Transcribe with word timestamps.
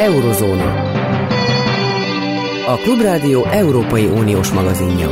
Eurozóna. 0.00 0.82
A 2.66 2.76
Klubrádió 2.76 3.44
Európai 3.44 4.04
Uniós 4.04 4.50
magazinja. 4.50 5.08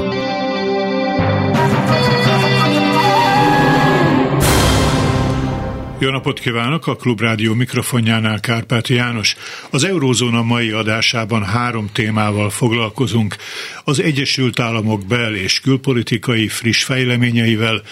Jó 5.99 6.11
napot 6.11 6.39
kívánok! 6.39 6.87
A 6.87 6.97
Klubrádió 6.97 7.55
mikrofonjánál 7.55 8.41
Kárpáti 8.41 8.95
János. 8.95 9.37
Az 9.71 9.85
Eurózóna 9.85 10.43
mai 10.43 10.71
adásában 10.71 11.45
három 11.45 11.89
témával 11.93 12.51
foglalkozunk. 12.51 13.37
Az 13.85 14.01
Egyesült 14.01 14.61
Államok 14.61 15.07
bel- 15.07 15.35
és 15.35 15.61
külpolitikai 15.61 16.49
friss 16.49 16.85
fejleményeivel, 16.85 17.83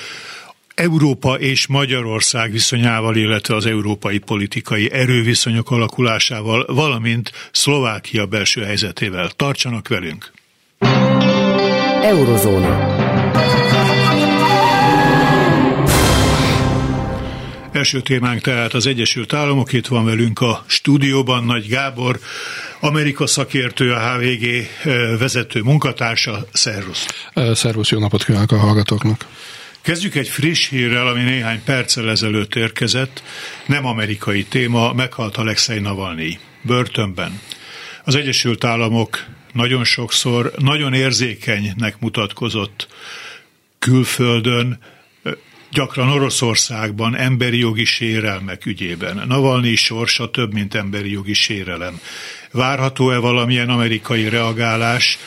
Európa 0.76 1.38
és 1.38 1.66
Magyarország 1.66 2.50
viszonyával, 2.50 3.16
illetve 3.16 3.54
az 3.54 3.66
európai 3.66 4.18
politikai 4.18 4.92
erőviszonyok 4.92 5.70
alakulásával, 5.70 6.64
valamint 6.68 7.32
Szlovákia 7.52 8.26
belső 8.26 8.62
helyzetével. 8.62 9.30
Tartsanak 9.36 9.88
velünk! 9.88 10.32
Eurozóna. 12.02 12.94
Első 17.72 18.00
témánk 18.00 18.40
tehát 18.40 18.74
az 18.74 18.86
Egyesült 18.86 19.32
Államok, 19.32 19.72
itt 19.72 19.86
van 19.86 20.04
velünk 20.04 20.40
a 20.40 20.64
stúdióban 20.66 21.44
Nagy 21.44 21.68
Gábor, 21.68 22.20
Amerika 22.80 23.26
szakértő, 23.26 23.92
a 23.92 23.98
HVG 23.98 24.44
eh, 24.44 24.68
vezető 25.18 25.60
munkatársa. 25.62 26.46
Szervusz! 26.52 27.06
Szervusz, 27.52 27.90
jó 27.90 27.98
napot 27.98 28.24
kívánok 28.24 28.52
a 28.52 28.56
hallgatóknak! 28.56 29.26
Kezdjük 29.86 30.14
egy 30.14 30.28
friss 30.28 30.68
hírrel, 30.68 31.06
ami 31.06 31.22
néhány 31.22 31.62
perccel 31.64 32.10
ezelőtt 32.10 32.54
érkezett. 32.54 33.22
Nem 33.66 33.86
amerikai 33.86 34.44
téma, 34.44 34.92
meghalt 34.92 35.36
Alexei 35.36 35.78
Navalnyi. 35.78 36.38
Börtönben. 36.62 37.40
Az 38.04 38.14
Egyesült 38.14 38.64
Államok 38.64 39.24
nagyon 39.52 39.84
sokszor 39.84 40.52
nagyon 40.58 40.92
érzékenynek 40.92 41.98
mutatkozott 42.00 42.88
külföldön, 43.78 44.78
gyakran 45.70 46.08
Oroszországban 46.08 47.16
emberi 47.16 47.58
jogi 47.58 47.84
sérelmek 47.84 48.66
ügyében. 48.66 49.22
Navalnyi 49.26 49.74
sorsa 49.74 50.30
több, 50.30 50.52
mint 50.52 50.74
emberi 50.74 51.10
jogi 51.10 51.34
sérelem. 51.34 52.00
Várható-e 52.50 53.16
valamilyen 53.16 53.68
amerikai 53.68 54.28
reagálás 54.28 55.18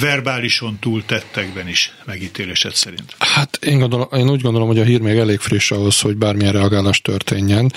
verbálison 0.00 0.78
túl 0.80 1.04
tettekben 1.04 1.68
is 1.68 1.92
megítélésed 2.04 2.74
szerint? 2.74 3.14
Hát 3.18 3.58
én, 3.62 3.78
gondolom, 3.78 4.08
én 4.12 4.30
úgy 4.30 4.40
gondolom, 4.40 4.68
hogy 4.68 4.78
a 4.78 4.84
hír 4.84 5.00
még 5.00 5.16
elég 5.16 5.38
friss 5.38 5.70
ahhoz, 5.70 6.00
hogy 6.00 6.16
bármilyen 6.16 6.52
reagálás 6.52 7.00
történjen, 7.00 7.72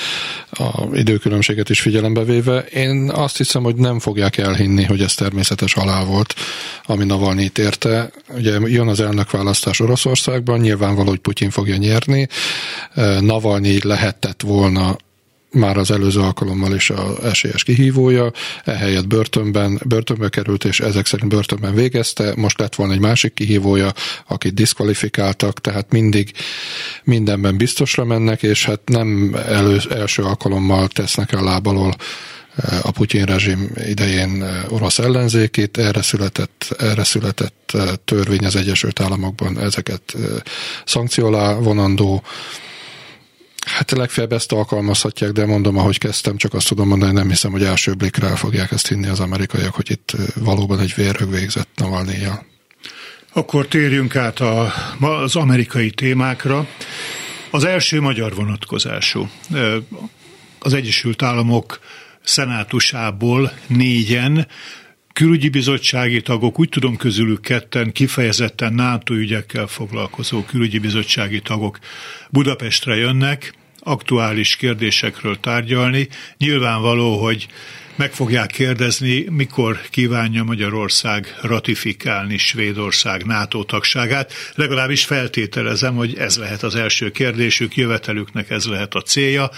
a 0.52 0.84
időkülönbséget 0.94 1.70
is 1.70 1.82
figyelembe 1.82 2.24
véve. 2.24 2.60
Én 2.60 3.10
azt 3.10 3.38
hiszem, 3.38 3.64
hogy 3.64 3.76
nem 3.76 4.00
fogják 4.00 4.38
elhinni, 4.38 4.84
hogy 4.84 5.02
ez 5.02 5.14
természetes 5.14 5.74
halál 5.74 6.06
volt, 6.06 6.36
ami 6.86 7.04
Navalnyit 7.04 7.58
érte. 7.58 8.12
Ugye 8.30 8.60
jön 8.60 8.88
az 8.88 9.00
elnökválasztás 9.00 9.80
Oroszországban, 9.80 10.60
nyilvánvaló, 10.60 11.10
hogy 11.10 11.20
Putyin 11.20 11.50
fogja 11.50 11.76
nyerni. 11.76 12.28
Navalnyi 13.20 13.80
lehetett 13.84 14.42
volna 14.42 14.96
már 15.54 15.78
az 15.78 15.92
előző 15.92 16.20
alkalommal 16.20 16.76
is 16.76 16.90
a 16.90 17.16
esélyes 17.24 17.64
kihívója, 17.64 18.32
ehelyett 18.64 19.08
börtönben, 19.08 19.82
börtönbe 19.86 20.30
került, 20.30 20.64
és 20.66 20.80
ezek 20.80 21.06
szerint 21.06 21.30
börtönben 21.30 21.74
végezte, 21.74 22.34
most 22.36 22.60
lett 22.60 22.76
volna 22.76 22.94
egy 22.94 23.00
másik 23.00 23.34
kihívója, 23.34 23.94
akit 24.28 24.54
diszkvalifikáltak, 24.54 25.62
tehát 25.62 25.92
mindig 25.92 26.32
mindenben 27.04 27.58
biztosra 27.58 28.04
mennek, 28.04 28.44
és 28.44 28.66
hát 28.66 28.80
nem 28.86 29.36
elő, 29.48 29.80
első 29.90 30.24
alkalommal 30.24 30.88
tesznek 30.88 31.32
el 31.32 31.44
lábalól 31.44 31.96
a 32.82 32.92
Putyin 32.92 33.26
rezsim 33.26 33.72
idején 33.88 34.46
orosz 34.70 35.00
ellenzékét, 35.00 35.78
erre 35.78 36.02
született, 36.02 36.76
erre 36.80 37.04
született 37.04 37.78
törvény 38.06 38.46
az 38.46 38.56
Egyesült 38.56 39.00
Államokban, 39.00 39.60
ezeket 39.60 40.16
szankció 40.86 41.26
alá 41.26 41.54
vonandó, 41.54 42.24
Hát 43.74 43.92
legfeljebb 43.92 44.32
ezt 44.32 44.52
alkalmazhatják, 44.52 45.32
de 45.32 45.46
mondom, 45.46 45.78
ahogy 45.78 45.98
kezdtem, 45.98 46.38
csak 46.38 46.54
azt 46.54 46.68
tudom 46.68 46.88
mondani, 46.88 47.12
nem 47.12 47.30
hiszem, 47.30 47.52
hogy 47.52 47.64
első 47.64 47.94
blikre 47.94 48.28
el 48.28 48.36
fogják 48.36 48.72
ezt 48.72 48.88
hinni 48.88 49.08
az 49.08 49.20
amerikaiak, 49.20 49.74
hogy 49.74 49.92
itt 49.92 50.12
valóban 50.36 50.80
egy 50.80 50.94
vérög 50.96 51.30
végzett 51.30 51.70
navalnyi 51.76 52.28
Akkor 53.34 53.68
térjünk 53.68 54.16
át 54.16 54.40
a, 54.40 54.74
az 55.00 55.36
amerikai 55.36 55.92
témákra. 55.92 56.68
Az 57.52 57.64
első 57.64 58.02
magyar 58.02 58.36
vonatkozású. 58.36 59.30
Az 60.60 60.74
Egyesült 60.74 61.22
Államok 61.22 61.80
szenátusából 62.24 63.54
négyen 63.68 64.48
külügyi 65.14 65.50
bizottsági 65.50 66.22
tagok, 66.22 66.60
úgy 66.60 66.70
tudom 66.70 66.98
közülük 66.98 67.42
ketten 67.42 67.92
kifejezetten 67.92 68.74
NATO 68.74 69.14
ügyekkel 69.14 69.68
foglalkozó 69.68 70.44
külügyi 70.44 70.80
bizottsági 70.80 71.42
tagok 71.42 71.80
Budapestre 72.30 72.96
jönnek, 72.96 73.54
aktuális 73.84 74.56
kérdésekről 74.56 75.40
tárgyalni. 75.40 76.08
Nyilvánvaló, 76.38 77.24
hogy 77.24 77.48
meg 77.96 78.12
fogják 78.12 78.48
kérdezni, 78.48 79.26
mikor 79.30 79.82
kívánja 79.90 80.44
Magyarország 80.44 81.38
ratifikálni 81.42 82.38
Svédország 82.38 83.26
NATO 83.26 83.64
tagságát. 83.64 84.34
Legalábbis 84.56 85.06
feltételezem, 85.06 85.96
hogy 85.96 86.18
ez 86.18 86.38
lehet 86.38 86.64
az 86.64 86.76
első 86.76 87.12
kérdésük, 87.12 87.76
jövetelüknek 87.76 88.50
ez 88.50 88.66
lehet 88.66 88.96
a 88.96 89.02
célja 89.02 89.50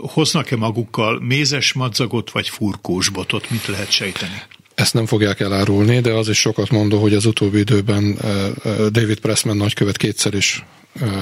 hoznak-e 0.00 0.56
magukkal 0.56 1.20
mézes 1.20 1.72
madzagot 1.72 2.30
vagy 2.30 2.48
furkós 2.48 3.08
botot, 3.08 3.50
mit 3.50 3.66
lehet 3.66 3.90
sejteni? 3.90 4.42
Ezt 4.74 4.94
nem 4.94 5.06
fogják 5.06 5.40
elárulni, 5.40 6.00
de 6.00 6.12
az 6.12 6.28
is 6.28 6.38
sokat 6.38 6.70
mondó, 6.70 7.00
hogy 7.00 7.14
az 7.14 7.26
utóbbi 7.26 7.58
időben 7.58 8.18
David 8.90 9.18
Pressman 9.20 9.56
nagykövet 9.56 9.96
kétszer 9.96 10.34
is 10.34 10.64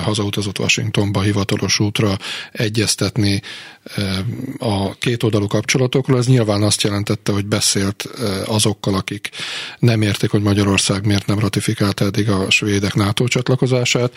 hazautazott 0.03 0.59
Washingtonba 0.59 1.21
hivatalos 1.21 1.79
útra 1.81 2.17
egyeztetni 2.53 3.43
a 4.59 4.95
két 4.99 5.23
oldalú 5.23 5.47
kapcsolatokról. 5.47 6.19
Ez 6.19 6.27
nyilván 6.27 6.63
azt 6.63 6.83
jelentette, 6.83 7.33
hogy 7.33 7.47
beszélt 7.47 8.09
azokkal, 8.47 8.95
akik 8.95 9.31
nem 9.79 10.03
érték, 10.03 10.31
hogy 10.31 10.43
Magyarország 10.43 11.07
miért 11.07 11.27
nem 11.27 11.39
ratifikálta 11.39 12.05
eddig 12.05 12.29
a 12.29 12.51
svédek 12.51 12.95
NATO 12.95 13.29
csatlakozását. 13.29 14.13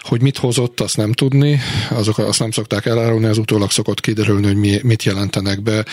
Hogy 0.00 0.20
mit 0.20 0.36
hozott, 0.36 0.80
azt 0.80 0.96
nem 0.96 1.12
tudni, 1.12 1.60
azok 1.90 2.18
azt 2.18 2.38
nem 2.38 2.50
szokták 2.50 2.86
elárulni, 2.86 3.26
az 3.26 3.38
utólag 3.38 3.70
szokott 3.70 4.00
kiderülni, 4.00 4.46
hogy 4.46 4.56
mi, 4.56 4.80
mit 4.82 5.02
jelentenek 5.02 5.62
be. 5.62 5.84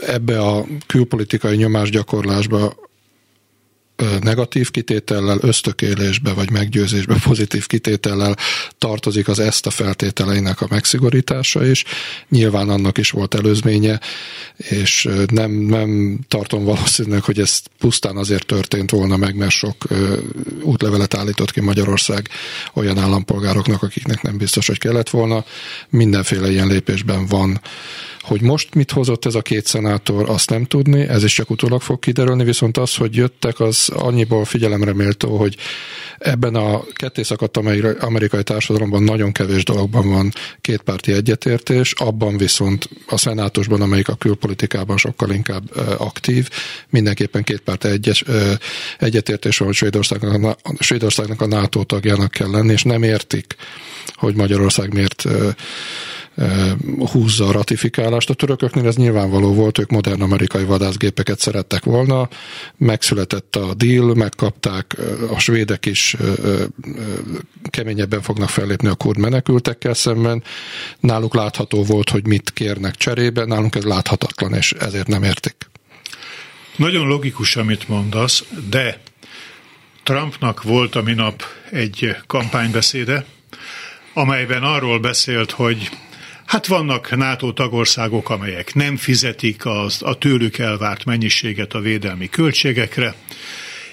Ebbe 0.00 0.40
a 0.40 0.66
külpolitikai 0.86 1.56
nyomásgyakorlásba 1.56 2.74
negatív 4.20 4.70
kitétellel, 4.70 5.38
ösztökélésbe 5.40 6.32
vagy 6.32 6.50
meggyőzésbe 6.50 7.16
pozitív 7.28 7.66
kitétellel 7.66 8.36
tartozik 8.78 9.28
az 9.28 9.38
ezt 9.38 9.66
a 9.66 9.70
feltételeinek 9.70 10.60
a 10.60 10.66
megszigorítása 10.70 11.66
is. 11.66 11.84
Nyilván 12.28 12.68
annak 12.68 12.98
is 12.98 13.10
volt 13.10 13.34
előzménye, 13.34 14.00
és 14.56 15.08
nem, 15.26 15.50
nem 15.50 16.18
tartom 16.28 16.64
valószínűleg, 16.64 17.22
hogy 17.22 17.38
ez 17.38 17.60
pusztán 17.78 18.16
azért 18.16 18.46
történt 18.46 18.90
volna 18.90 19.16
meg, 19.16 19.34
mert 19.34 19.50
sok 19.50 19.84
útlevelet 20.62 21.14
állított 21.14 21.50
ki 21.50 21.60
Magyarország 21.60 22.28
olyan 22.74 22.98
állampolgároknak, 22.98 23.82
akiknek 23.82 24.22
nem 24.22 24.36
biztos, 24.36 24.66
hogy 24.66 24.78
kellett 24.78 25.10
volna. 25.10 25.44
Mindenféle 25.88 26.50
ilyen 26.50 26.66
lépésben 26.66 27.26
van 27.26 27.60
hogy 28.26 28.40
most 28.40 28.74
mit 28.74 28.90
hozott 28.90 29.24
ez 29.24 29.34
a 29.34 29.42
két 29.42 29.66
szenátor, 29.66 30.30
azt 30.30 30.50
nem 30.50 30.64
tudni, 30.64 31.00
ez 31.00 31.24
is 31.24 31.34
csak 31.34 31.50
utólag 31.50 31.80
fog 31.80 31.98
kiderülni, 31.98 32.44
viszont 32.44 32.76
az, 32.76 32.94
hogy 32.94 33.16
jöttek, 33.16 33.60
az 33.60 33.88
annyiból 33.94 34.44
figyelemre 34.44 34.94
méltó, 34.94 35.36
hogy 35.36 35.56
ebben 36.18 36.54
a 36.54 36.84
kettészakadt 36.92 37.56
amerikai 38.00 38.42
társadalomban 38.42 39.02
nagyon 39.02 39.32
kevés 39.32 39.64
dologban 39.64 40.08
van 40.08 40.32
kétpárti 40.60 41.12
egyetértés, 41.12 41.92
abban 41.92 42.36
viszont 42.36 42.88
a 43.06 43.16
szenátusban, 43.16 43.80
amelyik 43.80 44.08
a 44.08 44.14
külpolitikában 44.14 44.96
sokkal 44.96 45.30
inkább 45.30 45.76
aktív, 45.98 46.48
mindenképpen 46.90 47.42
kétpárti 47.42 47.88
egyes, 47.88 48.24
egyetértés 48.98 49.58
van, 49.58 49.68
hogy 49.68 49.76
Svédországnak 49.76 50.58
Svédországnak 50.78 51.40
a 51.40 51.46
NATO 51.46 51.82
tagjának 51.82 52.30
kell 52.30 52.50
lenni, 52.50 52.72
és 52.72 52.82
nem 52.82 53.02
értik, 53.02 53.56
hogy 54.14 54.34
Magyarország 54.34 54.92
miért 54.92 55.24
húzza 56.98 57.46
a 57.46 57.52
ratifikálást. 58.16 58.30
A 58.30 58.34
törököknél 58.34 58.86
ez 58.86 58.96
nyilvánvaló 58.96 59.54
volt, 59.54 59.78
ők 59.78 59.90
modern 59.90 60.22
amerikai 60.22 60.64
vadászgépeket 60.64 61.38
szerettek 61.38 61.84
volna, 61.84 62.28
megszületett 62.76 63.56
a 63.56 63.74
deal, 63.74 64.14
megkapták, 64.14 64.96
a 65.30 65.38
svédek 65.38 65.86
is 65.86 66.16
keményebben 67.70 68.22
fognak 68.22 68.48
fellépni 68.48 68.88
a 68.88 68.94
kurd 68.94 69.18
menekültekkel 69.18 69.94
szemben. 69.94 70.42
Náluk 71.00 71.34
látható 71.34 71.84
volt, 71.84 72.10
hogy 72.10 72.26
mit 72.26 72.50
kérnek 72.54 72.94
cserébe, 72.94 73.44
nálunk 73.44 73.74
ez 73.74 73.84
láthatatlan, 73.84 74.54
és 74.54 74.72
ezért 74.72 75.06
nem 75.06 75.22
értik. 75.22 75.56
Nagyon 76.76 77.06
logikus, 77.06 77.56
amit 77.56 77.88
mondasz, 77.88 78.44
de 78.70 79.00
Trumpnak 80.02 80.62
volt 80.62 80.94
a 80.94 81.02
minap 81.02 81.42
egy 81.70 82.16
kampánybeszéde, 82.26 83.24
amelyben 84.14 84.62
arról 84.62 84.98
beszélt, 84.98 85.50
hogy 85.50 85.90
Hát 86.46 86.66
vannak 86.66 87.16
NATO 87.16 87.52
tagországok, 87.52 88.30
amelyek 88.30 88.74
nem 88.74 88.96
fizetik 88.96 89.66
az, 89.66 90.02
a 90.02 90.18
tőlük 90.18 90.58
elvárt 90.58 91.04
mennyiséget 91.04 91.74
a 91.74 91.80
védelmi 91.80 92.28
költségekre, 92.28 93.14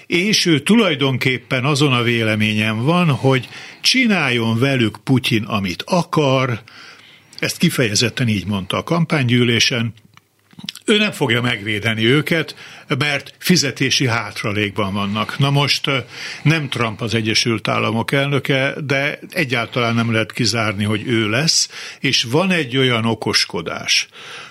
és 0.06 0.46
ő 0.46 0.60
tulajdonképpen 0.60 1.64
azon 1.64 1.92
a 1.92 2.02
véleményen 2.02 2.84
van, 2.84 3.10
hogy 3.10 3.48
csináljon 3.80 4.58
velük 4.58 4.96
Putyin, 5.04 5.42
amit 5.42 5.82
akar, 5.86 6.62
ezt 7.38 7.58
kifejezetten 7.58 8.28
így 8.28 8.46
mondta 8.46 8.76
a 8.76 8.82
kampánygyűlésen, 8.82 9.94
ő 10.84 10.98
nem 10.98 11.12
fogja 11.12 11.40
megvédeni 11.40 12.04
őket, 12.04 12.56
mert 12.98 13.34
fizetési 13.38 14.06
hátralékban 14.06 14.92
vannak. 14.92 15.38
Na 15.38 15.50
most 15.50 15.90
nem 16.42 16.68
Trump 16.68 17.00
az 17.00 17.14
Egyesült 17.14 17.68
Államok 17.68 18.12
elnöke, 18.12 18.74
de 18.84 19.18
egyáltalán 19.30 19.94
nem 19.94 20.12
lehet 20.12 20.32
kizárni, 20.32 20.84
hogy 20.84 21.06
ő 21.06 21.28
lesz, 21.28 21.70
és 22.00 22.22
van 22.22 22.50
egy 22.50 22.76
olyan 22.76 23.04
okoskodás, 23.04 24.08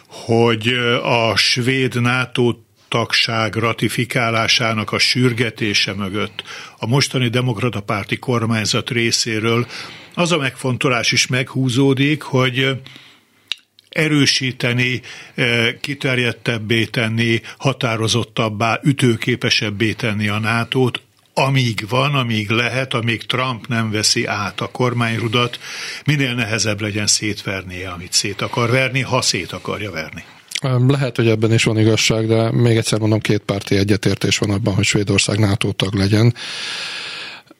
hogy 0.08 0.68
a 1.04 1.36
svéd 1.36 2.02
NATO 2.02 2.56
tagság 2.88 3.56
ratifikálásának 3.56 4.92
a 4.92 4.98
sürgetése 4.98 5.94
mögött 5.94 6.44
a 6.78 6.88
mostani 6.88 7.28
demokrata 7.28 7.82
párti 7.82 8.18
kormányzat 8.18 8.90
részéről 8.90 9.68
az 10.14 10.32
a 10.32 10.38
megfontolás 10.38 11.12
is 11.12 11.28
meghúzódik, 11.28 12.22
hogy 12.22 12.82
erősíteni, 13.94 15.02
eh, 15.36 15.74
kiterjedtebbé 15.82 16.86
tenni, 16.86 17.42
határozottabbá, 17.58 18.80
ütőképesebbé 18.84 19.94
tenni 19.94 20.28
a 20.28 20.40
nato 20.40 20.90
amíg 21.34 21.86
van, 21.90 22.16
amíg 22.16 22.50
lehet, 22.50 22.94
amíg 22.94 23.26
Trump 23.26 23.68
nem 23.68 23.92
veszi 23.92 24.26
át 24.26 24.62
a 24.62 24.68
kormányrudat, 24.68 25.60
minél 26.06 26.34
nehezebb 26.34 26.82
legyen 26.82 27.08
szétvernie, 27.08 27.90
amit 27.90 28.14
szét 28.14 28.42
akar 28.42 28.70
verni, 28.70 29.02
ha 29.02 29.22
szét 29.22 29.52
akarja 29.52 29.92
verni. 29.92 30.24
Lehet, 30.88 31.16
hogy 31.16 31.28
ebben 31.28 31.54
is 31.54 31.64
van 31.64 31.80
igazság, 31.80 32.28
de 32.28 32.52
még 32.52 32.78
egyszer 32.78 33.00
mondom, 33.00 33.20
két 33.20 33.42
párti 33.46 33.76
egyetértés 33.76 34.38
van 34.38 34.50
abban, 34.50 34.74
hogy 34.74 34.84
Svédország 34.84 35.40
NATO 35.40 35.72
tag 35.72 35.94
legyen. 35.94 36.34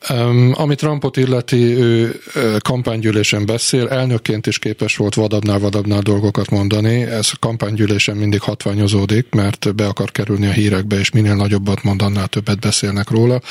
Um, 0.10 0.52
ami 0.56 0.76
Trumpot 0.76 1.18
illeti, 1.18 1.64
ő 1.64 2.20
kampánygyűlésen 2.60 3.46
beszél, 3.46 3.88
elnökként 3.88 4.48
is 4.48 4.60
képes 4.60 4.96
volt 4.98 5.16
vadabbnál 5.16 5.60
vadabbnál 5.60 6.02
dolgokat 6.02 6.50
mondani, 6.50 7.02
ez 7.02 7.30
a 7.32 7.38
kampánygyűlésen 7.40 8.18
mindig 8.18 8.42
hatványozódik, 8.42 9.28
mert 9.30 9.76
be 9.76 9.86
akar 9.86 10.12
kerülni 10.12 10.48
a 10.48 10.52
hírekbe, 10.52 11.00
és 11.00 11.12
minél 11.12 11.36
nagyobbat 11.36 11.84
mond, 11.84 12.02
annál 12.02 12.28
többet 12.28 12.60
beszélnek 12.60 13.10
róla. 13.10 13.42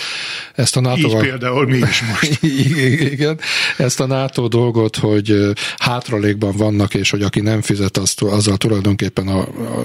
Ezt 0.55 0.77
a 0.77 0.81
NATO 0.81 1.09
Így 1.09 1.17
például 1.17 1.67
mi 1.67 1.77
is 1.77 2.03
most. 2.03 2.43
Igen, 3.13 3.41
ezt 3.77 4.01
a 4.01 4.07
NATO 4.07 4.49
dolgot, 4.49 4.97
hogy 4.97 5.37
hátralékban 5.79 6.57
vannak, 6.57 6.95
és 6.95 7.11
hogy 7.11 7.23
aki 7.23 7.41
nem 7.41 7.61
fizet, 7.61 7.97
azt, 7.97 8.23
azzal 8.23 8.57
tulajdonképpen 8.57 9.29
a, 9.29 9.41
a 9.41 9.85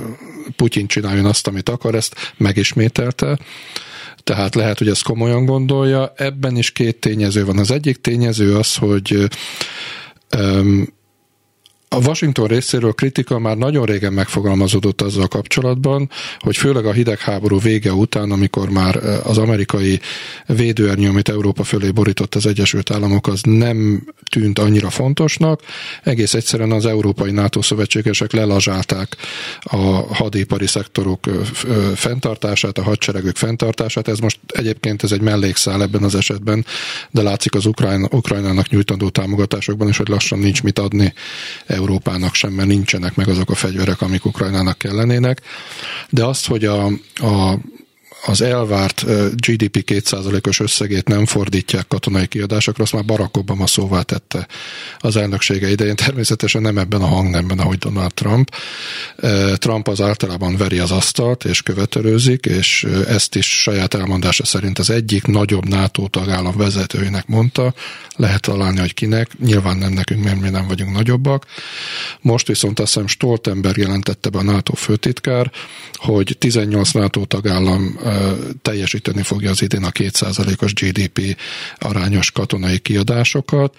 Putyin 0.56 0.88
csináljon 0.88 1.26
azt, 1.26 1.48
amit 1.48 1.70
akar, 1.70 1.96
ezt 1.96 2.34
megismételte 2.38 3.38
tehát 4.28 4.56
lehet, 4.56 4.78
hogy 4.78 4.88
ezt 4.88 5.04
komolyan 5.04 5.46
gondolja. 5.46 6.14
Ebben 6.16 6.58
is 6.58 6.72
két 6.72 7.00
tényező 7.00 7.46
van. 7.46 7.58
Az 7.58 7.72
egyik 7.72 8.02
tényező 8.02 8.56
az, 8.56 8.76
hogy 8.76 9.28
um, 10.38 10.88
a 11.90 11.98
Washington 11.98 12.48
részéről 12.48 12.92
kritika 12.92 13.40
már 13.40 13.58
nagyon 13.58 13.86
régen 13.86 14.14
megfogalmazódott 14.14 15.02
azzal 15.02 15.28
kapcsolatban, 15.28 16.10
hogy 16.40 16.58
főleg 16.58 16.86
a 16.86 16.92
hidegháború 16.92 17.60
vége 17.60 17.94
után, 17.94 18.32
amikor 18.32 18.70
már 18.70 18.96
az 19.24 19.38
amerikai 19.38 20.00
védőernyő, 20.48 21.10
amit 21.10 21.30
Európa 21.30 21.64
fölé 21.64 21.92
borított 21.92 22.36
az 22.36 22.46
Egyesült 22.46 22.92
Államok, 22.92 23.28
az 23.28 23.42
nem 23.44 24.04
tűnt 24.32 24.60
annyira 24.60 24.90
fontosnak, 24.90 25.62
egész 26.04 26.34
egyszerűen 26.34 26.72
az 26.72 26.86
európai 26.86 27.32
NATO 27.32 27.62
szövetségesek 27.62 28.32
lelazsálták 28.32 29.16
a 29.60 30.16
hadipari 30.16 30.68
szektorok 30.68 31.26
fenntartását, 31.96 32.78
a 32.78 32.84
hadseregük 32.84 33.36
fenntartását. 33.36 34.08
Ez 34.08 34.20
most 34.20 34.40
egyébként 34.48 35.04
ez 35.04 35.12
egy 35.12 35.22
mellékszál 35.22 35.82
ebben 35.82 36.04
az 36.04 36.16
esetben, 36.16 36.66
de 37.12 37.22
látszik 37.22 37.56
az 37.56 37.66
Ukrajna, 37.66 38.08
Ukrajnának 38.12 38.70
nyújtandó 38.70 39.10
támogatásokban 39.10 39.88
is, 39.88 39.98
hogy 39.98 40.08
lassan 40.08 40.40
nincs 40.40 40.64
mit 40.64 40.80
adni 40.80 41.14
Európának 41.88 42.34
sem, 42.34 42.54
mert 42.54 42.68
nincsenek 42.68 43.16
meg 43.16 43.28
azok 43.28 43.50
a 43.50 43.56
fegyverek, 43.56 44.02
amik 44.02 44.26
Ukrajnának 44.26 44.78
kellenének. 44.78 45.42
De 46.10 46.26
azt, 46.26 46.48
hogy 46.48 46.66
a, 46.66 46.86
a 47.16 47.58
az 48.26 48.42
elvárt 48.42 49.06
GDP 49.36 49.84
2%-os 49.92 50.60
összegét 50.60 51.08
nem 51.08 51.26
fordítják 51.26 51.88
katonai 51.88 52.28
kiadásokra, 52.28 52.84
azt 52.84 52.94
már 52.94 53.06
Barack 53.06 53.38
Obama 53.38 53.68
szóvá 53.68 54.02
tette 54.02 54.48
az 55.00 55.16
elnöksége 55.16 55.70
idején. 55.70 55.96
Természetesen 55.96 56.62
nem 56.62 56.78
ebben 56.78 57.02
a 57.02 57.08
hangnemben, 57.08 57.60
ahogy 57.60 57.78
Donald 57.78 58.14
Trump. 58.14 58.56
Trump 59.54 59.88
az 59.88 60.02
általában 60.02 60.58
veri 60.58 60.80
az 60.80 60.92
asztalt, 60.92 61.46
és 61.46 61.62
követelőzik, 61.62 62.46
és 62.46 62.84
ezt 63.08 63.36
is 63.36 63.62
saját 63.62 63.94
elmondása 63.94 64.46
szerint 64.46 64.80
az 64.80 64.90
egyik 64.90 65.26
nagyobb 65.26 65.68
NATO 65.68 66.08
tagállam 66.08 66.58
vezetőinek 66.58 67.28
mondta, 67.28 67.74
lehet 68.16 68.42
találni, 68.42 68.80
hogy 68.80 68.94
kinek, 68.94 69.40
nyilván 69.40 69.78
nem 69.78 69.94
nekünk, 69.94 70.24
mert 70.24 70.42
mi 70.42 70.50
nem 70.50 70.68
vagyunk 70.68 70.94
nagyobbak. 70.94 71.46
Most 72.22 72.48
viszont 72.48 72.80
azt 72.80 72.94
hiszem 72.94 73.08
Stoltenberg 73.08 73.78
jelentette 73.78 74.30
be 74.30 74.38
a 74.38 74.44
NATO 74.44 74.74
főtitkár, 74.74 75.52
hogy 75.94 76.36
18 76.40 76.92
NATO 76.92 77.26
tagállam 77.26 78.00
teljesíteni 78.62 79.24
fogja 79.24 79.50
az 79.50 79.62
idén 79.62 79.84
a 79.84 79.90
2%-os 79.90 80.74
GDP 80.74 81.38
arányos 81.78 82.32
katonai 82.32 82.80
kiadásokat. 82.80 83.76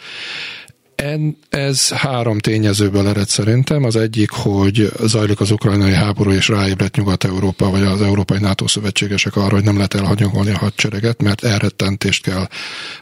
En, 1.02 1.36
ez 1.48 1.88
három 1.88 2.38
tényezőből 2.38 3.08
ered 3.08 3.28
szerintem. 3.28 3.84
Az 3.84 3.96
egyik, 3.96 4.30
hogy 4.30 4.90
zajlik 5.04 5.40
az 5.40 5.50
ukrajnai 5.50 5.92
háború, 5.92 6.30
és 6.30 6.48
ráébredt 6.48 6.96
Nyugat-Európa, 6.96 7.70
vagy 7.70 7.82
az 7.82 8.02
európai 8.02 8.38
NATO 8.38 8.68
szövetségesek 8.68 9.36
arra, 9.36 9.54
hogy 9.54 9.64
nem 9.64 9.74
lehet 9.76 9.94
elhanyagolni 9.94 10.50
a 10.50 10.58
hadsereget, 10.58 11.22
mert 11.22 11.44
elrettentést 11.44 12.22
kell 12.22 12.48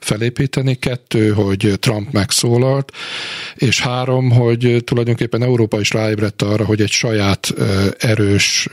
felépíteni. 0.01 0.75
Kettő, 0.75 1.33
hogy 1.33 1.73
Trump 1.81 2.13
megszólalt, 2.13 2.93
és 3.55 3.81
három, 3.81 4.31
hogy 4.31 4.83
tulajdonképpen 4.85 5.43
Európa 5.43 5.81
is 5.81 5.91
ráébredt 5.91 6.43
arra, 6.43 6.65
hogy 6.65 6.81
egy 6.81 6.91
saját 6.91 7.55
erős 7.99 8.69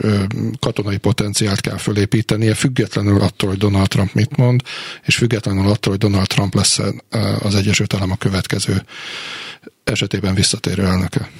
katonai 0.60 0.96
potenciált 0.96 1.60
kell 1.60 1.76
felépítenie, 1.76 2.54
függetlenül 2.54 3.20
attól, 3.20 3.48
hogy 3.48 3.58
Donald 3.58 3.88
Trump 3.88 4.12
mit 4.12 4.36
mond, 4.36 4.62
és 5.04 5.16
függetlenül 5.16 5.70
attól, 5.70 5.92
hogy 5.92 6.10
Donald 6.10 6.26
Trump 6.26 6.54
lesz 6.54 6.80
az 7.42 7.54
Egyesült 7.54 7.94
Államok 7.94 8.18
következő 8.18 8.82
esetében 9.84 10.34
visszatérő 10.34 10.84
elnöke. 10.84 11.30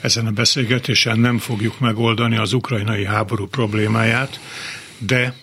Ezen 0.00 0.26
a 0.26 0.30
beszélgetésen 0.30 1.18
nem 1.18 1.38
fogjuk 1.38 1.78
megoldani 1.78 2.36
az 2.36 2.52
ukrajnai 2.52 3.04
háború 3.04 3.46
problémáját, 3.46 4.40
de 4.98 5.34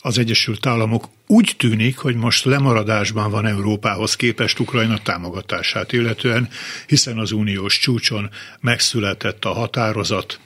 az 0.00 0.18
Egyesült 0.18 0.66
Államok 0.66 1.08
úgy 1.26 1.54
tűnik, 1.56 1.98
hogy 1.98 2.14
most 2.14 2.44
lemaradásban 2.44 3.30
van 3.30 3.46
Európához 3.46 4.16
képest 4.16 4.58
Ukrajna 4.58 4.98
támogatását 4.98 5.92
illetően, 5.92 6.48
hiszen 6.86 7.18
az 7.18 7.32
uniós 7.32 7.78
csúcson 7.78 8.30
megszületett 8.60 9.44
a 9.44 9.52
határozat, 9.52 10.40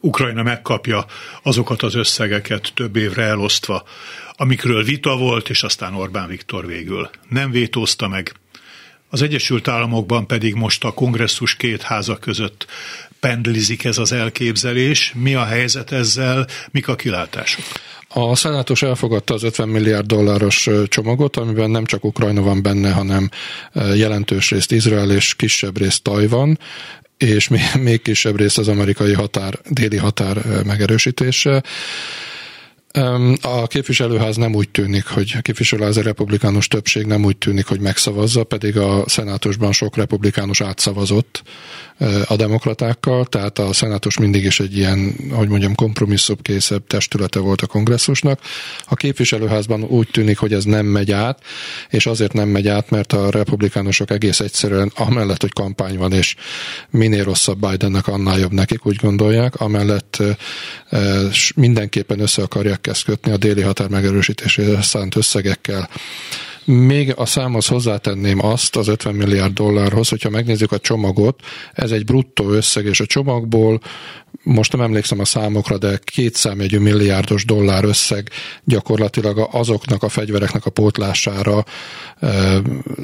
Ukrajna 0.00 0.42
megkapja 0.42 1.06
azokat 1.42 1.82
az 1.82 1.94
összegeket 1.94 2.72
több 2.74 2.96
évre 2.96 3.22
elosztva, 3.22 3.84
amikről 4.32 4.84
vita 4.84 5.16
volt, 5.16 5.48
és 5.48 5.62
aztán 5.62 5.94
Orbán 5.94 6.28
Viktor 6.28 6.66
végül 6.66 7.10
nem 7.28 7.50
vétózta 7.50 8.08
meg. 8.08 8.34
Az 9.10 9.22
Egyesült 9.22 9.68
Államokban 9.68 10.26
pedig 10.26 10.54
most 10.54 10.84
a 10.84 10.92
kongresszus 10.92 11.56
két 11.56 11.82
háza 11.82 12.16
között 12.16 12.66
pendlizik 13.20 13.84
ez 13.84 13.98
az 13.98 14.12
elképzelés. 14.12 15.12
Mi 15.16 15.34
a 15.34 15.44
helyzet 15.44 15.92
ezzel, 15.92 16.46
mik 16.70 16.88
a 16.88 16.96
kilátások? 16.96 17.64
A 18.08 18.34
szenátus 18.34 18.82
elfogadta 18.82 19.34
az 19.34 19.42
50 19.42 19.68
milliárd 19.68 20.06
dolláros 20.06 20.68
csomagot, 20.88 21.36
amiben 21.36 21.70
nem 21.70 21.84
csak 21.84 22.04
Ukrajna 22.04 22.42
van 22.42 22.62
benne, 22.62 22.92
hanem 22.92 23.30
jelentős 23.94 24.50
részt 24.50 24.72
Izrael 24.72 25.10
és 25.10 25.34
kisebb 25.34 25.78
részt 25.78 26.02
Tajvan, 26.02 26.58
és 27.16 27.48
még 27.80 28.02
kisebb 28.02 28.36
részt 28.36 28.58
az 28.58 28.68
amerikai 28.68 29.12
határ, 29.12 29.58
déli 29.70 29.96
határ 29.96 30.62
megerősítése. 30.64 31.62
A 33.40 33.66
képviselőház 33.66 34.36
nem 34.36 34.54
úgy 34.54 34.68
tűnik, 34.68 35.06
hogy 35.06 35.32
a 35.38 35.40
képviselőház 35.40 35.96
a 35.96 36.02
republikánus 36.02 36.68
többség 36.68 37.06
nem 37.06 37.24
úgy 37.24 37.36
tűnik, 37.36 37.66
hogy 37.66 37.80
megszavazza, 37.80 38.44
pedig 38.44 38.76
a 38.76 39.04
szenátusban 39.06 39.72
sok 39.72 39.96
republikánus 39.96 40.60
átszavazott 40.60 41.42
a 42.26 42.36
demokratákkal, 42.36 43.26
tehát 43.26 43.58
a 43.58 43.72
szenátus 43.72 44.18
mindig 44.18 44.44
is 44.44 44.60
egy 44.60 44.76
ilyen, 44.76 45.14
hogy 45.30 45.48
mondjam, 45.48 45.74
kompromisszumkészebb 45.74 46.86
testülete 46.86 47.38
volt 47.38 47.60
a 47.60 47.66
kongresszusnak. 47.66 48.40
A 48.84 48.94
képviselőházban 48.94 49.82
úgy 49.82 50.08
tűnik, 50.12 50.38
hogy 50.38 50.52
ez 50.52 50.64
nem 50.64 50.86
megy 50.86 51.12
át, 51.12 51.42
és 51.90 52.06
azért 52.06 52.32
nem 52.32 52.48
megy 52.48 52.68
át, 52.68 52.90
mert 52.90 53.12
a 53.12 53.30
republikánusok 53.30 54.10
egész 54.10 54.40
egyszerűen 54.40 54.92
amellett, 54.94 55.40
hogy 55.40 55.52
kampány 55.52 55.98
van, 55.98 56.12
és 56.12 56.34
minél 56.90 57.24
rosszabb 57.24 57.66
Bidennek, 57.68 58.06
annál 58.06 58.38
jobb 58.38 58.52
nekik, 58.52 58.86
úgy 58.86 58.96
gondolják, 58.96 59.60
amellett 59.60 60.22
mindenképpen 61.54 62.20
össze 62.20 62.42
akarják 62.42 62.80
ezt 62.88 63.04
kötni 63.04 63.32
a 63.32 63.36
déli 63.36 63.60
határ 63.60 63.88
megerősítésére 63.88 64.82
szánt 64.82 65.16
összegekkel 65.16 65.88
Még 66.70 67.12
a 67.16 67.26
számhoz 67.26 67.66
hozzátenném 67.66 68.44
azt 68.44 68.76
az 68.76 68.88
50 68.88 69.14
milliárd 69.14 69.52
dollárhoz, 69.52 70.08
hogyha 70.08 70.30
megnézzük 70.30 70.72
a 70.72 70.78
csomagot, 70.78 71.40
ez 71.72 71.90
egy 71.90 72.04
bruttó 72.04 72.50
összeg, 72.50 72.84
és 72.84 73.00
a 73.00 73.06
csomagból 73.06 73.80
most 74.42 74.72
nem 74.72 74.80
emlékszem 74.80 75.20
a 75.20 75.24
számokra, 75.24 75.78
de 75.78 75.98
két 76.04 76.34
számjegyű 76.34 76.78
milliárdos 76.78 77.44
dollár 77.44 77.84
összeg 77.84 78.30
gyakorlatilag 78.64 79.48
azoknak 79.52 80.02
a 80.02 80.08
fegyvereknek 80.08 80.66
a 80.66 80.70
pótlására 80.70 81.64
e, 82.20 82.60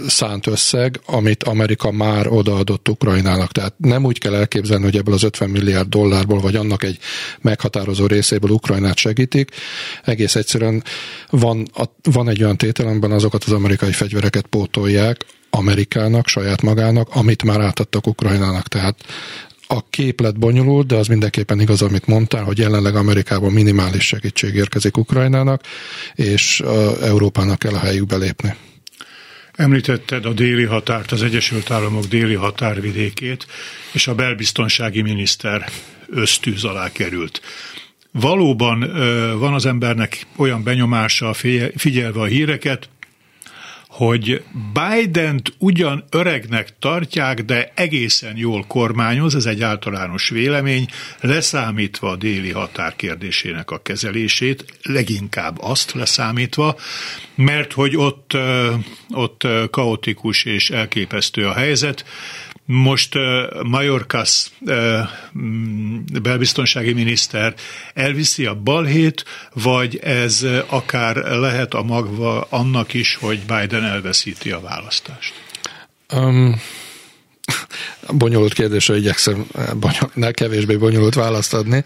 szánt 0.06 0.46
összeg, 0.46 1.00
amit 1.06 1.42
Amerika 1.42 1.90
már 1.90 2.26
odaadott 2.28 2.88
Ukrajnának. 2.88 3.52
Tehát 3.52 3.74
nem 3.76 4.04
úgy 4.04 4.18
kell 4.18 4.34
elképzelni, 4.34 4.84
hogy 4.84 4.96
ebből 4.96 5.14
az 5.14 5.22
50 5.22 5.50
milliárd 5.50 5.88
dollárból, 5.88 6.40
vagy 6.40 6.56
annak 6.56 6.82
egy 6.82 6.98
meghatározó 7.40 8.06
részéből 8.06 8.50
Ukrajnát 8.50 8.96
segítik. 8.96 9.50
Egész 10.04 10.34
egyszerűen 10.34 10.82
van, 11.30 11.68
van 12.02 12.28
egy 12.28 12.42
olyan 12.42 12.56
tétel, 12.56 12.86
amiben 12.86 13.12
azokat 13.12 13.44
az 13.44 13.52
amerikai 13.54 13.92
fegyvereket 13.92 14.46
pótolják, 14.46 15.24
Amerikának, 15.50 16.28
saját 16.28 16.62
magának, 16.62 17.08
amit 17.12 17.42
már 17.42 17.60
átadtak 17.60 18.06
Ukrajnának. 18.06 18.68
Tehát 18.68 19.04
a 19.66 19.88
képlet 19.90 20.38
bonyolult, 20.38 20.86
de 20.86 20.96
az 20.96 21.06
mindenképpen 21.06 21.60
igaz, 21.60 21.82
amit 21.82 22.06
mondtál, 22.06 22.44
hogy 22.44 22.58
jelenleg 22.58 22.96
Amerikában 22.96 23.52
minimális 23.52 24.06
segítség 24.06 24.54
érkezik 24.54 24.96
Ukrajnának, 24.96 25.62
és 26.14 26.60
Európának 27.02 27.58
kell 27.58 27.74
a 27.74 27.78
helyükbe 27.78 28.16
lépni. 28.16 28.54
Említetted 29.52 30.24
a 30.24 30.32
déli 30.32 30.64
határt, 30.64 31.12
az 31.12 31.22
Egyesült 31.22 31.70
Államok 31.70 32.04
déli 32.04 32.34
határvidékét, 32.34 33.46
és 33.92 34.06
a 34.06 34.14
belbiztonsági 34.14 35.02
miniszter 35.02 35.68
ösztűz 36.08 36.64
alá 36.64 36.92
került. 36.92 37.40
Valóban 38.10 38.78
van 39.38 39.54
az 39.54 39.66
embernek 39.66 40.26
olyan 40.36 40.62
benyomása, 40.62 41.34
figyelve 41.76 42.20
a 42.20 42.24
híreket, 42.24 42.88
hogy 43.94 44.42
Biden-t 44.72 45.52
ugyan 45.58 46.04
öregnek 46.10 46.78
tartják, 46.78 47.42
de 47.42 47.72
egészen 47.74 48.36
jól 48.36 48.64
kormányoz, 48.66 49.34
ez 49.34 49.44
egy 49.44 49.62
általános 49.62 50.28
vélemény, 50.28 50.86
leszámítva 51.20 52.10
a 52.10 52.16
déli 52.16 52.50
határ 52.50 52.96
kérdésének 52.96 53.70
a 53.70 53.82
kezelését, 53.82 54.78
leginkább 54.82 55.56
azt 55.60 55.92
leszámítva, 55.92 56.76
mert 57.34 57.72
hogy 57.72 57.96
ott, 57.96 58.36
ott 59.10 59.46
kaotikus 59.70 60.44
és 60.44 60.70
elképesztő 60.70 61.46
a 61.46 61.52
helyzet, 61.52 62.04
most 62.64 63.18
Majorkas 63.62 64.50
uh, 64.60 65.00
belbiztonsági 66.22 66.92
miniszter 66.92 67.54
elviszi 67.94 68.46
a 68.46 68.54
balhét, 68.54 69.24
vagy 69.52 69.96
ez 69.96 70.46
akár 70.66 71.16
lehet 71.16 71.74
a 71.74 71.82
magva 71.82 72.46
annak 72.50 72.94
is, 72.94 73.16
hogy 73.16 73.38
Biden 73.38 73.84
elveszíti 73.84 74.50
a 74.50 74.60
választást? 74.60 75.34
Um, 76.12 76.60
bonyolult 78.10 78.52
kérdésre 78.52 78.96
igyekszem 78.96 79.46
bonyol, 79.80 80.10
ne 80.14 80.30
kevésbé 80.30 80.76
bonyolult 80.76 81.14
választ 81.14 81.54
adni. 81.54 81.84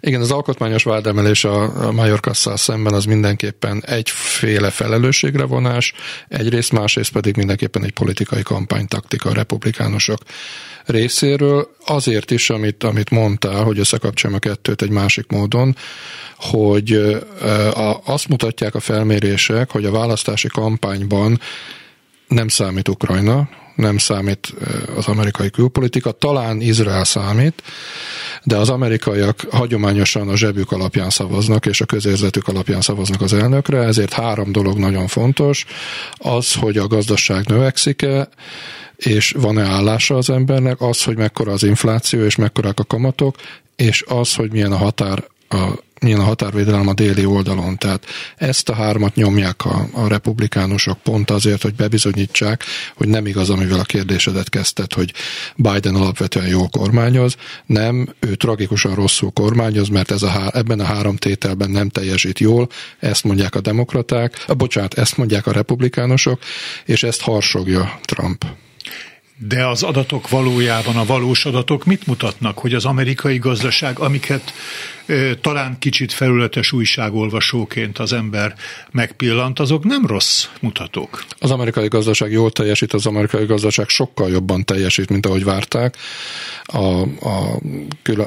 Igen, 0.00 0.20
az 0.20 0.30
alkotmányos 0.30 0.82
vádemelés 0.82 1.44
a, 1.44 1.86
a 1.86 1.92
Majorkasszal 1.92 2.56
szemben 2.56 2.92
az 2.92 3.04
mindenképpen 3.04 3.84
egyféle 3.86 4.70
felelősségre 4.70 5.44
vonás, 5.44 5.92
egyrészt, 6.28 6.72
másrészt 6.72 7.12
pedig 7.12 7.36
mindenképpen 7.36 7.84
egy 7.84 7.92
politikai 7.92 8.42
kampánytaktika 8.42 9.30
a 9.30 9.34
republikánusok 9.34 10.20
részéről, 10.84 11.74
azért 11.86 12.30
is, 12.30 12.50
amit, 12.50 12.84
amit 12.84 13.10
mondtál, 13.10 13.62
hogy 13.62 13.78
összekapcsoljam 13.78 14.40
a 14.42 14.48
kettőt 14.48 14.82
egy 14.82 14.90
másik 14.90 15.26
módon, 15.30 15.76
hogy 16.36 16.92
a, 17.74 18.00
azt 18.04 18.28
mutatják 18.28 18.74
a 18.74 18.80
felmérések, 18.80 19.70
hogy 19.70 19.84
a 19.84 19.90
választási 19.90 20.48
kampányban 20.48 21.40
nem 22.28 22.48
számít 22.48 22.88
Ukrajna, 22.88 23.48
nem 23.74 23.98
számít 23.98 24.54
az 24.96 25.06
amerikai 25.06 25.50
külpolitika, 25.50 26.10
talán 26.10 26.60
Izrael 26.60 27.04
számít, 27.04 27.62
de 28.44 28.56
az 28.56 28.68
amerikaiak 28.68 29.46
hagyományosan 29.50 30.28
a 30.28 30.36
zsebük 30.36 30.72
alapján 30.72 31.10
szavaznak, 31.10 31.66
és 31.66 31.80
a 31.80 31.84
közérzetük 31.84 32.48
alapján 32.48 32.80
szavaznak 32.80 33.20
az 33.20 33.32
elnökre, 33.32 33.78
ezért 33.78 34.12
három 34.12 34.52
dolog 34.52 34.78
nagyon 34.78 35.06
fontos. 35.06 35.64
Az, 36.14 36.54
hogy 36.54 36.76
a 36.76 36.86
gazdaság 36.86 37.46
növekszik-e, 37.46 38.28
és 38.96 39.34
van-e 39.38 39.62
állása 39.62 40.16
az 40.16 40.30
embernek, 40.30 40.80
az, 40.80 41.02
hogy 41.02 41.16
mekkora 41.16 41.52
az 41.52 41.62
infláció, 41.62 42.24
és 42.24 42.36
mekkorák 42.36 42.78
a 42.78 42.84
kamatok, 42.84 43.36
és 43.76 44.04
az, 44.06 44.34
hogy 44.34 44.52
milyen 44.52 44.72
a 44.72 44.76
határ 44.76 45.24
a 45.48 45.68
milyen 46.00 46.20
a 46.20 46.24
határvédelem 46.24 46.88
a 46.88 46.94
déli 46.94 47.24
oldalon. 47.24 47.78
Tehát 47.78 48.06
ezt 48.36 48.68
a 48.68 48.74
hármat 48.74 49.14
nyomják 49.14 49.64
a, 49.64 49.88
a 49.92 50.08
republikánusok 50.08 50.98
pont 50.98 51.30
azért, 51.30 51.62
hogy 51.62 51.74
bebizonyítsák, 51.74 52.64
hogy 52.94 53.08
nem 53.08 53.26
igaz, 53.26 53.50
amivel 53.50 53.78
a 53.78 53.84
kérdésedet 53.84 54.48
kezdted, 54.48 54.92
hogy 54.92 55.12
Biden 55.56 55.94
alapvetően 55.94 56.46
jól 56.46 56.68
kormányoz. 56.68 57.36
Nem, 57.66 58.14
ő 58.20 58.34
tragikusan 58.34 58.94
rosszul 58.94 59.30
kormányoz, 59.30 59.88
mert 59.88 60.10
ez 60.10 60.22
a, 60.22 60.50
ebben 60.52 60.80
a 60.80 60.84
három 60.84 61.16
tételben 61.16 61.70
nem 61.70 61.88
teljesít 61.88 62.38
jól. 62.38 62.68
Ezt 62.98 63.24
mondják 63.24 63.54
a 63.54 63.60
demokraták, 63.60 64.44
a, 64.46 64.54
bocsánat, 64.54 64.94
ezt 64.94 65.16
mondják 65.16 65.46
a 65.46 65.52
republikánusok, 65.52 66.38
és 66.84 67.02
ezt 67.02 67.20
harsogja 67.20 67.98
Trump. 68.02 68.44
De 69.48 69.66
az 69.66 69.82
adatok 69.82 70.28
valójában, 70.28 70.96
a 70.96 71.04
valós 71.04 71.44
adatok 71.44 71.84
mit 71.84 72.06
mutatnak, 72.06 72.58
hogy 72.58 72.74
az 72.74 72.84
amerikai 72.84 73.38
gazdaság, 73.38 73.98
amiket 73.98 74.52
talán 75.40 75.78
kicsit 75.78 76.12
felületes 76.12 76.72
újságolvasóként 76.72 77.98
az 77.98 78.12
ember 78.12 78.54
megpillant, 78.90 79.58
azok 79.58 79.84
nem 79.84 80.06
rossz 80.06 80.46
mutatók. 80.60 81.24
Az 81.38 81.50
amerikai 81.50 81.88
gazdaság 81.88 82.32
jól 82.32 82.50
teljesít, 82.50 82.92
az 82.92 83.06
amerikai 83.06 83.44
gazdaság 83.44 83.88
sokkal 83.88 84.30
jobban 84.30 84.64
teljesít, 84.64 85.08
mint 85.08 85.26
ahogy 85.26 85.44
várták. 85.44 85.96
A, 86.64 87.02
a, 87.26 87.60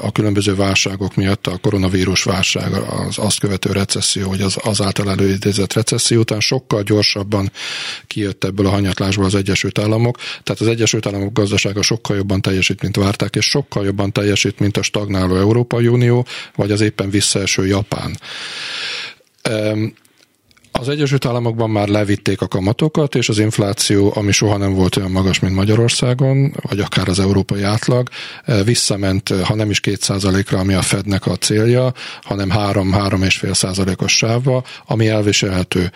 a 0.01 0.11
különböző 0.11 0.55
válságok 0.55 1.15
miatt, 1.15 1.47
a 1.47 1.57
koronavírus 1.57 2.23
válság, 2.23 2.73
az 2.73 3.17
azt 3.17 3.39
követő 3.39 3.71
recesszió, 3.71 4.29
vagy 4.29 4.41
az 4.41 4.57
azáltal 4.63 5.09
előidézett 5.09 5.73
recesszió 5.73 6.19
után 6.19 6.39
sokkal 6.39 6.81
gyorsabban 6.81 7.51
kijött 8.07 8.43
ebből 8.43 8.65
a 8.65 8.69
hanyatlásból 8.69 9.25
az 9.25 9.35
Egyesült 9.35 9.79
Államok. 9.79 10.17
Tehát 10.43 10.61
az 10.61 10.67
Egyesült 10.67 11.05
Államok 11.05 11.33
gazdasága 11.33 11.81
sokkal 11.81 12.15
jobban 12.15 12.41
teljesít, 12.41 12.81
mint 12.81 12.95
várták, 12.95 13.35
és 13.35 13.45
sokkal 13.45 13.85
jobban 13.85 14.11
teljesít, 14.11 14.59
mint 14.59 14.77
a 14.77 14.81
stagnáló 14.81 15.35
Európai 15.35 15.87
Unió, 15.87 16.25
vagy 16.63 16.71
az 16.71 16.81
éppen 16.81 17.09
visszaeső 17.09 17.65
Japán. 17.65 18.19
Az 20.71 20.89
Egyesült 20.89 21.25
Államokban 21.25 21.69
már 21.69 21.87
levitték 21.87 22.41
a 22.41 22.47
kamatokat, 22.47 23.15
és 23.15 23.29
az 23.29 23.39
infláció, 23.39 24.13
ami 24.15 24.31
soha 24.31 24.57
nem 24.57 24.73
volt 24.73 24.95
olyan 24.95 25.11
magas, 25.11 25.39
mint 25.39 25.55
Magyarországon, 25.55 26.55
vagy 26.61 26.79
akár 26.79 27.07
az 27.07 27.19
európai 27.19 27.63
átlag, 27.63 28.09
visszament, 28.63 29.29
ha 29.43 29.55
nem 29.55 29.69
is 29.69 29.79
2%-ra, 29.83 30.59
ami 30.59 30.73
a 30.73 30.81
Fednek 30.81 31.25
a 31.25 31.35
célja, 31.35 31.93
hanem 32.21 32.49
3-3,5 32.53 33.53
százalékos 33.53 34.17
sávba, 34.17 34.63
ami 34.85 35.07
elviselhető 35.07 35.91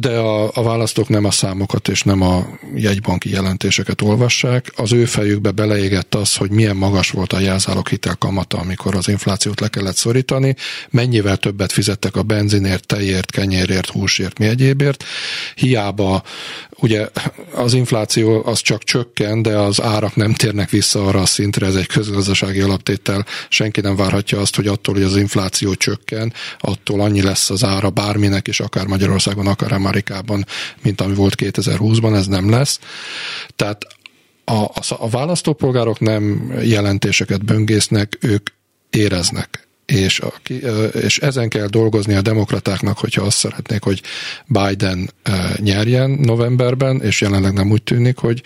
de 0.00 0.18
a, 0.18 0.50
a 0.54 0.62
választók 0.62 1.08
nem 1.08 1.24
a 1.24 1.30
számokat 1.30 1.88
és 1.88 2.02
nem 2.02 2.20
a 2.20 2.46
jegybanki 2.74 3.30
jelentéseket 3.30 4.02
olvassák. 4.02 4.72
Az 4.76 4.92
ő 4.92 5.04
fejükbe 5.04 5.50
beleégett 5.50 6.14
az, 6.14 6.36
hogy 6.36 6.50
milyen 6.50 6.76
magas 6.76 7.10
volt 7.10 7.32
a 7.32 7.38
jelzálog 7.38 7.88
hitel 7.88 8.14
kamata, 8.14 8.58
amikor 8.58 8.94
az 8.94 9.08
inflációt 9.08 9.60
le 9.60 9.68
kellett 9.68 9.96
szorítani, 9.96 10.56
mennyivel 10.90 11.36
többet 11.36 11.72
fizettek 11.72 12.16
a 12.16 12.22
benzinért, 12.22 12.86
tejért, 12.86 13.30
kenyérért, 13.30 13.88
húsért, 13.88 14.38
mi 14.38 14.46
egyébért. 14.46 15.04
Hiába 15.54 16.22
ugye 16.70 17.08
az 17.54 17.74
infláció 17.74 18.42
az 18.44 18.60
csak 18.60 18.84
csökken, 18.84 19.42
de 19.42 19.58
az 19.58 19.80
árak 19.80 20.16
nem 20.16 20.32
térnek 20.32 20.70
vissza 20.70 21.06
arra 21.06 21.20
a 21.20 21.26
szintre, 21.26 21.66
ez 21.66 21.74
egy 21.74 21.86
közgazdasági 21.86 22.60
alaptétel. 22.60 23.26
Senki 23.48 23.80
nem 23.80 23.96
várhatja 23.96 24.40
azt, 24.40 24.56
hogy 24.56 24.66
attól, 24.66 24.94
hogy 24.94 25.02
az 25.02 25.16
infláció 25.16 25.74
csökken, 25.74 26.32
attól 26.58 27.00
annyi 27.00 27.22
lesz 27.22 27.50
az 27.50 27.64
ára 27.64 27.90
bárminek, 27.90 28.48
és 28.48 28.60
akár 28.60 28.86
Magyarországon, 28.86 29.46
akár 29.46 29.72
Amerikában, 29.84 30.46
mint 30.82 31.00
ami 31.00 31.14
volt 31.14 31.34
2020-ban, 31.36 32.14
ez 32.14 32.26
nem 32.26 32.50
lesz. 32.50 32.78
Tehát 33.56 33.86
a, 34.44 34.64
a, 34.88 35.08
választópolgárok 35.10 36.00
nem 36.00 36.52
jelentéseket 36.62 37.44
böngésznek, 37.44 38.18
ők 38.20 38.50
éreznek 38.90 39.64
és, 39.86 40.20
a, 40.20 40.32
és 40.92 41.18
ezen 41.18 41.48
kell 41.48 41.66
dolgozni 41.66 42.14
a 42.14 42.22
demokratáknak, 42.22 42.98
hogyha 42.98 43.22
azt 43.22 43.36
szeretnék, 43.36 43.82
hogy 43.82 44.02
Biden 44.46 45.10
nyerjen 45.56 46.10
novemberben, 46.10 47.00
és 47.02 47.20
jelenleg 47.20 47.52
nem 47.52 47.70
úgy 47.70 47.82
tűnik, 47.82 48.16
hogy 48.18 48.42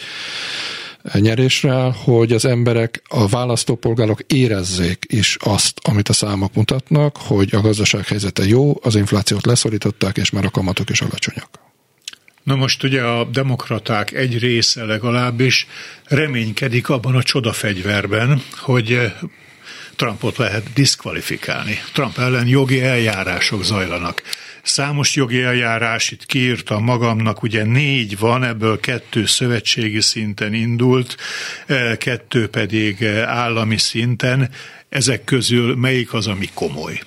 nyerésre 1.13 1.93
hogy 2.05 2.33
az 2.33 2.45
emberek, 2.45 3.03
a 3.09 3.29
választópolgárok 3.29 4.21
érezzék 4.27 5.05
is 5.09 5.37
azt, 5.41 5.81
amit 5.83 6.09
a 6.09 6.13
számok 6.13 6.55
mutatnak, 6.55 7.17
hogy 7.17 7.55
a 7.55 7.61
gazdaság 7.61 8.07
helyzete 8.07 8.45
jó, 8.45 8.79
az 8.83 8.95
inflációt 8.95 9.47
leszorították, 9.47 10.17
és 10.17 10.31
már 10.31 10.45
a 10.45 10.51
kamatok 10.51 10.91
is 10.91 11.01
alacsonyak. 11.01 11.49
Na 12.43 12.55
most 12.55 12.83
ugye 12.83 13.03
a 13.03 13.25
demokraták 13.25 14.13
egy 14.13 14.39
része 14.39 14.85
legalábbis 14.85 15.67
reménykedik 16.05 16.89
abban 16.89 17.15
a 17.15 17.23
csodafegyverben, 17.23 18.43
hogy 18.57 19.13
Trumpot 19.99 20.37
lehet 20.37 20.73
diszkvalifikálni. 20.73 21.79
Trump 21.93 22.19
ellen 22.19 22.47
jogi 22.47 22.83
eljárások 22.83 23.65
zajlanak. 23.65 24.23
Számos 24.63 25.15
jogi 25.15 25.43
eljárás, 25.43 26.11
itt 26.11 26.27
kiírtam 26.27 26.85
magamnak, 26.85 27.43
ugye 27.43 27.65
négy 27.65 28.19
van, 28.19 28.45
ebből 28.45 28.81
kettő 28.81 29.27
szövetségi 29.27 30.01
szinten 30.01 30.55
indult, 30.55 31.17
kettő 31.99 32.49
pedig 32.49 33.05
állami 33.27 33.79
szinten. 33.79 34.51
Ezek 34.89 35.25
közül 35.25 35.77
melyik 35.77 36.13
az, 36.13 36.27
ami 36.27 36.49
komoly? 36.55 37.01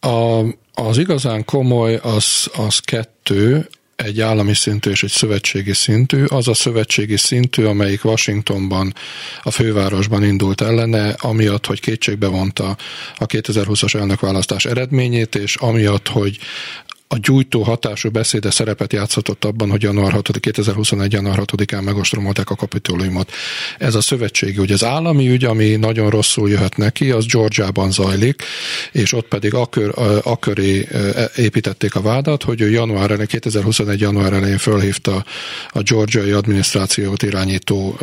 A, 0.00 0.40
az 0.72 0.98
igazán 0.98 1.44
komoly 1.44 1.94
az, 1.94 2.50
az 2.54 2.78
kettő, 2.78 3.68
egy 4.04 4.20
állami 4.20 4.54
szintű 4.54 4.90
és 4.90 5.02
egy 5.02 5.10
szövetségi 5.10 5.72
szintű. 5.72 6.24
Az 6.24 6.48
a 6.48 6.54
szövetségi 6.54 7.16
szintű, 7.16 7.64
amelyik 7.64 8.04
Washingtonban, 8.04 8.94
a 9.42 9.50
fővárosban 9.50 10.24
indult 10.24 10.60
ellene, 10.60 11.14
amiatt, 11.18 11.66
hogy 11.66 11.80
kétségbe 11.80 12.26
vonta 12.26 12.76
a 13.16 13.26
2020-as 13.26 13.94
elnökválasztás 13.94 14.64
eredményét, 14.64 15.34
és 15.34 15.56
amiatt, 15.56 16.08
hogy 16.08 16.38
a 17.08 17.18
gyújtó 17.20 17.62
hatású 17.62 18.10
beszéde 18.10 18.50
szerepet 18.50 18.92
játszhatott 18.92 19.44
abban, 19.44 19.70
hogy 19.70 19.82
január 19.82 20.12
6 20.12 20.40
2021. 20.40 21.12
január 21.12 21.38
6-án 21.42 21.84
megostromolták 21.84 22.50
a 22.50 22.54
kapitóliumot. 22.54 23.32
Ez 23.78 23.94
a 23.94 24.00
szövetségi 24.00 24.56
hogy 24.56 24.72
az 24.72 24.84
állami 24.84 25.28
ügy, 25.28 25.44
ami 25.44 25.76
nagyon 25.76 26.10
rosszul 26.10 26.50
jöhet 26.50 26.76
neki, 26.76 27.10
az 27.10 27.26
Georgiában 27.26 27.90
zajlik, 27.90 28.42
és 28.92 29.12
ott 29.12 29.28
pedig 29.28 29.54
akör, 29.54 29.92
aköré 30.22 30.88
e, 30.92 31.30
építették 31.36 31.94
a 31.94 32.00
vádat, 32.00 32.42
hogy 32.42 32.60
ő 32.60 32.70
január 32.70 33.10
elején, 33.10 33.26
2021. 33.26 34.00
január 34.00 34.32
elején 34.32 34.58
fölhívta 34.58 35.24
a 35.70 35.82
georgiai 35.82 36.30
adminisztrációt 36.30 37.22
irányító 37.22 37.98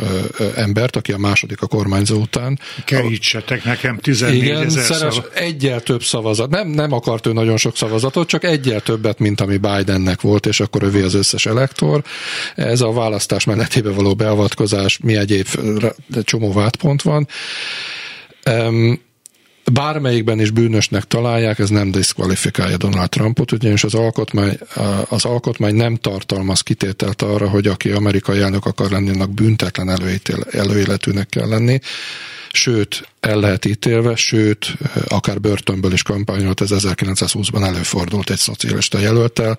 embert, 0.56 0.96
aki 0.96 1.12
a 1.12 1.18
második 1.18 1.62
a 1.62 1.66
kormányzó 1.66 2.16
után. 2.16 2.58
Kerítsetek 2.84 3.64
nekem 3.64 3.98
14 3.98 4.42
Igen, 4.42 4.62
ezer 4.62 4.84
szeres, 4.84 5.20
egyel 5.34 5.80
több 5.80 6.02
szavazat. 6.02 6.50
Nem, 6.50 6.68
nem 6.68 6.92
akart 6.92 7.26
ő 7.26 7.32
nagyon 7.32 7.56
sok 7.56 7.76
szavazatot, 7.76 8.28
csak 8.28 8.44
egyel 8.44 8.80
több 8.80 8.95
többet, 8.96 9.18
mint 9.18 9.40
ami 9.40 9.56
Bidennek 9.56 10.20
volt, 10.20 10.46
és 10.46 10.60
akkor 10.60 10.82
övé 10.82 11.02
az 11.02 11.14
összes 11.14 11.46
elektor. 11.46 12.02
Ez 12.54 12.80
a 12.80 12.92
választás 12.92 13.44
menetébe 13.44 13.90
való 13.90 14.14
beavatkozás, 14.14 14.98
mi 15.02 15.16
egyéb 15.16 15.46
csomó 16.22 16.52
vádpont 16.52 17.02
van. 17.02 17.28
Bármelyikben 19.72 20.40
is 20.40 20.50
bűnösnek 20.50 21.04
találják, 21.04 21.58
ez 21.58 21.68
nem 21.68 21.90
diszkvalifikálja 21.90 22.76
Donald 22.76 23.08
Trumpot, 23.08 23.52
ugyanis 23.52 23.84
az 23.84 23.94
alkotmány, 23.94 24.58
az 25.08 25.24
alkotmány 25.24 25.74
nem 25.74 25.96
tartalmaz 25.96 26.60
kitételt 26.60 27.22
arra, 27.22 27.48
hogy 27.48 27.66
aki 27.66 27.90
amerikai 27.90 28.40
elnök 28.40 28.66
akar 28.66 28.90
lenni, 28.90 29.10
annak 29.10 29.30
büntetlen 29.30 29.88
előéletűnek 30.50 31.28
kell 31.28 31.48
lenni 31.48 31.80
sőt, 32.56 33.08
el 33.20 33.40
lehet 33.40 33.64
ítélve, 33.64 34.16
sőt, 34.16 34.76
akár 35.08 35.40
börtönből 35.40 35.92
is 35.92 36.02
kampányolt, 36.02 36.60
ez 36.60 36.70
1920-ban 36.72 37.64
előfordult 37.64 38.30
egy 38.30 38.38
szocialista 38.38 38.98
jelöltel, 38.98 39.58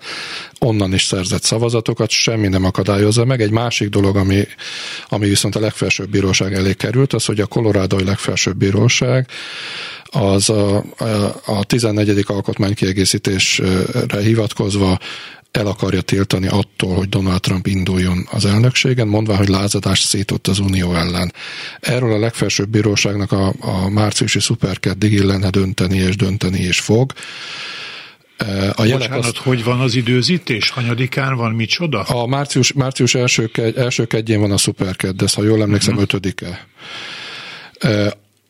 onnan 0.58 0.94
is 0.94 1.04
szerzett 1.04 1.42
szavazatokat, 1.42 2.10
semmi 2.10 2.48
nem 2.48 2.64
akadályozza 2.64 3.24
meg. 3.24 3.40
Egy 3.40 3.50
másik 3.50 3.88
dolog, 3.88 4.16
ami, 4.16 4.46
ami 5.08 5.28
viszont 5.28 5.56
a 5.56 5.60
legfelsőbb 5.60 6.10
bíróság 6.10 6.54
elé 6.54 6.72
került, 6.72 7.12
az, 7.12 7.24
hogy 7.24 7.40
a 7.40 7.46
kolorádói 7.46 8.04
legfelsőbb 8.04 8.56
bíróság 8.56 9.28
az 10.10 10.50
a, 10.50 10.76
a, 10.76 11.40
a 11.44 11.64
14. 11.64 12.24
alkotmánykiegészítésre 12.26 14.20
hivatkozva 14.20 14.98
el 15.50 15.66
akarja 15.66 16.00
tiltani 16.00 16.46
attól, 16.46 16.94
hogy 16.94 17.08
Donald 17.08 17.40
Trump 17.40 17.66
induljon 17.66 18.28
az 18.30 18.44
elnökségen, 18.44 19.08
mondva, 19.08 19.36
hogy 19.36 19.48
lázadást 19.48 20.06
szított 20.06 20.46
az 20.46 20.58
Unió 20.58 20.94
ellen. 20.94 21.32
Erről 21.80 22.12
a 22.12 22.18
legfelsőbb 22.18 22.68
bíróságnak 22.68 23.32
a, 23.32 23.52
a 23.60 23.88
márciusi 23.88 24.40
szuperkeddig 24.40 25.12
illene 25.12 25.50
dönteni 25.50 25.96
és 25.96 26.16
dönteni 26.16 26.60
is 26.60 26.80
fog. 26.80 27.12
A 28.72 28.82
Bocsánat, 28.82 29.24
azt, 29.24 29.36
hogy 29.36 29.64
van 29.64 29.80
az 29.80 29.94
időzítés? 29.94 30.70
Hanyadikán 30.70 31.36
van 31.36 31.52
micsoda? 31.52 32.02
A 32.02 32.26
március, 32.26 32.72
március 32.72 33.14
első, 33.14 33.50
első 33.76 34.06
kedjén 34.06 34.40
van 34.40 34.50
a 34.50 34.56
szuperkedd, 34.56 35.22
ez 35.22 35.34
ha 35.34 35.42
jól 35.42 35.62
emlékszem, 35.62 35.94
uh-huh. 35.94 36.08
ötödike. 36.10 36.66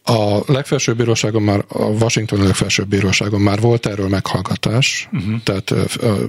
A 0.08 0.42
legfelsőbb 0.46 0.96
bíróságon 0.96 1.42
már, 1.42 1.64
a 1.68 1.82
Washington 1.82 2.42
legfelsőbb 2.42 2.88
bíróságon 2.88 3.40
már 3.40 3.60
volt 3.60 3.86
erről 3.86 4.08
meghallgatás, 4.08 5.08
uh-huh. 5.12 5.42
tehát 5.42 5.70
ö, 5.70 6.24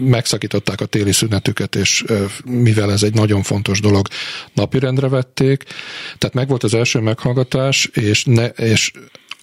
megszakították 0.00 0.80
a 0.80 0.86
téli 0.86 1.12
szünetüket, 1.12 1.74
és 1.74 2.04
ö, 2.06 2.24
mivel 2.44 2.92
ez 2.92 3.02
egy 3.02 3.14
nagyon 3.14 3.42
fontos 3.42 3.80
dolog, 3.80 4.06
napirendre 4.52 5.08
vették, 5.08 5.64
tehát 6.18 6.34
megvolt 6.34 6.62
az 6.62 6.74
első 6.74 7.00
meghallgatás, 7.00 7.84
és, 7.92 8.24
ne, 8.24 8.46
és 8.46 8.92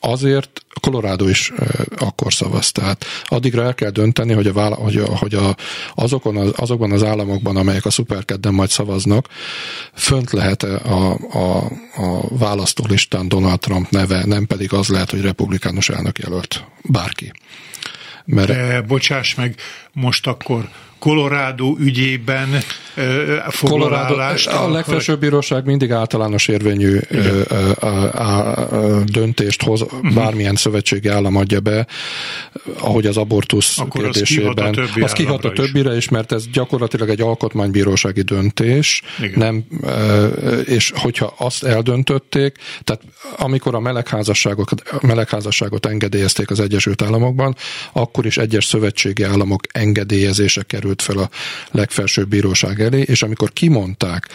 azért 0.06 0.66
Colorado 0.82 1.28
is 1.28 1.52
akkor 1.98 2.34
szavaz. 2.34 2.72
Tehát 2.72 3.06
addigra 3.26 3.64
el 3.64 3.74
kell 3.74 3.90
dönteni, 3.90 4.34
hogy, 4.34 4.48
a, 4.48 4.74
hogy, 4.76 4.98
a, 4.98 5.18
hogy 5.18 5.34
a, 5.34 5.56
azokon 5.96 6.38
az, 6.38 6.52
azokban 6.56 6.92
az 6.92 7.04
államokban, 7.04 7.58
amelyek 7.58 7.86
a 7.86 7.90
szuperkedden 7.90 8.54
majd 8.54 8.70
szavaznak, 8.70 9.28
fönt 9.94 10.32
lehet 10.32 10.64
a, 10.64 11.12
a, 11.14 11.58
a 11.96 12.38
választólistán 12.38 13.28
Donald 13.28 13.60
Trump 13.60 13.90
neve, 13.90 14.26
nem 14.26 14.46
pedig 14.46 14.74
az 14.74 14.88
lehet, 14.88 15.10
hogy 15.10 15.22
republikánus 15.22 15.90
elnök 15.90 16.18
jelölt 16.18 16.64
bárki. 16.82 17.32
Mert... 18.26 18.48
De, 18.48 18.82
bocsáss 18.82 19.36
meg, 19.36 19.56
most 19.92 20.28
akkor 20.28 20.70
Colorado 21.06 21.76
ügyében 21.80 22.50
Colorado, 23.62 24.16
A 24.46 24.70
legfelsőbb 24.70 25.20
bíróság 25.20 25.66
mindig 25.66 25.92
általános 25.92 26.48
érvényű 26.48 27.00
a 28.12 29.04
döntést 29.06 29.64
hoz, 29.64 29.82
uh-huh. 29.82 30.14
bármilyen 30.14 30.56
szövetségi 30.56 31.08
állam 31.08 31.36
adja 31.36 31.60
be, 31.60 31.88
ahogy 32.80 33.06
az 33.06 33.18
abortusz 33.18 33.80
Akkor 33.80 34.02
kérdésében. 34.02 34.48
Az 34.48 34.54
kihat 34.58 34.98
a, 34.98 35.04
az 35.04 35.12
kihat 35.12 35.46
a 35.46 35.52
többire 35.52 35.96
is, 35.96 36.10
mert 36.10 36.32
ez 36.32 36.48
gyakorlatilag 36.48 37.10
egy 37.10 37.22
alkotmánybírósági 37.22 38.22
döntés, 38.22 39.02
Igen. 39.20 39.34
nem, 39.36 39.66
és 40.66 40.92
hogyha 40.96 41.34
azt 41.38 41.64
eldöntötték, 41.64 42.58
tehát 42.84 43.02
amikor 43.38 43.76
a 43.76 43.80
melegházasságot, 43.80 44.72
a 44.72 45.06
melegházasságot 45.06 45.86
engedélyezték 45.86 46.50
az 46.52 46.60
Egyesült 46.60 47.02
Államokban, 47.02 47.56
akkor 47.94 48.26
is 48.26 48.38
egyes 48.38 48.66
szövetségi 48.66 49.24
államok 49.24 49.62
engedélyezése 49.72 50.64
került 50.64 50.95
fel 51.02 51.18
a 51.18 51.30
legfelsőbb 51.72 52.28
bíróság 52.28 52.82
elé, 52.82 53.02
és 53.02 53.24
amikor 53.24 53.54
kimondták, 53.54 54.30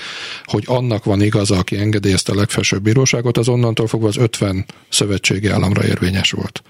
hogy 0.45 0.65
annak 0.67 1.05
van 1.05 1.23
igaza, 1.23 1.57
aki 1.57 1.77
engedélyezte 1.77 2.33
a 2.33 2.37
legfelsőbb 2.37 2.83
bíróságot, 2.83 3.39
az 3.39 3.49
onnantól 3.49 3.87
fogva 3.87 4.09
az 4.09 4.17
50 4.17 4.65
szövetségi 4.89 5.49
államra 5.49 5.85
érvényes 5.85 6.31
volt. 6.31 6.63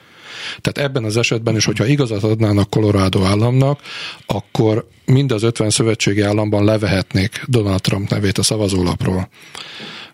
Tehát 0.60 0.90
ebben 0.90 1.04
az 1.04 1.16
esetben 1.16 1.56
is, 1.56 1.64
hogyha 1.64 1.86
igazat 1.86 2.22
adnának 2.22 2.70
Colorado 2.70 3.22
államnak, 3.24 3.80
akkor 4.26 4.88
mind 5.04 5.32
az 5.32 5.42
50 5.42 5.70
szövetségi 5.70 6.20
államban 6.20 6.64
levehetnék 6.64 7.42
Donald 7.46 7.80
Trump 7.80 8.10
nevét 8.10 8.38
a 8.38 8.42
szavazólapról. 8.42 9.28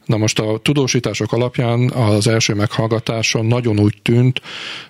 Na 0.07 0.17
most 0.17 0.39
a 0.39 0.59
tudósítások 0.63 1.33
alapján 1.33 1.91
az 1.91 2.27
első 2.27 2.55
meghallgatáson 2.55 3.47
nagyon 3.47 3.79
úgy 3.79 3.95
tűnt, 4.03 4.41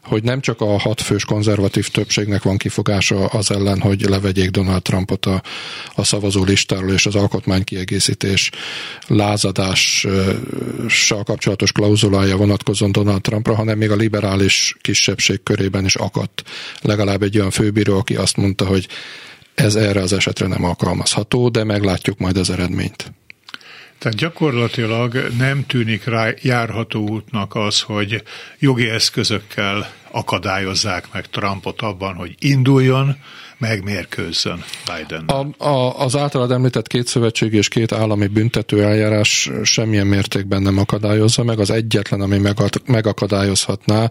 hogy 0.03 0.23
nem 0.23 0.41
csak 0.41 0.61
a 0.61 0.79
hatfős 0.79 1.25
konzervatív 1.25 1.89
többségnek 1.89 2.43
van 2.43 2.57
kifogása 2.57 3.27
az 3.27 3.51
ellen, 3.51 3.81
hogy 3.81 4.01
levegyék 4.01 4.51
Donald 4.51 4.83
Trumpot 4.83 5.27
a, 5.27 5.43
a 5.95 6.05
szavazó 6.05 6.45
listáról, 6.45 6.93
és 6.93 7.07
az 7.07 7.15
alkotmánykiegészítés 7.15 8.51
lázadással 9.07 10.43
kapcsolatos 11.25 11.73
klauzulája 11.73 12.37
vonatkozon 12.37 12.93
Donald 12.93 13.21
Trumpra, 13.21 13.55
hanem 13.55 13.79
még 13.79 13.91
a 13.91 13.97
liberális 13.97 14.77
kisebbség 14.81 15.43
körében 15.43 15.85
is 15.85 15.95
akadt 15.95 16.43
legalább 16.81 17.23
egy 17.23 17.39
olyan 17.39 17.51
főbíró, 17.51 17.99
aki 17.99 18.15
azt 18.15 18.37
mondta, 18.37 18.67
hogy 18.67 18.89
ez 19.55 19.75
erre 19.75 20.01
az 20.01 20.13
esetre 20.13 20.47
nem 20.47 20.65
alkalmazható, 20.65 21.49
de 21.49 21.65
meglátjuk 21.65 22.19
majd 22.19 22.37
az 22.37 22.51
eredményt. 22.51 23.13
Tehát 23.99 24.19
gyakorlatilag 24.19 25.29
nem 25.39 25.67
tűnik 25.67 26.05
rá 26.05 26.29
járható 26.43 27.09
útnak 27.09 27.55
az, 27.55 27.81
hogy 27.81 28.23
jogi 28.59 28.89
eszközökkel 28.89 29.91
akadályozzák 30.11 31.05
meg 31.13 31.27
Trumpot 31.27 31.81
abban, 31.81 32.15
hogy 32.15 32.35
induljon, 32.39 33.17
megmérkőzzön 33.59 34.65
Biden. 34.97 35.25
A, 35.25 35.65
a, 35.65 36.01
az 36.01 36.17
általad 36.17 36.51
említett 36.51 36.87
két 36.87 37.07
szövetség 37.07 37.53
és 37.53 37.69
két 37.69 37.93
állami 37.93 38.27
büntető 38.27 38.83
eljárás 38.83 39.51
semmilyen 39.63 40.07
mértékben 40.07 40.63
nem 40.63 40.79
akadályozza 40.79 41.45
meg. 41.45 41.59
Az 41.59 41.71
egyetlen, 41.71 42.21
ami 42.21 42.41
megakadályozhatná, 42.87 44.11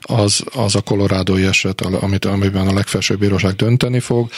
az, 0.00 0.44
az 0.54 0.74
a 0.74 0.80
kolorádói 0.80 1.44
eset, 1.44 1.80
amit, 1.80 2.24
amiben 2.24 2.66
a 2.66 2.72
legfelsőbb 2.72 3.18
bíróság 3.18 3.54
dönteni 3.54 4.00
fog 4.00 4.30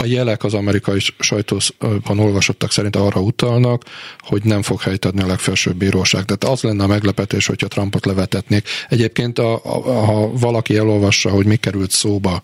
a 0.00 0.06
jelek 0.06 0.44
az 0.44 0.54
amerikai 0.54 0.98
sajtóban 1.18 2.18
olvasottak 2.18 2.72
szerint 2.72 2.96
arra 2.96 3.20
utalnak, 3.20 3.84
hogy 4.18 4.42
nem 4.44 4.62
fog 4.62 4.80
helyt 4.80 5.04
adni 5.04 5.22
a 5.22 5.26
legfelsőbb 5.26 5.76
bíróság. 5.76 6.24
Tehát 6.24 6.44
az 6.56 6.62
lenne 6.62 6.84
a 6.84 6.86
meglepetés, 6.86 7.46
hogyha 7.46 7.68
Trumpot 7.68 8.06
levetetnék. 8.06 8.68
Egyébként, 8.88 9.38
a, 9.38 9.60
a, 9.64 10.04
ha 10.04 10.30
valaki 10.32 10.76
elolvassa, 10.76 11.30
hogy 11.30 11.46
mi 11.46 11.56
került 11.56 11.90
szóba 11.90 12.42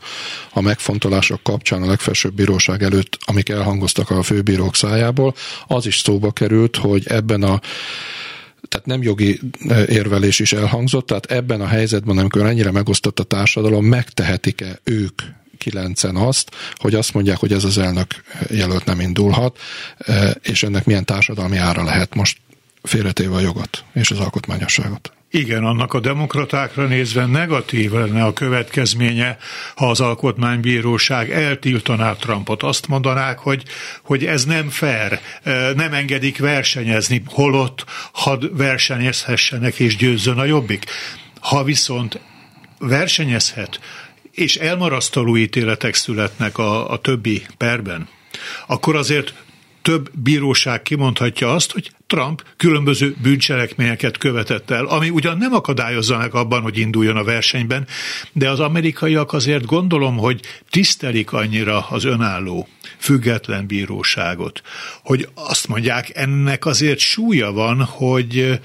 a 0.53 0.61
megfontolások 0.61 1.43
kapcsán 1.43 1.83
a 1.83 1.87
legfelsőbb 1.87 2.35
bíróság 2.35 2.83
előtt, 2.83 3.19
amik 3.25 3.49
elhangoztak 3.49 4.11
a 4.11 4.23
főbírók 4.23 4.77
szájából, 4.77 5.35
az 5.67 5.87
is 5.87 5.99
szóba 5.99 6.31
került, 6.31 6.77
hogy 6.77 7.07
ebben 7.07 7.43
a 7.43 7.61
tehát 8.69 8.87
nem 8.87 9.03
jogi 9.03 9.41
érvelés 9.89 10.39
is 10.39 10.53
elhangzott, 10.53 11.07
tehát 11.07 11.27
ebben 11.27 11.61
a 11.61 11.67
helyzetben, 11.67 12.19
amikor 12.19 12.47
ennyire 12.47 12.71
megosztott 12.71 13.19
a 13.19 13.23
társadalom, 13.23 13.85
megtehetik-e 13.85 14.79
ők 14.85 15.23
kilencen 15.71 16.17
azt, 16.17 16.57
hogy 16.75 16.95
azt 16.95 17.15
mondják, 17.15 17.39
hogy 17.39 17.53
ez 17.53 17.65
az 17.65 17.79
elnök 17.79 18.25
jelölt 18.51 18.85
nem 18.85 19.01
indulhat, 19.01 19.59
és 20.43 20.63
ennek 20.63 20.85
milyen 20.85 21.05
társadalmi 21.05 21.57
ára 21.57 21.85
lehet 21.85 22.15
most 22.15 22.39
félretéve 22.83 23.35
a 23.35 23.41
jogot 23.41 23.85
és 23.95 24.11
az 24.11 24.19
alkotmányosságot. 24.19 25.13
Igen, 25.31 25.65
annak 25.65 25.93
a 25.93 26.01
demokratákra 26.01 26.87
nézve 26.87 27.27
negatív 27.27 27.93
lenne 27.93 28.25
a 28.25 28.33
következménye, 28.33 29.37
ha 29.77 29.91
az 29.91 30.01
alkotmánybíróság 30.01 31.31
eltiltaná 31.31 32.13
Trumpot. 32.13 32.63
Azt 32.63 32.89
mondanák, 32.89 33.39
hogy, 33.39 33.63
hogy 34.03 34.25
ez 34.25 34.45
nem 34.45 34.69
fair, 34.69 35.21
nem 35.75 35.93
engedik 35.93 36.39
versenyezni, 36.39 37.23
holott 37.27 37.85
hadd 38.13 38.57
versenyezhessenek 38.57 39.79
és 39.79 39.97
győzzön 39.97 40.39
a 40.39 40.45
jobbik. 40.45 40.85
Ha 41.41 41.65
viszont 41.65 42.21
versenyezhet, 42.79 43.81
és 44.37 44.57
elmarasztaló 44.57 45.37
ítéletek 45.37 45.95
születnek 45.95 46.59
a, 46.59 46.91
a 46.91 46.99
többi 46.99 47.47
perben, 47.57 48.09
akkor 48.67 48.97
azért 48.97 49.35
több 49.83 50.11
bíróság 50.19 50.83
kimondhatja 50.83 51.53
azt, 51.53 51.73
hogy 51.73 51.91
Trump 52.07 52.43
különböző 52.57 53.17
bűncselekményeket 53.23 54.19
követett 54.19 54.71
el, 54.71 54.87
ami 54.87 55.11
ugyan 55.11 55.39
nem 55.39 55.53
akadályozza 55.53 56.17
meg 56.17 56.35
abban, 56.35 56.63
hogy 56.63 56.79
induljon 56.79 57.17
a 57.17 57.25
versenyben, 57.25 57.87
de 58.33 58.51
az 58.51 58.61
amerikaiak 58.61 59.33
azért 59.33 59.65
gondolom, 59.65 60.17
hogy 60.17 60.41
tisztelik 60.71 61.33
annyira 61.33 61.87
az 61.89 62.05
önálló, 62.05 62.69
független 62.99 63.67
bíróságot, 63.67 64.63
hogy 65.03 65.29
azt 65.35 65.69
mondják, 65.69 66.11
ennek 66.15 66.67
azért 66.67 66.99
súlya 66.99 67.53
van, 67.53 67.85
hogy 67.85 68.61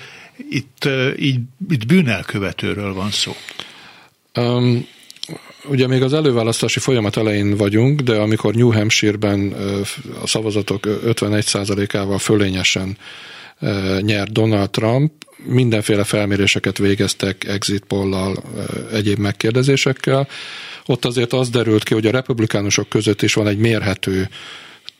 itt, 0.49 0.89
így, 1.19 1.39
itt 1.69 1.85
bűnelkövetőről 1.85 2.93
van 2.93 3.11
szó. 3.11 3.35
Um, 4.33 4.87
ugye 5.65 5.87
még 5.87 6.01
az 6.01 6.13
előválasztási 6.13 6.79
folyamat 6.79 7.17
elején 7.17 7.55
vagyunk, 7.55 8.01
de 8.01 8.15
amikor 8.15 8.53
New 8.53 8.71
Hampshire-ben 8.71 9.55
a 10.21 10.27
szavazatok 10.27 10.87
51%-ával 11.05 12.17
fölényesen 12.17 12.97
nyert 13.99 14.31
Donald 14.31 14.69
Trump, 14.69 15.11
mindenféle 15.45 16.03
felméréseket 16.03 16.77
végeztek 16.77 17.43
exit 17.43 17.83
pollal, 17.87 18.43
egyéb 18.91 19.17
megkérdezésekkel. 19.17 20.27
Ott 20.85 21.05
azért 21.05 21.33
az 21.33 21.49
derült 21.49 21.83
ki, 21.83 21.93
hogy 21.93 22.05
a 22.05 22.11
republikánusok 22.11 22.89
között 22.89 23.21
is 23.21 23.33
van 23.33 23.47
egy 23.47 23.57
mérhető 23.57 24.29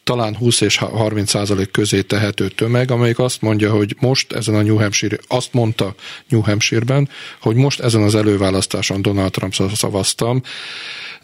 talán 0.03 0.35
20 0.35 0.61
és 0.61 0.77
30 0.77 1.29
százalék 1.29 1.71
közé 1.71 2.01
tehető 2.01 2.47
tömeg, 2.47 2.91
amelyik 2.91 3.19
azt 3.19 3.41
mondja, 3.41 3.71
hogy 3.71 3.95
most 3.99 4.31
ezen 4.31 4.55
a 4.55 4.61
New 4.61 4.77
Hampshire, 4.77 5.17
azt 5.27 5.53
mondta 5.53 5.95
New 6.27 6.41
Hampshire-ben, 6.41 7.09
hogy 7.41 7.55
most 7.55 7.79
ezen 7.79 8.01
az 8.01 8.15
előválasztáson 8.15 9.01
Donald 9.01 9.31
Trump 9.31 9.53
szavaztam, 9.53 10.41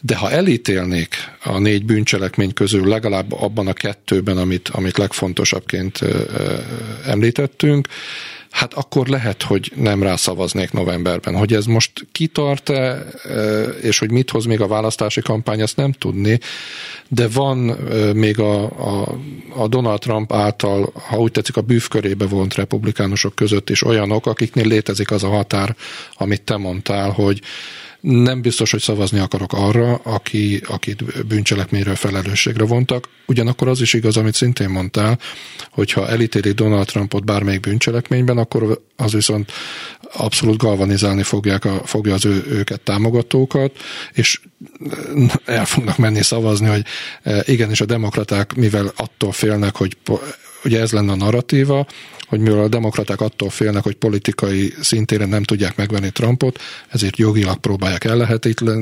de 0.00 0.16
ha 0.16 0.30
elítélnék 0.30 1.14
a 1.42 1.58
négy 1.58 1.84
bűncselekmény 1.84 2.52
közül 2.52 2.88
legalább 2.88 3.32
abban 3.32 3.66
a 3.66 3.72
kettőben, 3.72 4.36
amit, 4.36 4.68
amit 4.68 4.98
legfontosabbként 4.98 6.00
említettünk, 7.04 7.88
hát 8.50 8.74
akkor 8.74 9.06
lehet, 9.06 9.42
hogy 9.42 9.72
nem 9.74 10.02
rászavaznék 10.02 10.72
novemberben. 10.72 11.36
Hogy 11.36 11.52
ez 11.52 11.64
most 11.64 12.06
kitart-e, 12.12 13.06
és 13.82 13.98
hogy 13.98 14.10
mit 14.10 14.30
hoz 14.30 14.44
még 14.44 14.60
a 14.60 14.66
választási 14.66 15.20
kampány, 15.20 15.62
azt 15.62 15.76
nem 15.76 15.92
tudni, 15.92 16.38
de 17.08 17.28
van 17.28 17.58
még 18.14 18.38
a, 18.38 18.62
a, 18.64 19.18
a 19.56 19.68
Donald 19.68 19.98
Trump 19.98 20.32
által, 20.32 20.92
ha 21.08 21.18
úgy 21.18 21.32
tetszik, 21.32 21.56
a 21.56 21.60
bűvkörébe 21.60 22.26
vont 22.26 22.54
republikánusok 22.54 23.34
között 23.34 23.70
is 23.70 23.84
olyanok, 23.84 24.26
akiknél 24.26 24.66
létezik 24.66 25.10
az 25.10 25.24
a 25.24 25.28
határ, 25.28 25.76
amit 26.14 26.42
te 26.42 26.56
mondtál, 26.56 27.10
hogy 27.10 27.40
nem 28.00 28.40
biztos, 28.42 28.70
hogy 28.70 28.80
szavazni 28.80 29.18
akarok 29.18 29.52
arra, 29.52 29.94
aki, 29.94 30.62
akit 30.66 31.26
bűncselekményről 31.26 31.94
felelősségre 31.94 32.64
vontak. 32.64 33.08
Ugyanakkor 33.26 33.68
az 33.68 33.80
is 33.80 33.92
igaz, 33.92 34.16
amit 34.16 34.34
szintén 34.34 34.68
mondtál, 34.68 35.18
hogy 35.70 35.92
ha 35.92 36.08
elítéli 36.08 36.52
Donald 36.52 36.86
Trumpot 36.86 37.24
bármelyik 37.24 37.60
bűncselekményben, 37.60 38.38
akkor 38.38 38.80
az 38.96 39.12
viszont 39.12 39.52
abszolút 40.12 40.56
galvanizálni 40.56 41.22
fogják 41.22 41.64
a, 41.64 41.80
fogja 41.84 42.14
az 42.14 42.24
ő, 42.24 42.44
őket 42.48 42.80
támogatókat, 42.80 43.72
és 44.12 44.40
el 45.44 45.64
fognak 45.64 45.96
menni 45.96 46.22
szavazni, 46.22 46.66
hogy 46.66 46.84
e, 47.22 47.42
igenis 47.46 47.80
a 47.80 47.84
demokraták, 47.84 48.54
mivel 48.54 48.92
attól 48.96 49.32
félnek, 49.32 49.76
hogy 49.76 49.96
ugye 50.64 50.80
ez 50.80 50.92
lenne 50.92 51.12
a 51.12 51.16
narratíva, 51.16 51.86
hogy 52.28 52.40
mivel 52.40 52.62
a 52.62 52.68
demokraták 52.68 53.20
attól 53.20 53.50
félnek, 53.50 53.82
hogy 53.82 53.94
politikai 53.94 54.74
szintéren 54.80 55.28
nem 55.28 55.42
tudják 55.42 55.76
megvenni 55.76 56.10
Trumpot, 56.10 56.60
ezért 56.88 57.16
jogilag 57.16 57.58
próbálják 57.58 58.04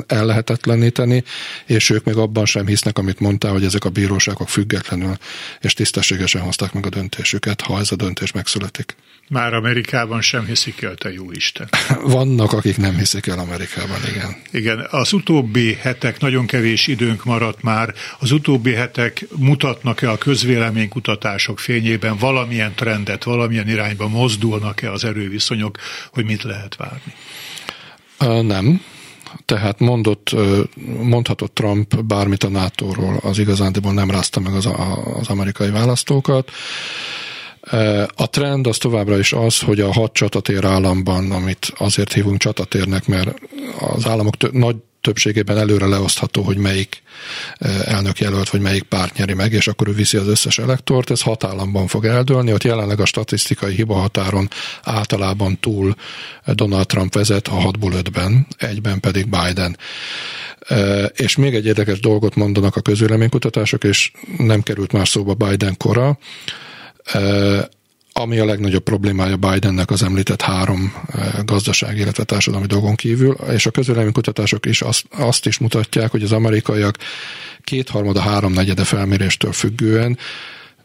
ellehetetleníteni, 0.06 1.24
és 1.66 1.90
ők 1.90 2.04
még 2.04 2.16
abban 2.16 2.46
sem 2.46 2.66
hisznek, 2.66 2.98
amit 2.98 3.20
mondtál, 3.20 3.52
hogy 3.52 3.64
ezek 3.64 3.85
a 3.85 3.90
bíróságok 3.90 4.48
függetlenül 4.48 5.16
és 5.61 5.74
tisztességesen 5.74 6.40
hozták 6.40 6.72
meg 6.72 6.87
a 6.87 6.88
döntésüket, 6.88 7.61
ha 7.61 7.78
ez 7.78 7.92
a 7.92 7.96
döntés 7.96 8.32
megszületik. 8.32 8.96
Már 9.28 9.54
Amerikában 9.54 10.20
sem 10.20 10.44
hiszik 10.44 10.82
el, 10.82 10.94
te 10.94 11.12
jó 11.12 11.32
Isten. 11.32 11.68
Vannak, 12.16 12.52
akik 12.52 12.76
nem 12.76 12.96
hiszik 12.96 13.26
el 13.26 13.38
Amerikában, 13.38 13.98
igen. 14.09 14.37
Igen, 14.50 14.87
az 14.90 15.12
utóbbi 15.12 15.74
hetek, 15.74 16.20
nagyon 16.20 16.46
kevés 16.46 16.87
időnk 16.87 17.24
maradt 17.24 17.62
már, 17.62 17.94
az 18.18 18.30
utóbbi 18.30 18.72
hetek 18.72 19.24
mutatnak-e 19.37 20.11
a 20.11 20.18
közvéleménykutatások 20.18 21.59
fényében 21.59 22.16
valamilyen 22.16 22.74
trendet, 22.74 23.24
valamilyen 23.24 23.36
irányba 23.66 24.09
mozdulnak-e 24.09 24.92
az 24.92 25.05
erőviszonyok, 25.05 25.79
hogy 26.12 26.25
mit 26.25 26.42
lehet 26.42 26.77
várni? 26.77 27.12
Nem. 28.46 28.81
Tehát 29.44 29.79
mondott, 29.79 30.35
mondhatott 31.03 31.55
Trump 31.55 32.03
bármit 32.05 32.44
a 32.44 32.49
NATO-ról, 32.49 33.18
az 33.22 33.38
igazándiból 33.38 33.92
nem 33.92 34.11
rázta 34.11 34.40
meg 34.40 34.55
az, 34.55 34.68
az 35.20 35.29
amerikai 35.29 35.70
választókat. 35.70 36.51
A 38.14 38.31
trend 38.31 38.66
az 38.66 38.79
továbbra 38.79 39.18
is 39.18 39.33
az, 39.33 39.61
hogy 39.61 39.81
a 39.81 39.92
hat 39.92 40.12
csatatér 40.12 40.64
államban, 40.64 41.31
amit 41.31 41.72
azért 41.77 42.12
hívunk 42.12 42.38
csatatérnek, 42.38 43.07
mert 43.07 43.35
az 43.79 44.07
államok 44.07 44.53
nagy 44.53 44.77
többségében 45.07 45.59
előre 45.59 45.87
leosztható, 45.87 46.42
hogy 46.42 46.57
melyik 46.57 47.03
elnök 47.85 48.19
jelölt, 48.19 48.51
vagy 48.51 48.61
melyik 48.61 48.83
párt 48.83 49.16
nyeri 49.16 49.35
meg, 49.35 49.53
és 49.53 49.69
akkor 49.69 49.88
ő 49.88 49.92
viszi 49.92 50.16
az 50.16 50.27
összes 50.27 50.59
elektort, 50.59 51.11
ez 51.11 51.23
hat 51.23 51.45
államban 51.45 51.87
fog 51.87 52.05
eldőlni, 52.05 52.53
ott 52.53 52.64
jelenleg 52.64 53.01
a 53.01 53.05
statisztikai 53.05 53.75
hiba 53.75 53.95
határon 53.95 54.49
általában 54.83 55.61
túl 55.61 55.95
Donald 56.47 56.87
Trump 56.87 57.14
vezet, 57.14 57.49
a 57.49 57.55
hatból 57.55 57.92
ötben, 57.92 58.47
egyben 58.59 59.01
pedig 59.01 59.29
Biden. 59.29 59.77
És 61.16 61.37
még 61.37 61.55
egy 61.55 61.66
érdekes 61.66 62.01
dolgot 62.01 62.35
mondanak 62.35 62.77
a 62.77 62.81
közvéleménykutatások, 62.81 63.85
és 63.85 64.12
nem 64.38 64.62
került 64.62 64.92
már 64.92 65.09
szóba 65.09 65.35
Biden 65.35 65.77
kora, 65.77 66.19
ami 68.18 68.38
a 68.38 68.44
legnagyobb 68.44 68.83
problémája 68.83 69.37
Bidennek 69.37 69.90
az 69.90 70.02
említett 70.02 70.42
három 70.42 70.94
gazdasági, 71.44 72.00
illetve 72.00 72.24
társadalmi 72.24 72.66
dolgon 72.66 72.94
kívül, 72.94 73.37
és 73.50 73.66
a 73.66 74.11
kutatások 74.12 74.66
is 74.66 74.83
azt, 74.83 75.05
azt 75.11 75.46
is 75.46 75.59
mutatják, 75.59 76.11
hogy 76.11 76.22
az 76.22 76.33
amerikaiak 76.33 76.96
kétharmada, 77.61 78.20
háromnegyede 78.20 78.85
felméréstől 78.85 79.52
függően 79.52 80.18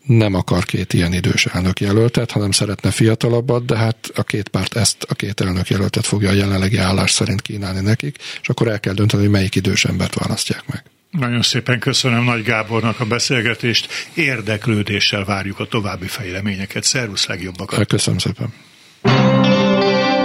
nem 0.06 0.34
akar 0.34 0.66
két 0.66 0.94
ilyen 0.94 1.14
idős 1.14 1.46
elnök 1.46 1.80
jelöltet, 1.80 2.32
hanem 2.32 2.52
szeretne 2.52 2.92
fiatalabbat, 2.92 3.66
de 3.66 3.78
hát 3.78 4.12
a 4.16 4.24
két 4.24 4.48
párt 4.48 4.76
ezt 4.76 5.06
a 5.10 5.14
két 5.14 5.42
elnök 5.42 5.70
jelöltet 5.70 6.06
fogja 6.06 6.30
a 6.30 6.34
jelenlegi 6.34 6.78
állás 6.78 7.12
szerint 7.12 7.42
kínálni 7.42 7.80
nekik, 7.80 8.18
és 8.42 8.50
akkor 8.50 8.68
el 8.68 8.80
kell 8.80 8.94
dönteni, 8.94 9.22
hogy 9.22 9.32
melyik 9.32 9.56
idős 9.56 9.86
embert 9.86 10.16
választják 10.16 10.64
meg. 10.68 10.84
Nagyon 11.12 11.42
szépen 11.42 11.80
köszönöm 11.80 12.24
Nagy 12.24 12.44
Gábornak 12.44 13.00
a 13.00 13.06
beszélgetést. 13.06 14.10
Érdeklődéssel 14.14 15.26
várjuk 15.26 15.60
a 15.60 15.66
további 15.66 16.08
fejleményeket. 16.08 16.84
Szervusz, 16.84 17.28
legjobbakat! 17.28 17.88
Köszönöm 17.88 18.20
szépen! 18.20 18.54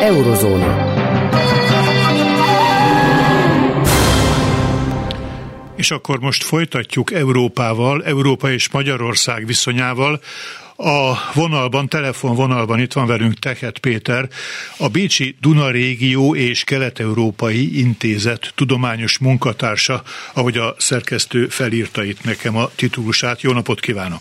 Eurozóna. 0.00 0.94
És 5.76 5.90
akkor 5.90 6.18
most 6.18 6.42
folytatjuk 6.42 7.12
Európával, 7.12 8.04
Európa 8.04 8.50
és 8.50 8.70
Magyarország 8.70 9.46
viszonyával. 9.46 10.20
A 10.76 11.14
vonalban, 11.34 11.88
telefonvonalban 11.88 12.80
itt 12.80 12.92
van 12.92 13.06
velünk 13.06 13.34
Tehet 13.34 13.78
Péter, 13.78 14.28
a 14.78 14.88
Bécsi 14.88 15.36
Duna 15.40 15.70
Régió 15.70 16.34
és 16.34 16.64
Kelet-Európai 16.64 17.78
Intézet 17.78 18.52
tudományos 18.54 19.18
munkatársa, 19.18 20.02
ahogy 20.34 20.56
a 20.56 20.74
szerkesztő 20.78 21.46
felírta 21.46 22.04
itt 22.04 22.24
nekem 22.24 22.56
a 22.56 22.68
titulusát. 22.74 23.40
Jó 23.40 23.52
napot 23.52 23.80
kívánok! 23.80 24.20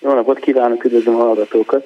Jó 0.00 0.14
napot 0.14 0.38
kívánok, 0.38 0.84
üdvözlöm 0.84 1.14
a 1.14 1.18
hallgatókat! 1.18 1.84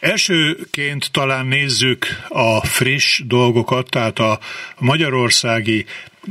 Elsőként 0.00 1.12
talán 1.12 1.46
nézzük 1.46 2.06
a 2.28 2.66
friss 2.66 3.22
dolgokat, 3.26 3.90
tehát 3.90 4.18
a 4.18 4.38
magyarországi 4.78 5.84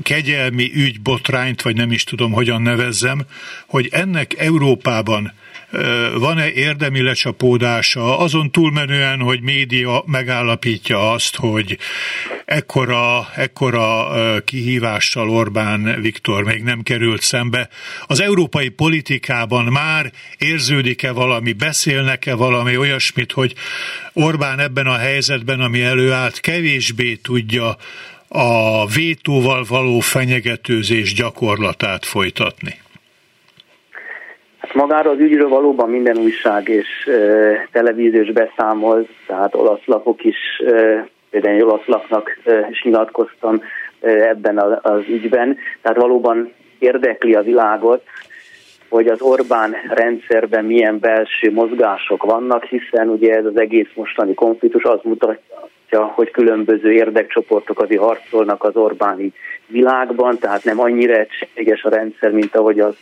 kegyelmi 0.03 0.71
ügy 0.73 1.01
botrányt, 1.01 1.61
vagy 1.61 1.75
nem 1.75 1.91
is 1.91 2.03
tudom, 2.03 2.31
hogyan 2.31 2.61
nevezzem, 2.61 3.21
hogy 3.67 3.89
ennek 3.91 4.39
Európában 4.39 5.33
van-e 6.17 6.51
érdemi 6.51 7.01
lecsapódása, 7.01 8.19
azon 8.19 8.51
túlmenően, 8.51 9.19
hogy 9.19 9.41
média 9.41 10.03
megállapítja 10.05 11.11
azt, 11.11 11.35
hogy 11.35 11.77
ekkora, 12.45 13.27
ekkora 13.35 14.07
kihívással 14.45 15.29
Orbán 15.29 16.01
Viktor 16.01 16.43
még 16.43 16.63
nem 16.63 16.81
került 16.81 17.21
szembe. 17.21 17.69
Az 18.05 18.21
európai 18.21 18.69
politikában 18.69 19.65
már 19.65 20.11
érződik-e 20.37 21.11
valami, 21.11 21.53
beszélnek-e 21.53 22.33
valami 22.33 22.77
olyasmit, 22.77 23.31
hogy 23.31 23.53
Orbán 24.13 24.59
ebben 24.59 24.87
a 24.87 24.97
helyzetben, 24.97 25.59
ami 25.59 25.81
előállt, 25.81 26.39
kevésbé 26.39 27.15
tudja 27.15 27.77
a 28.27 28.87
vétóval 28.87 29.65
való 29.67 29.99
fenyegetőzés 29.99 31.13
gyakorlatát 31.13 32.05
folytatni? 32.05 32.83
Magára 34.75 35.09
az 35.09 35.19
ügyről 35.19 35.49
valóban 35.49 35.89
minden 35.89 36.17
újság 36.17 36.69
és 36.69 37.07
e, 37.07 37.67
televíziós 37.71 38.31
beszámol, 38.31 39.07
tehát 39.27 39.55
olasz 39.55 39.85
lapok 39.85 40.23
is, 40.23 40.37
e, 40.65 41.07
például 41.29 41.63
olasz 41.63 41.85
lapnak 41.85 42.37
e, 42.45 42.67
is 42.71 42.83
nyilatkoztam 42.83 43.61
e, 44.01 44.09
ebben 44.09 44.57
az 44.81 45.03
ügyben, 45.07 45.57
tehát 45.81 45.97
valóban 45.97 46.53
érdekli 46.79 47.33
a 47.33 47.41
világot, 47.41 48.03
hogy 48.89 49.07
az 49.07 49.21
Orbán 49.21 49.75
rendszerben 49.89 50.65
milyen 50.65 50.99
belső 50.99 51.51
mozgások 51.51 52.23
vannak, 52.23 52.63
hiszen 52.63 53.09
ugye 53.09 53.35
ez 53.35 53.45
az 53.45 53.59
egész 53.59 53.89
mostani 53.95 54.33
konfliktus 54.33 54.83
az 54.83 54.99
mutatja, 55.03 56.03
hogy 56.05 56.31
különböző 56.31 56.91
érdekcsoportok 56.91 57.81
azért 57.81 58.01
harcolnak 58.01 58.63
az 58.63 58.75
Orbáni 58.75 59.33
világban, 59.67 60.37
tehát 60.37 60.63
nem 60.63 60.79
annyira 60.79 61.13
egységes 61.13 61.83
a 61.83 61.89
rendszer, 61.89 62.31
mint 62.31 62.55
ahogy 62.55 62.79
az 62.79 62.95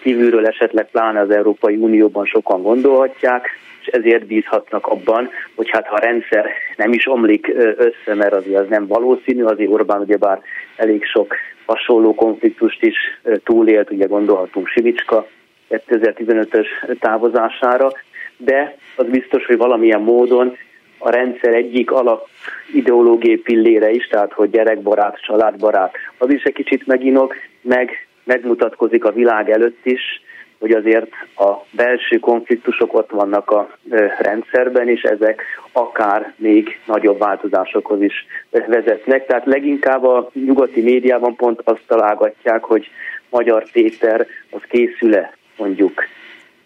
kívülről 0.00 0.46
esetleg 0.46 0.90
pláne 0.90 1.20
az 1.20 1.30
Európai 1.30 1.76
Unióban 1.76 2.24
sokan 2.24 2.62
gondolhatják, 2.62 3.48
és 3.80 3.86
ezért 3.86 4.26
bízhatnak 4.26 4.86
abban, 4.86 5.30
hogy 5.54 5.70
hát 5.70 5.86
ha 5.86 5.94
a 5.94 6.00
rendszer 6.00 6.46
nem 6.76 6.92
is 6.92 7.06
omlik 7.06 7.52
össze, 7.76 8.14
mert 8.14 8.32
azért 8.32 8.60
az 8.60 8.68
nem 8.68 8.86
valószínű, 8.86 9.42
azért 9.42 9.70
Orbán 9.70 10.00
ugyebár 10.00 10.40
elég 10.76 11.04
sok 11.04 11.34
hasonló 11.66 12.14
konfliktust 12.14 12.82
is 12.82 12.96
túlélt, 13.44 13.90
ugye 13.90 14.06
gondolhatunk 14.06 14.68
Sivicska 14.68 15.26
2015-ös 15.70 16.66
távozására, 17.00 17.92
de 18.36 18.76
az 18.96 19.06
biztos, 19.06 19.46
hogy 19.46 19.56
valamilyen 19.56 20.00
módon 20.00 20.56
a 20.98 21.10
rendszer 21.10 21.54
egyik 21.54 21.90
alap 21.90 22.28
ideológiai 22.74 23.36
pillére 23.36 23.90
is, 23.90 24.06
tehát 24.06 24.32
hogy 24.32 24.50
gyerekbarát, 24.50 25.22
családbarát, 25.22 25.94
az 26.18 26.30
is 26.30 26.42
egy 26.42 26.52
kicsit 26.52 26.86
meginok, 26.86 27.34
meg 27.60 28.08
megmutatkozik 28.32 29.04
a 29.04 29.12
világ 29.12 29.50
előtt 29.50 29.86
is, 29.86 30.22
hogy 30.58 30.70
azért 30.70 31.10
a 31.36 31.50
belső 31.70 32.18
konfliktusok 32.18 32.94
ott 32.94 33.10
vannak 33.10 33.50
a 33.50 33.70
rendszerben, 34.18 34.88
és 34.88 35.02
ezek 35.02 35.42
akár 35.72 36.32
még 36.36 36.78
nagyobb 36.86 37.18
változásokhoz 37.18 38.02
is 38.02 38.26
vezetnek. 38.50 39.26
Tehát 39.26 39.46
leginkább 39.46 40.04
a 40.04 40.30
nyugati 40.32 40.80
médiában 40.80 41.36
pont 41.36 41.60
azt 41.64 41.82
találgatják, 41.86 42.64
hogy 42.64 42.90
Magyar 43.30 43.70
Péter 43.72 44.26
az 44.50 44.60
készül-e 44.68 45.32
mondjuk 45.56 46.04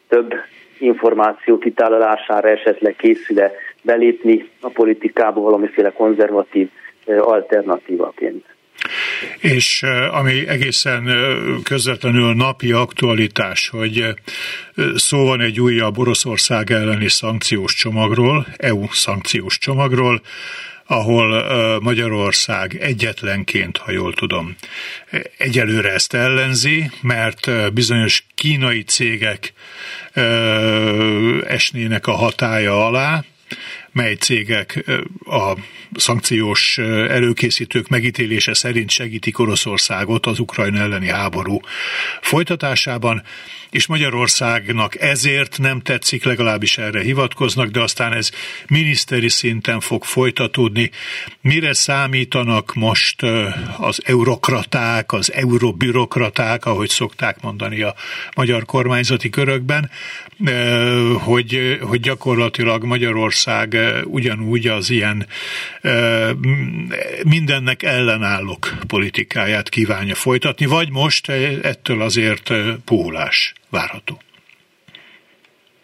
több 0.09 0.35
információ 0.79 1.59
kitálalására 1.59 2.49
esetleg 2.49 2.97
készül-e 2.97 3.53
belépni 3.83 4.49
a 4.61 4.69
politikába 4.69 5.41
valamiféle 5.41 5.91
konzervatív 5.91 6.69
alternatívaként. 7.07 8.54
És 9.39 9.83
ami 10.11 10.49
egészen 10.49 11.11
közvetlenül 11.63 12.35
napi 12.35 12.73
aktualitás, 12.73 13.69
hogy 13.69 14.15
szó 14.95 15.25
van 15.25 15.41
egy 15.41 15.61
újabb 15.61 15.99
Oroszország 15.99 16.71
elleni 16.71 17.09
szankciós 17.09 17.75
csomagról, 17.75 18.47
EU 18.57 18.93
szankciós 18.93 19.59
csomagról, 19.59 20.23
ahol 20.87 21.81
Magyarország 21.81 22.77
egyetlenként, 22.81 23.77
ha 23.77 23.91
jól 23.91 24.15
tudom, 24.15 24.57
egyelőre 25.39 25.93
ezt 25.93 26.15
ellenzi, 26.15 26.91
mert 27.01 27.73
bizonyos 27.73 28.27
kínai 28.35 28.83
cégek 28.83 29.53
esnének 31.47 32.07
a 32.07 32.13
hatája 32.13 32.87
alá, 32.87 33.25
mely 33.95 34.15
cégek 34.15 34.85
a 35.25 35.53
szankciós 35.95 36.79
előkészítők 37.09 37.89
megítélése 37.89 38.55
szerint 38.55 38.91
segítik 38.91 39.39
Oroszországot 39.39 40.27
az 40.27 40.39
Ukrajna 40.39 40.79
elleni 40.79 41.09
háború 41.09 41.61
folytatásában, 42.21 43.23
és 43.71 43.87
Magyarországnak 43.87 45.01
ezért 45.01 45.59
nem 45.59 45.81
tetszik, 45.81 46.25
legalábbis 46.25 46.79
erre 46.79 47.01
hivatkoznak, 47.01 47.69
de 47.69 47.81
aztán 47.81 48.13
ez 48.13 48.31
miniszteri 48.69 49.29
szinten 49.29 49.81
fog 49.81 50.05
folytatódni. 50.05 50.91
Mire 51.41 51.73
számítanak 51.73 52.75
most 52.75 53.23
az 53.79 54.01
eurokraták, 54.05 55.13
az 55.13 55.33
eurobürokraták, 55.33 56.67
ahogy 56.67 56.89
szokták 56.89 57.41
mondani 57.41 57.83
a 57.83 57.95
magyar 58.37 58.65
kormányzati 58.65 59.31
körökben, 59.31 59.91
hogy, 61.19 61.79
hogy 61.81 62.01
gyakorlatilag 62.01 62.85
Magyarország 62.85 63.84
ugyanúgy 64.05 64.67
az 64.67 64.91
ilyen 64.91 65.27
mindennek 67.29 67.83
ellenállók 67.83 68.69
politikáját 68.89 69.69
kívánja 69.69 70.15
folytatni, 70.15 70.67
vagy 70.67 70.89
most 70.93 71.29
ettől 71.63 72.01
azért 72.01 72.53
puhulás 72.85 73.53
várható? 73.71 74.19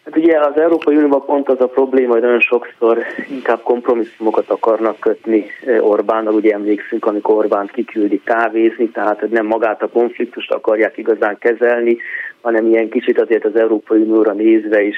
Hát 0.05 0.17
ugye 0.17 0.39
az 0.39 0.59
Európai 0.59 0.95
Unióban 0.95 1.25
pont 1.25 1.49
az 1.49 1.61
a 1.61 1.67
probléma, 1.67 2.11
hogy 2.11 2.21
nagyon 2.21 2.39
sokszor 2.39 2.97
inkább 3.29 3.61
kompromisszumokat 3.61 4.49
akarnak 4.49 4.99
kötni 4.99 5.45
Orbánnal. 5.79 6.33
Ugye 6.33 6.53
emlékszünk, 6.53 7.05
amikor 7.05 7.35
Orbánt 7.35 7.71
kiküldi 7.71 8.21
kávézni, 8.23 8.89
tehát 8.89 9.29
nem 9.29 9.45
magát 9.45 9.81
a 9.81 9.87
konfliktust 9.87 10.51
akarják 10.51 10.97
igazán 10.97 11.37
kezelni, 11.37 11.97
hanem 12.41 12.65
ilyen 12.65 12.89
kicsit 12.89 13.21
azért 13.21 13.45
az 13.45 13.55
Európai 13.55 13.99
Unióra 13.99 14.33
nézve 14.33 14.83
is 14.83 14.97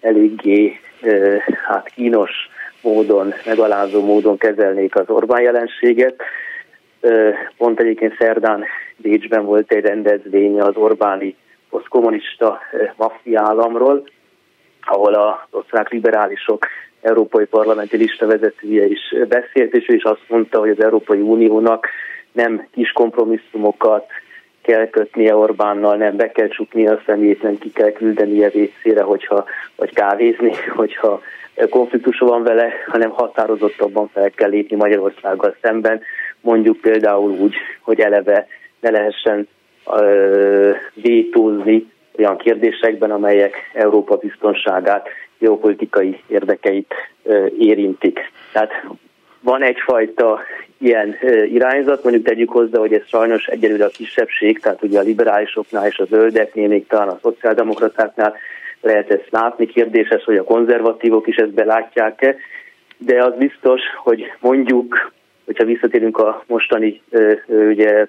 eléggé 0.00 0.80
hát 1.66 1.88
kínos 1.94 2.30
módon, 2.82 3.34
megalázó 3.46 4.04
módon 4.04 4.36
kezelnék 4.36 4.94
az 4.94 5.08
Orbán 5.08 5.42
jelenséget. 5.42 6.22
Pont 7.56 7.80
egyébként 7.80 8.16
szerdán 8.18 8.64
Bécsben 8.96 9.44
volt 9.44 9.72
egy 9.72 9.84
rendezvény 9.84 10.60
az 10.60 10.76
Orbáni 10.76 11.36
posztkommunista 11.70 12.60
maffia 12.96 13.40
államról, 13.40 14.08
ahol 14.82 15.14
az 15.14 15.34
osztrák 15.50 15.88
liberálisok 15.88 16.66
európai 17.00 17.44
parlamenti 17.44 17.96
lista 17.96 18.26
vezetője 18.26 18.86
is 18.86 19.14
beszélt, 19.28 19.74
és 19.74 19.88
ő 19.88 19.94
is 19.94 20.02
azt 20.02 20.24
mondta, 20.28 20.58
hogy 20.58 20.70
az 20.70 20.82
Európai 20.82 21.20
Uniónak 21.20 21.88
nem 22.32 22.66
kis 22.72 22.92
kompromisszumokat 22.92 24.06
kell 24.64 24.88
kötnie 24.88 25.36
Orbánnal, 25.36 25.96
nem 25.96 26.16
be 26.16 26.32
kell 26.32 26.48
csukni 26.48 26.86
a 26.86 27.00
szemét, 27.06 27.42
nem 27.42 27.58
ki 27.58 27.72
kell 27.72 27.92
küldenie 27.92 28.48
vécére, 28.48 29.02
hogyha, 29.02 29.44
vagy 29.76 29.94
kávézni, 29.94 30.52
hogyha 30.80 31.20
konfliktus 31.70 32.18
van 32.18 32.42
vele, 32.42 32.72
hanem 32.86 33.10
határozottabban 33.10 34.08
fel 34.08 34.30
kell 34.30 34.50
lépni 34.50 34.76
Magyarországgal 34.76 35.56
szemben, 35.62 36.00
mondjuk 36.40 36.80
például 36.80 37.30
úgy, 37.30 37.54
hogy 37.80 38.00
eleve 38.00 38.46
ne 38.80 38.90
lehessen 38.90 39.48
vétózni 40.94 41.92
olyan 42.18 42.36
kérdésekben, 42.36 43.10
amelyek 43.10 43.56
Európa 43.72 44.16
biztonságát, 44.16 45.08
geopolitikai 45.38 46.20
érdekeit 46.26 46.94
érintik. 47.58 48.20
Tehát 48.52 48.70
van 49.44 49.62
egyfajta 49.62 50.40
ilyen 50.78 51.16
irányzat, 51.52 52.02
mondjuk 52.02 52.24
tegyük 52.24 52.50
hozzá, 52.50 52.78
hogy 52.78 52.92
ez 52.92 53.08
sajnos 53.08 53.46
egyelőre 53.46 53.84
a 53.84 53.88
kisebbség, 53.88 54.60
tehát 54.60 54.82
ugye 54.82 54.98
a 54.98 55.02
liberálisoknál 55.02 55.86
és 55.86 55.98
a 55.98 56.04
zöldeknél, 56.04 56.68
még 56.68 56.86
talán 56.86 57.08
a 57.08 57.18
szociáldemokratáknál 57.22 58.36
lehet 58.80 59.10
ezt 59.10 59.28
látni, 59.30 59.66
kérdéses, 59.66 60.24
hogy 60.24 60.36
a 60.36 60.44
konzervatívok 60.44 61.26
is 61.26 61.36
ezt 61.36 61.54
belátják-e, 61.54 62.36
de 62.98 63.24
az 63.24 63.34
biztos, 63.38 63.80
hogy 63.96 64.32
mondjuk, 64.40 65.12
hogyha 65.44 65.64
visszatérünk 65.64 66.18
a 66.18 66.44
mostani 66.46 67.02
ugye, 67.48 68.06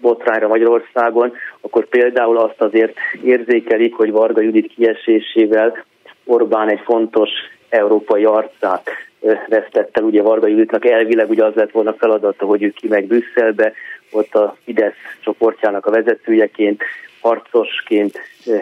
botrányra 0.00 0.48
Magyarországon, 0.48 1.32
akkor 1.60 1.86
például 1.86 2.38
azt 2.38 2.60
azért 2.60 2.96
érzékelik, 3.24 3.94
hogy 3.94 4.10
Varga 4.10 4.40
Judit 4.40 4.72
kiesésével 4.74 5.84
Orbán 6.24 6.70
egy 6.70 6.80
fontos 6.84 7.30
európai 7.68 8.24
arcát 8.24 8.90
vesztette. 9.48 10.00
Ugye 10.00 10.22
Varga 10.22 10.46
Juditnak 10.46 10.86
elvileg 10.86 11.30
ugye 11.30 11.44
az 11.44 11.54
lett 11.54 11.70
volna 11.70 11.92
feladata, 11.92 12.46
hogy 12.46 12.62
ő 12.62 12.70
ki 12.70 12.88
meg 12.88 13.04
Brüsszelbe, 13.06 13.72
ott 14.10 14.34
a 14.34 14.56
Fidesz 14.64 14.94
csoportjának 15.20 15.86
a 15.86 15.90
vezetőjeként, 15.90 16.82
harcosként 17.20 18.20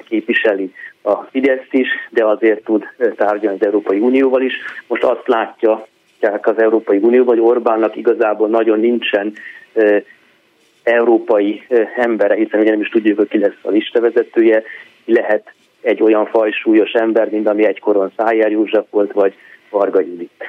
képviseli 0.09 0.73
a 1.03 1.15
Fideszt 1.15 1.73
is, 1.73 1.89
de 2.11 2.25
azért 2.25 2.65
tud 2.65 2.85
tárgyalni 3.17 3.59
az 3.61 3.67
Európai 3.67 3.99
Unióval 3.99 4.43
is. 4.43 4.55
Most 4.87 5.03
azt 5.03 5.27
látja 5.27 5.87
az 6.43 6.59
Európai 6.59 6.99
Unióban, 6.99 7.37
hogy 7.37 7.45
Orbánnak 7.45 7.97
igazából 7.97 8.49
nagyon 8.49 8.81
nincsen 8.81 9.33
európai 10.83 11.63
embere, 11.97 12.35
hiszen 12.35 12.61
ugye 12.61 12.71
nem 12.71 12.81
is 12.81 12.89
tudjuk, 12.89 13.19
hogy 13.19 13.29
ki 13.29 13.39
lesz 13.39 13.59
a 13.63 13.71
listavezetője, 13.71 14.63
lehet 15.05 15.53
egy 15.85 16.03
olyan 16.03 16.27
fajsúlyos 16.27 16.91
ember, 16.91 17.29
mint 17.31 17.49
ami 17.49 17.67
egykoron 17.67 18.13
Szájár 18.17 18.51
József 18.51 18.85
volt, 18.91 19.13
vagy 19.13 19.35
Varga 19.71 20.01
Judit. 20.01 20.45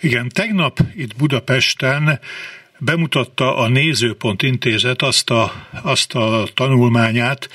Igen, 0.00 0.28
tegnap 0.34 0.78
itt 0.96 1.16
Budapesten 1.16 2.18
bemutatta 2.78 3.56
a 3.56 3.68
Nézőpont 3.68 4.42
Intézet 4.42 5.02
azt 5.02 5.30
a, 5.30 5.50
azt 5.84 6.14
a 6.14 6.42
tanulmányát, 6.54 7.48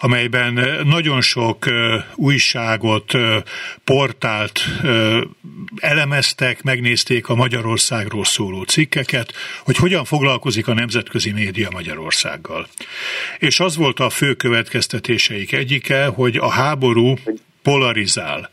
amelyben 0.00 0.84
nagyon 0.84 1.20
sok 1.20 1.66
újságot, 2.14 3.12
portált 3.84 4.64
elemeztek, 5.76 6.62
megnézték 6.62 7.28
a 7.28 7.34
Magyarországról 7.34 8.24
szóló 8.24 8.62
cikkeket, 8.62 9.32
hogy 9.64 9.76
hogyan 9.76 10.04
foglalkozik 10.04 10.68
a 10.68 10.74
nemzetközi 10.74 11.30
média 11.32 11.68
Magyarországgal. 11.70 12.68
És 13.38 13.60
az 13.60 13.76
volt 13.76 14.00
a 14.00 14.10
fő 14.10 14.34
következtetéseik 14.34 15.52
egyike, 15.52 16.06
hogy 16.06 16.36
a 16.36 16.50
háború 16.50 17.14
polarizál. 17.62 18.50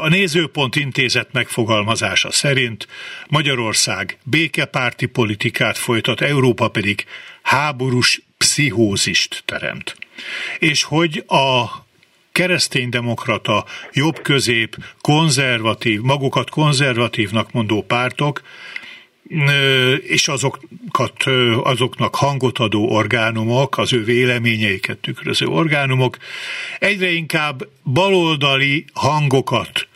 A 0.00 0.08
Nézőpont 0.08 0.76
Intézet 0.76 1.32
megfogalmazása 1.32 2.32
szerint 2.32 2.86
Magyarország 3.28 4.18
békepárti 4.22 5.06
politikát 5.06 5.78
folytat, 5.78 6.20
Európa 6.20 6.68
pedig 6.68 7.04
háborús 7.42 8.20
pszichózist 8.50 9.42
teremt. 9.44 9.96
És 10.58 10.82
hogy 10.82 11.24
a 11.26 11.64
kereszténydemokrata, 12.32 13.64
jobb-közép, 13.92 14.76
konzervatív, 15.00 16.00
magukat 16.00 16.50
konzervatívnak 16.50 17.52
mondó 17.52 17.82
pártok 17.82 18.42
és 20.02 20.28
azokat, 20.28 21.24
azoknak 21.62 22.14
hangot 22.14 22.58
adó 22.58 22.88
orgánumok, 22.88 23.78
az 23.78 23.92
ő 23.92 24.04
véleményeiket 24.04 24.98
tükröző 24.98 25.46
orgánumok 25.46 26.16
egyre 26.78 27.10
inkább 27.10 27.68
baloldali 27.84 28.84
hangokat 28.92 29.88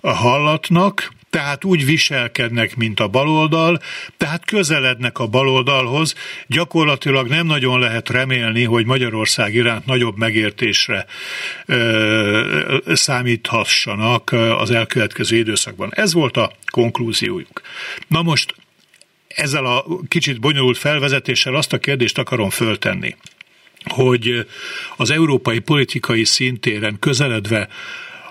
hallatnak, 0.00 1.12
tehát 1.30 1.64
úgy 1.64 1.84
viselkednek, 1.84 2.76
mint 2.76 3.00
a 3.00 3.08
baloldal, 3.08 3.80
tehát 4.16 4.44
közelednek 4.44 5.18
a 5.18 5.26
baloldalhoz, 5.26 6.14
gyakorlatilag 6.46 7.28
nem 7.28 7.46
nagyon 7.46 7.80
lehet 7.80 8.08
remélni, 8.08 8.64
hogy 8.64 8.86
Magyarország 8.86 9.54
iránt 9.54 9.86
nagyobb 9.86 10.16
megértésre 10.16 11.06
ö, 11.66 12.76
számíthassanak 12.92 14.32
az 14.32 14.70
elkövetkező 14.70 15.36
időszakban. 15.36 15.92
Ez 15.94 16.12
volt 16.12 16.36
a 16.36 16.52
konklúziójuk. 16.70 17.60
Na 18.08 18.22
most 18.22 18.54
ezzel 19.28 19.66
a 19.66 19.84
kicsit 20.08 20.40
bonyolult 20.40 20.78
felvezetéssel 20.78 21.54
azt 21.54 21.72
a 21.72 21.78
kérdést 21.78 22.18
akarom 22.18 22.50
föltenni, 22.50 23.16
hogy 23.84 24.46
az 24.96 25.10
európai 25.10 25.58
politikai 25.58 26.24
szintéren 26.24 26.98
közeledve 26.98 27.68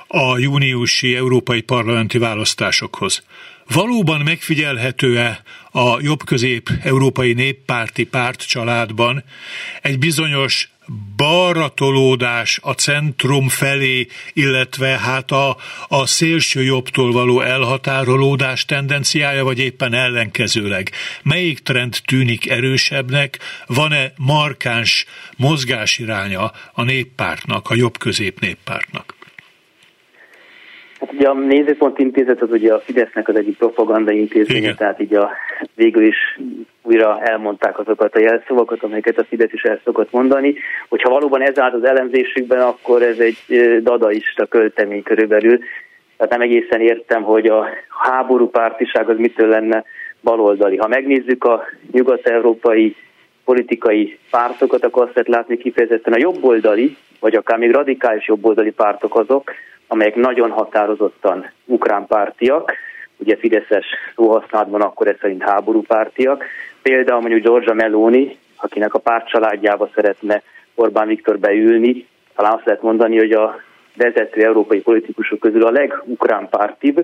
a 0.08 0.38
júniusi 0.38 1.15
európai 1.15 1.62
parlamenti 1.62 2.17
választásokhoz. 2.17 3.24
Valóban 3.67 4.22
megfigyelhető-e 4.22 5.41
a 5.72 6.02
jobb-közép 6.02 6.70
európai 6.84 7.34
néppárti 7.34 8.04
párt 8.04 8.48
családban 8.48 9.24
egy 9.82 10.00
bizonyos 10.00 10.70
balra 11.15 11.67
tolódás 11.67 12.60
a 12.62 12.72
centrum 12.72 13.50
felé, 13.50 14.08
illetve 14.34 14.88
hát 14.88 15.32
a, 15.32 15.58
a 15.88 16.06
szélső 16.06 16.63
jobbtól 16.63 17.12
való 17.12 17.41
elhatárolódás 17.41 18.65
tendenciája, 18.65 19.43
vagy 19.43 19.60
éppen 19.60 19.93
ellenkezőleg. 19.93 20.91
Melyik 21.24 21.60
trend 21.60 21.98
tűnik 22.06 22.50
erősebbnek? 22.50 23.39
Van-e 23.65 24.13
markáns 24.17 25.06
mozgásiránya 25.38 26.52
a 26.74 26.84
néppártnak, 26.84 27.70
a 27.70 27.76
jobb-közép 27.76 28.39
néppártnak? 28.39 29.16
Hát 30.99 31.13
ugye 31.13 31.27
a 31.27 31.33
Nézőpont 31.33 31.99
Intézet 31.99 32.41
az 32.41 32.51
ugye 32.51 32.73
a 32.73 32.79
Fidesznek 32.79 33.27
az 33.27 33.36
egyik 33.36 33.57
propaganda 33.57 34.12
intézménye, 34.12 34.73
tehát 34.73 35.01
így 35.01 35.13
a, 35.13 35.31
végül 35.75 36.03
is 36.03 36.39
újra 36.81 37.21
elmondták 37.21 37.79
azokat 37.79 38.15
a 38.15 38.19
jelszavakat, 38.19 38.83
amelyeket 38.83 39.17
a 39.17 39.23
Fidesz 39.23 39.53
is 39.53 39.62
el 39.62 39.79
szokott 39.83 40.12
mondani. 40.12 40.55
Hogyha 40.89 41.10
valóban 41.10 41.41
ez 41.41 41.60
állt 41.60 41.73
az 41.73 41.83
elemzésükben, 41.83 42.62
akkor 42.62 43.01
ez 43.01 43.19
egy 43.19 43.38
dadaista 43.83 44.45
költemény 44.45 45.03
körülbelül. 45.03 45.60
Tehát 46.17 46.31
nem 46.31 46.41
egészen 46.41 46.81
értem, 46.81 47.23
hogy 47.23 47.45
a 47.45 47.67
háború 47.89 48.49
pártiság 48.49 49.10
az 49.10 49.17
mitől 49.17 49.47
lenne 49.47 49.83
baloldali. 50.21 50.77
Ha 50.77 50.88
megnézzük 50.88 51.43
a 51.43 51.63
nyugat-európai 51.91 52.95
politikai 53.45 54.17
pártokat, 54.29 54.83
akkor 54.83 55.03
azt 55.03 55.13
lehet 55.13 55.29
látni 55.29 55.57
kifejezetten 55.57 56.13
a 56.13 56.19
jobboldali, 56.19 56.97
vagy 57.19 57.36
akár 57.36 57.57
még 57.57 57.71
radikális 57.71 58.27
jobboldali 58.27 58.71
pártok 58.71 59.15
azok, 59.15 59.51
amelyek 59.88 60.15
nagyon 60.15 60.50
határozottan 60.52 61.52
ukrán 61.65 62.08
pártiak, 62.08 62.73
ugye 63.17 63.38
Fideszes 63.38 63.86
szóhasználatban 64.15 64.82
akkor 64.82 65.08
ez 65.08 65.17
szerint 65.21 65.43
háborúpártiak. 65.43 66.43
Például 66.82 67.19
mondjuk 67.19 67.41
Giorgia 67.41 67.73
Meloni, 67.73 68.38
akinek 68.56 68.93
a 68.93 69.00
párt 69.00 69.30
családjába 69.30 69.89
szeretne 69.93 70.41
Orbán 70.76 71.08
Viktor 71.08 71.39
beülni, 71.39 72.08
talán 72.36 72.54
azt 72.54 72.65
lehet 72.65 72.82
mondani, 72.82 73.17
hogy 73.17 73.32
a 73.32 73.60
vezető 73.95 74.43
európai 74.43 74.82
politikusok 74.82 75.39
közül 75.39 75.65
a 75.65 75.71
legukrán 75.71 76.50
pártibb, 76.50 76.95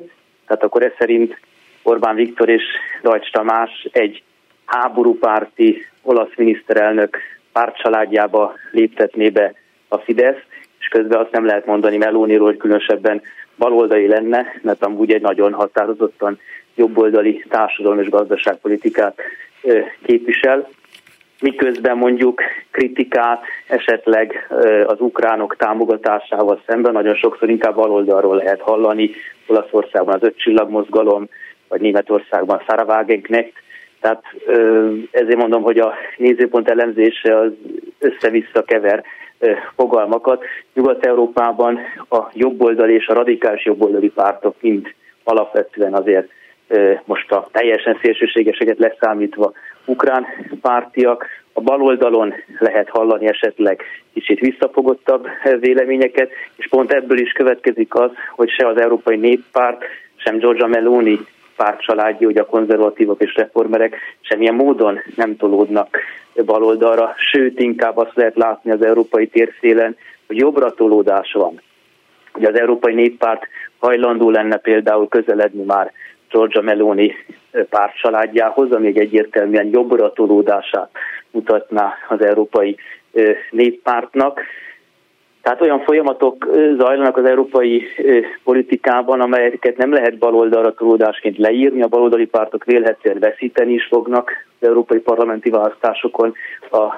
tehát 0.47 0.63
akkor 0.63 0.83
ez 0.83 0.91
szerint 0.97 1.39
Orbán 1.83 2.15
Viktor 2.15 2.49
és 2.49 2.63
Dajcs 3.01 3.31
Tamás 3.31 3.87
egy 3.91 4.23
háborúpárti 4.65 5.85
olasz 6.01 6.35
miniszterelnök 6.35 7.17
pártcsaládjába 7.51 8.53
léptetné 8.71 9.29
be 9.29 9.53
a 9.87 9.97
Fidesz, 9.97 10.41
és 10.83 10.89
közben 10.89 11.19
azt 11.19 11.31
nem 11.31 11.45
lehet 11.45 11.65
mondani 11.65 11.97
Melóniról, 11.97 12.47
hogy 12.47 12.57
különösebben 12.57 13.21
baloldali 13.57 14.07
lenne, 14.07 14.45
mert 14.61 14.83
amúgy 14.85 15.11
egy 15.11 15.21
nagyon 15.21 15.53
határozottan 15.53 16.39
jobboldali 16.75 17.45
társadalom 17.49 17.99
és 17.99 18.09
gazdaságpolitikát 18.09 19.21
képvisel, 20.05 20.69
miközben 21.39 21.97
mondjuk 21.97 22.41
kritikát 22.71 23.43
esetleg 23.67 24.47
az 24.85 24.99
ukránok 24.99 25.55
támogatásával 25.55 26.61
szemben 26.67 26.93
nagyon 26.93 27.15
sokszor 27.15 27.49
inkább 27.49 27.75
baloldalról 27.75 28.35
lehet 28.35 28.61
hallani, 28.61 29.09
Olaszországban 29.47 30.15
az 30.15 30.23
öt 30.23 30.37
csillagmozgalom, 30.37 31.29
vagy 31.67 31.81
Németországban 31.81 32.63
Sarah 32.67 32.87
Wagenknecht, 32.87 33.53
tehát 34.01 34.23
ezért 35.11 35.37
mondom, 35.37 35.61
hogy 35.61 35.79
a 35.79 35.93
nézőpont 36.17 36.69
elemzése 36.69 37.37
az 37.37 37.51
össze-vissza 37.99 38.63
kever 38.63 39.03
fogalmakat. 39.75 40.43
Nyugat-Európában 40.73 41.79
a 42.09 42.21
jobboldali 42.33 42.93
és 42.93 43.07
a 43.07 43.13
radikális 43.13 43.65
jobboldali 43.65 44.09
pártok 44.09 44.55
mind 44.61 44.93
alapvetően 45.23 45.93
azért 45.93 46.29
most 47.05 47.31
a 47.31 47.47
teljesen 47.51 47.99
szélsőségeseket 48.01 48.77
leszámítva 48.77 49.51
ukrán 49.85 50.25
pártiak, 50.61 51.25
a 51.53 51.61
baloldalon 51.61 52.33
lehet 52.59 52.89
hallani 52.89 53.27
esetleg 53.27 53.83
kicsit 54.13 54.39
visszafogottabb 54.39 55.27
véleményeket, 55.59 56.31
és 56.55 56.67
pont 56.67 56.91
ebből 56.91 57.17
is 57.17 57.31
következik 57.31 57.95
az, 57.95 58.11
hogy 58.35 58.49
se 58.49 58.67
az 58.67 58.77
Európai 58.77 59.15
Néppárt, 59.15 59.83
sem 60.15 60.37
Giorgia 60.37 60.67
Meloni 60.67 61.19
pártcsaládja, 61.55 62.27
ugye 62.27 62.41
a 62.41 62.45
konzervatívok 62.45 63.21
és 63.21 63.35
reformerek 63.35 63.95
semmilyen 64.21 64.55
módon 64.55 64.99
nem 65.15 65.37
tolódnak 65.37 65.97
baloldalra, 66.45 67.13
sőt 67.31 67.59
inkább 67.59 67.97
azt 67.97 68.15
lehet 68.15 68.35
látni 68.35 68.71
az 68.71 68.85
európai 68.85 69.27
térszélen, 69.27 69.95
hogy 70.27 70.37
jobbra 70.37 70.73
tolódás 70.73 71.31
van. 71.31 71.61
Ugye 72.35 72.49
az 72.49 72.59
Európai 72.59 72.93
Néppárt 72.93 73.47
hajlandó 73.79 74.29
lenne 74.29 74.57
például 74.57 75.07
közeledni 75.07 75.63
már 75.63 75.91
Giorgia 76.29 76.61
Meloni 76.61 77.15
pártcsaládjához, 77.69 78.71
ami 78.71 78.87
egy 78.87 78.97
egyértelműen 78.97 79.69
jobbra 79.71 80.13
tolódását 80.13 80.89
mutatná 81.31 81.93
az 82.09 82.21
Európai 82.21 82.75
Néppártnak. 83.51 84.41
Tehát 85.43 85.61
olyan 85.61 85.79
folyamatok 85.79 86.47
zajlanak 86.77 87.17
az 87.17 87.25
európai 87.25 87.83
politikában, 88.43 89.21
amelyeket 89.21 89.77
nem 89.77 89.93
lehet 89.93 90.17
baloldalra 90.17 90.73
tolódásként 90.73 91.37
leírni. 91.37 91.81
A 91.81 91.87
baloldali 91.87 92.25
pártok 92.25 92.63
vélhetően 92.63 93.19
veszíteni 93.19 93.73
is 93.73 93.85
fognak 93.85 94.31
az 94.59 94.67
európai 94.67 94.99
parlamenti 94.99 95.49
választásokon 95.49 96.33
a 96.71 96.93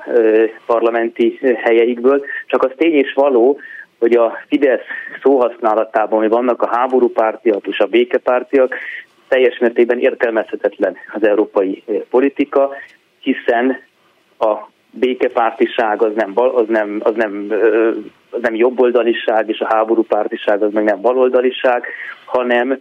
parlamenti 0.65 1.39
helyeikből. 1.55 2.25
Csak 2.47 2.63
az 2.63 2.71
tény 2.77 2.93
és 2.93 3.13
való, 3.13 3.59
hogy 3.99 4.15
a 4.15 4.37
Fidesz 4.47 4.85
szóhasználatában, 5.23 6.19
hogy 6.19 6.29
vannak 6.29 6.61
a 6.61 6.75
háborúpártiak 6.75 7.67
és 7.67 7.79
a 7.79 7.87
békepártiak, 7.87 8.75
teljes 9.27 9.57
mértékben 9.59 9.99
értelmezhetetlen 9.99 10.95
az 11.13 11.27
európai 11.27 11.83
politika, 12.09 12.69
hiszen 13.19 13.79
a 14.37 14.73
békepártiság 14.99 16.01
az 16.01 16.11
nem, 16.15 16.31
az 16.35 16.67
nem, 16.67 16.99
az 17.03 17.13
nem, 17.15 17.47
az 18.29 18.39
nem 18.41 18.55
jobboldaliság, 18.55 19.49
és 19.49 19.59
a 19.59 19.73
háborúpártiság 19.73 20.63
az 20.63 20.73
meg 20.73 20.83
nem 20.83 21.01
baloldaliság, 21.01 21.85
hanem 22.25 22.79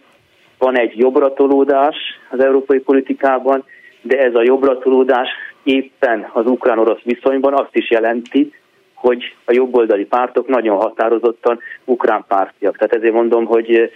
van 0.59 0.79
egy 0.79 0.99
jobbratolódás 0.99 1.97
az 2.31 2.41
európai 2.41 2.79
politikában, 2.79 3.65
de 4.03 4.19
ez 4.19 4.35
a 4.35 4.43
jobbratolódás 4.43 5.29
éppen 5.63 6.31
az 6.33 6.47
ukrán-orosz 6.47 7.03
viszonyban 7.03 7.53
azt 7.55 7.77
is 7.77 7.91
jelenti, 7.91 8.53
hogy 8.95 9.35
a 9.45 9.53
jobboldali 9.53 10.05
pártok 10.05 10.47
nagyon 10.49 10.77
határozottan 10.77 11.61
ukrán 11.85 12.25
pártiak. 12.29 12.77
Tehát 12.77 12.95
ezért 12.95 13.13
mondom, 13.13 13.45
hogy 13.45 13.91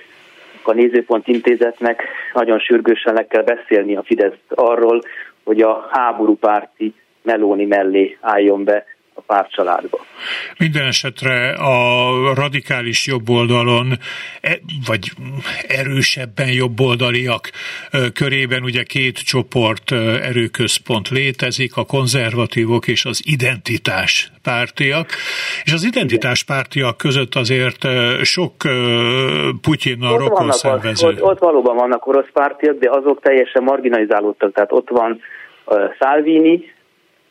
a 0.63 0.73
Nézőpont 0.73 1.29
Intézetnek 1.29 2.03
nagyon 2.35 2.59
sürgősen 2.59 3.15
le 3.15 3.27
kell 3.27 3.43
beszélni 3.43 3.97
a 3.97 4.03
Fidesz 4.03 4.39
arról, 4.49 5.01
hogy 5.45 5.61
a 5.61 5.89
háború 5.91 6.37
Melóni 7.29 7.65
mellé 7.65 8.19
álljon 8.21 8.65
be 8.65 8.85
a 9.19 9.21
pártcsaládba. 9.27 9.99
Minden 10.59 10.87
esetre 10.87 11.51
a 11.51 12.35
radikális 12.35 13.07
jobboldalon, 13.07 13.93
e, 14.41 14.59
vagy 14.87 15.11
erősebben 15.69 16.53
jobboldaliak 16.53 17.51
körében 18.15 18.63
ugye 18.63 18.83
két 18.83 19.19
csoport 19.19 19.93
erőközpont 20.23 21.09
létezik, 21.09 21.77
a 21.77 21.85
konzervatívok 21.85 22.89
és 22.89 23.05
az 23.05 23.23
identitás 23.25 24.33
pártiak, 24.43 25.09
és 25.65 25.73
az 25.73 25.85
identitás 25.85 26.45
pártiak 26.45 26.97
között 26.97 27.35
azért 27.35 27.87
sok 28.23 28.55
Putyinnal 29.61 30.19
rokon 30.19 30.51
szenvező. 30.51 31.07
Ott, 31.07 31.23
ott 31.23 31.39
valóban 31.39 31.77
vannak 31.77 32.07
orosz 32.07 32.31
pártiak, 32.33 32.79
de 32.79 32.91
azok 32.91 33.21
teljesen 33.21 33.63
marginalizálódtak, 33.63 34.53
tehát 34.53 34.73
ott 34.73 34.89
van 34.89 35.21
Salvini, 35.99 36.77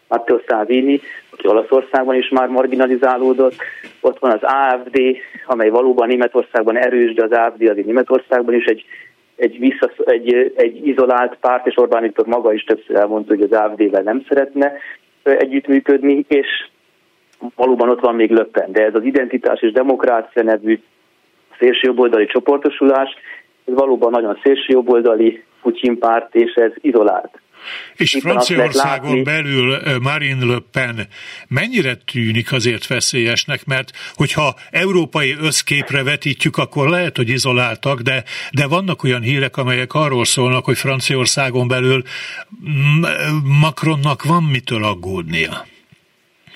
Matteo 0.08 0.40
Salvini, 0.48 1.00
aki 1.30 1.48
Olaszországban 1.48 2.16
is 2.16 2.30
már 2.30 2.48
marginalizálódott, 2.48 3.56
ott 4.02 4.20
van 4.20 4.32
az 4.32 4.42
AFD, 4.42 5.00
amely 5.46 5.70
valóban 5.70 6.08
Németországban 6.08 6.78
erős, 6.78 7.14
de 7.14 7.24
az 7.24 7.32
AFD 7.32 7.62
azért 7.62 7.86
Németországban 7.86 8.54
is 8.54 8.66
egy, 8.66 8.86
egy, 9.36 9.60
vissza, 9.60 9.92
egy, 10.06 10.54
egy 10.56 10.88
izolált 10.88 11.38
párt, 11.42 11.68
és 11.68 11.78
Orbán 11.78 12.02
Viktor 12.02 12.26
maga 12.26 12.54
is 12.54 12.64
többször 12.64 12.96
elmondta, 12.96 13.36
hogy 13.36 13.44
az 13.52 13.60
AFD-vel 13.60 14.02
nem 14.02 14.26
szeretne 14.28 14.74
együttműködni, 15.24 16.26
és 16.28 16.48
valóban 17.56 17.90
ott 17.90 18.00
van 18.00 18.16
még 18.16 18.32
Löppen, 18.32 18.72
de 18.72 18.86
ez 18.86 18.96
az 18.96 19.04
identitás 19.04 19.62
és 19.62 19.72
demokrácia 19.72 20.44
nevű 20.44 20.80
szélsőjobboldali 21.60 22.26
csoportosulás, 22.26 23.10
ez 23.66 23.74
valóban 23.74 24.12
nagyon 24.12 24.40
szélsőjobboldali 24.44 25.44
Putyin 25.62 26.00
párt, 26.00 26.36
és 26.36 26.54
ez 26.54 26.72
izolált. 26.82 27.40
És 27.96 28.18
Franciaországon 28.22 29.24
belül 29.24 30.00
Marine 30.00 30.46
Le 30.46 30.60
Pen 30.72 31.08
mennyire 31.48 31.96
tűnik 31.96 32.52
azért 32.52 32.88
veszélyesnek, 32.88 33.66
mert 33.66 33.92
hogyha 34.14 34.56
európai 34.72 35.36
összképre 35.40 36.04
vetítjük, 36.04 36.58
akkor 36.58 36.90
lehet, 36.90 37.18
hogy 37.18 37.30
izoláltak, 37.30 38.02
de, 38.02 38.24
de 38.52 38.68
vannak 38.68 39.04
olyan 39.04 39.22
hírek, 39.22 39.58
amelyek 39.58 39.94
arról 39.94 40.26
szólnak, 40.26 40.66
hogy 40.66 40.78
Franciaországon 40.78 41.68
belül 41.68 42.04
Macronnak 43.44 44.24
van 44.24 44.44
mitől 44.44 44.84
aggódnia. 44.84 45.66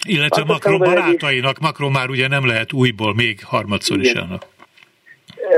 Illetve 0.07 0.43
Macron 0.43 0.77
barátainak, 0.77 1.59
Macron 1.59 1.91
már 1.91 2.09
ugye 2.09 2.27
nem 2.27 2.45
lehet 2.45 2.73
újból 2.73 3.13
még 3.13 3.43
harmadszor 3.43 3.99
is 3.99 4.11
elnök. 4.11 4.45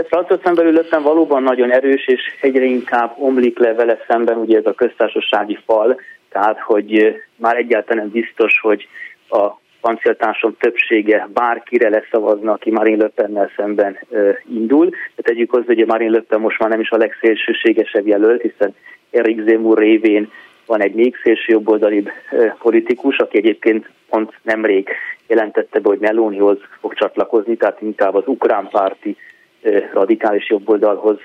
Franciaországon 0.07 0.55
belül 0.55 0.73
lettem 0.73 1.03
valóban 1.03 1.43
nagyon 1.43 1.71
erős, 1.71 2.07
és 2.07 2.21
egyre 2.41 2.63
inkább 2.63 3.13
omlik 3.17 3.59
le 3.59 3.73
vele 3.73 3.97
szemben 4.07 4.37
ugye 4.37 4.57
ez 4.57 4.65
a 4.65 4.73
köztársasági 4.73 5.57
fal, 5.65 5.99
tehát 6.29 6.59
hogy 6.59 7.21
már 7.35 7.57
egyáltalán 7.57 8.09
biztos, 8.09 8.59
hogy 8.59 8.87
a 9.29 9.61
francia 9.81 10.15
többsége 10.59 11.29
bárkire 11.33 11.89
leszavazna, 11.89 12.51
aki 12.51 12.71
Marine 12.71 13.03
Le 13.03 13.09
Pennel 13.09 13.51
szemben 13.55 13.99
indul. 14.53 14.89
De 14.89 15.21
tegyük 15.21 15.51
hozzá, 15.51 15.65
hogy 15.65 15.85
Marine 15.85 16.11
Le 16.11 16.21
Pen 16.21 16.39
most 16.39 16.59
már 16.59 16.69
nem 16.69 16.79
is 16.79 16.89
a 16.89 16.97
legszélsőségesebb 16.97 18.07
jelölt, 18.07 18.41
hiszen 18.41 18.75
Eric 19.11 19.47
Zemmour 19.47 19.77
révén 19.77 20.31
van 20.65 20.81
egy 20.81 20.93
még 20.93 21.15
szélső 21.23 21.51
jobboldali 21.51 21.99
uh, 21.99 22.53
politikus, 22.57 23.17
aki 23.17 23.37
egyébként 23.37 23.89
pont 24.09 24.33
nemrég 24.41 24.89
jelentette 25.27 25.79
be, 25.79 25.89
hogy 25.89 25.99
Melonihoz 25.99 26.57
fog 26.79 26.93
csatlakozni, 26.93 27.55
tehát 27.55 27.81
inkább 27.81 28.15
az 28.15 28.23
ukrán 28.25 28.67
párti 28.71 29.17
radikális 29.93 30.49
jobboldalhoz 30.49 31.17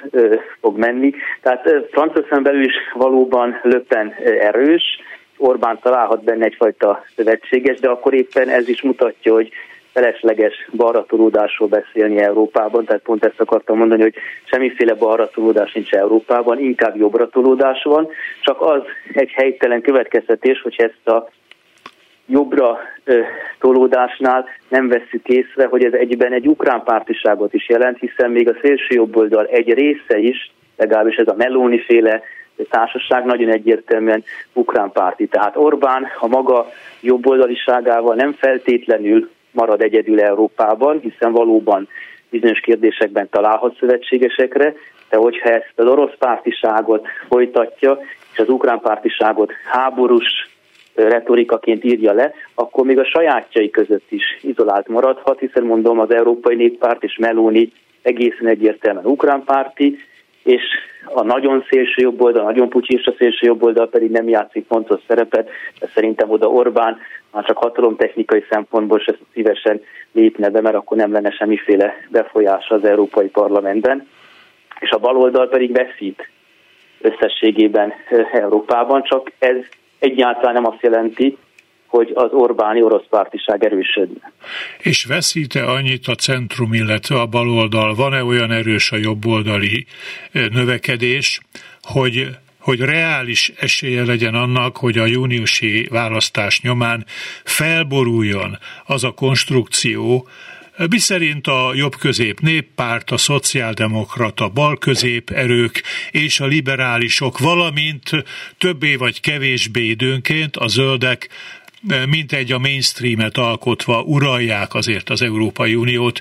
fog 0.61 0.79
menni. 0.79 1.13
Tehát 1.43 1.71
Franciaországon 1.91 2.43
belül 2.43 2.65
is 2.65 2.75
valóban 2.95 3.61
löppen 3.63 4.15
erős, 4.41 4.83
Orbán 5.39 5.79
találhat 5.83 6.25
benne 6.25 6.45
egyfajta 6.45 7.05
szövetséges, 7.17 7.81
de 7.81 7.89
akkor 7.89 8.15
éppen 8.15 8.49
ez 8.49 8.69
is 8.69 8.83
mutatja, 8.83 9.33
hogy 9.33 9.51
felesleges 9.93 10.69
balratolódásról 10.77 11.69
beszélni 11.69 12.19
Európában, 12.19 12.85
tehát 12.85 13.03
pont 13.03 13.25
ezt 13.25 13.41
akartam 13.41 13.79
mondani, 13.79 14.03
hogy 14.03 14.15
semmiféle 14.45 14.95
balratolódás 14.95 15.73
nincs 15.73 15.93
Európában, 15.93 16.59
inkább 16.59 16.97
jobbratolódás 16.97 17.83
van, 17.83 18.09
csak 18.41 18.61
az 18.61 18.83
egy 19.13 19.31
helytelen 19.31 19.81
következtetés, 19.81 20.61
hogy 20.63 20.75
ezt 20.79 21.09
a 21.09 21.29
jobbra 22.29 22.79
ö, 23.05 23.21
tolódásnál 23.59 24.47
nem 24.69 24.89
vesszük 24.89 25.29
észre, 25.29 25.67
hogy 25.67 25.85
ez 25.85 25.93
egyben 25.93 26.33
egy 26.33 26.49
ukrán 26.49 26.83
pártiságot 26.83 27.55
is 27.55 27.69
jelent, 27.69 27.99
hiszen 27.99 28.31
még 28.31 28.49
a 28.49 28.57
szélső 28.63 28.95
jobboldal 28.95 29.47
egy 29.47 29.73
része 29.73 30.19
is, 30.19 30.53
legalábbis 30.77 31.17
ez 31.17 31.29
a 31.29 31.35
Meloni 31.37 31.79
féle 31.79 32.23
társaság 32.71 33.25
nagyon 33.25 33.49
egyértelműen 33.49 34.25
ukrán 34.53 34.93
párti. 34.93 35.27
Tehát 35.27 35.57
Orbán 35.57 36.07
a 36.19 36.27
maga 36.27 36.67
jobboldaliságával 37.01 38.15
nem 38.15 38.33
feltétlenül 38.33 39.31
marad 39.51 39.83
egyedül 39.83 40.21
Európában, 40.21 41.01
hiszen 41.01 41.33
valóban 41.33 41.89
bizonyos 42.31 42.61
kérdésekben 42.61 43.29
találhat 43.31 43.77
szövetségesekre, 43.79 44.75
de 45.09 45.17
hogyha 45.17 45.49
ezt 45.49 45.73
az 45.75 45.87
orosz 45.87 46.17
pártiságot 46.19 47.07
folytatja, 47.29 47.99
és 48.33 48.39
az 48.39 48.49
ukrán 48.49 48.81
pártiságot 48.81 49.53
háborús 49.65 50.49
retorikaként 51.05 51.85
írja 51.85 52.13
le, 52.13 52.33
akkor 52.55 52.85
még 52.85 52.99
a 52.99 53.05
sajátjai 53.05 53.71
között 53.71 54.07
is 54.09 54.39
izolált 54.41 54.89
maradhat, 54.89 55.39
hiszen 55.39 55.65
mondom 55.65 55.99
az 55.99 56.11
Európai 56.11 56.55
Néppárt 56.55 57.03
és 57.03 57.17
Meloni 57.17 57.73
egészen 58.03 58.47
egyértelműen 58.47 59.07
ukrán 59.07 59.45
párti, 59.45 59.99
és 60.43 60.63
a 61.05 61.23
nagyon 61.23 61.65
szélső 61.71 62.03
jobb 62.03 62.21
oldal, 62.21 62.45
nagyon 62.45 62.69
putyista 62.69 63.15
szélső 63.19 63.47
jobb 63.47 63.63
oldal 63.63 63.89
pedig 63.89 64.11
nem 64.11 64.29
játszik 64.29 64.67
fontos 64.69 65.01
szerepet, 65.07 65.51
de 65.81 65.87
szerintem 65.95 66.31
oda 66.31 66.47
Orbán 66.47 66.99
már 67.33 67.45
csak 67.45 67.59
hatalomtechnikai 67.59 68.45
szempontból 68.51 68.99
se 68.99 69.17
szívesen 69.33 69.81
lépne 70.13 70.51
be, 70.51 70.61
mert 70.61 70.77
akkor 70.77 70.97
nem 70.97 71.13
lenne 71.13 71.31
semmiféle 71.31 71.95
befolyása 72.09 72.75
az 72.75 72.85
Európai 72.85 73.29
Parlamentben, 73.29 74.09
és 74.81 74.91
a 74.91 74.99
baloldal 74.99 75.49
pedig 75.49 75.73
veszít 75.73 76.29
összességében 77.01 77.93
Európában, 78.33 79.03
csak 79.03 79.33
ez 79.39 79.57
egyáltalán 79.99 80.55
nem 80.55 80.67
azt 80.67 80.83
jelenti, 80.83 81.37
hogy 81.87 82.13
az 82.15 82.31
Orbáni 82.33 82.83
orosz 82.83 83.07
pártiság 83.11 83.65
erősödne. 83.65 84.33
És 84.79 85.05
veszíte 85.05 85.65
annyit 85.65 86.07
a 86.07 86.15
centrum, 86.15 86.73
illetve 86.73 87.21
a 87.21 87.27
baloldal? 87.27 87.95
Van-e 87.95 88.25
olyan 88.25 88.51
erős 88.51 88.93
a 88.93 88.97
jobboldali 88.97 89.87
növekedés, 90.33 91.41
hogy 91.83 92.29
hogy 92.59 92.81
reális 92.81 93.53
esélye 93.57 94.05
legyen 94.05 94.35
annak, 94.35 94.77
hogy 94.77 94.99
a 94.99 95.07
júniusi 95.07 95.87
választás 95.91 96.61
nyomán 96.61 97.05
felboruljon 97.45 98.59
az 98.87 99.05
a 99.05 99.11
konstrukció, 99.11 100.29
miszerint 100.91 101.47
a 101.47 101.71
jobb-közép 101.75 102.41
néppárt, 102.41 103.11
a 103.11 103.17
szociáldemokrata 103.17 104.49
bal-közép 104.49 105.31
erők 105.31 105.83
és 106.11 106.41
a 106.41 106.47
liberálisok, 106.47 107.39
valamint 107.39 108.11
többé 108.59 108.95
vagy 108.95 109.21
kevésbé 109.21 109.83
időnként 109.83 110.57
a 110.57 110.67
zöldek 110.67 111.29
mint 112.11 112.33
egy 112.33 112.53
a 112.53 112.59
mainstreamet 112.59 113.37
alkotva 113.37 114.03
uralják 114.03 114.75
azért 114.75 115.09
az 115.09 115.23
Európai 115.23 115.75
Uniót. 115.75 116.19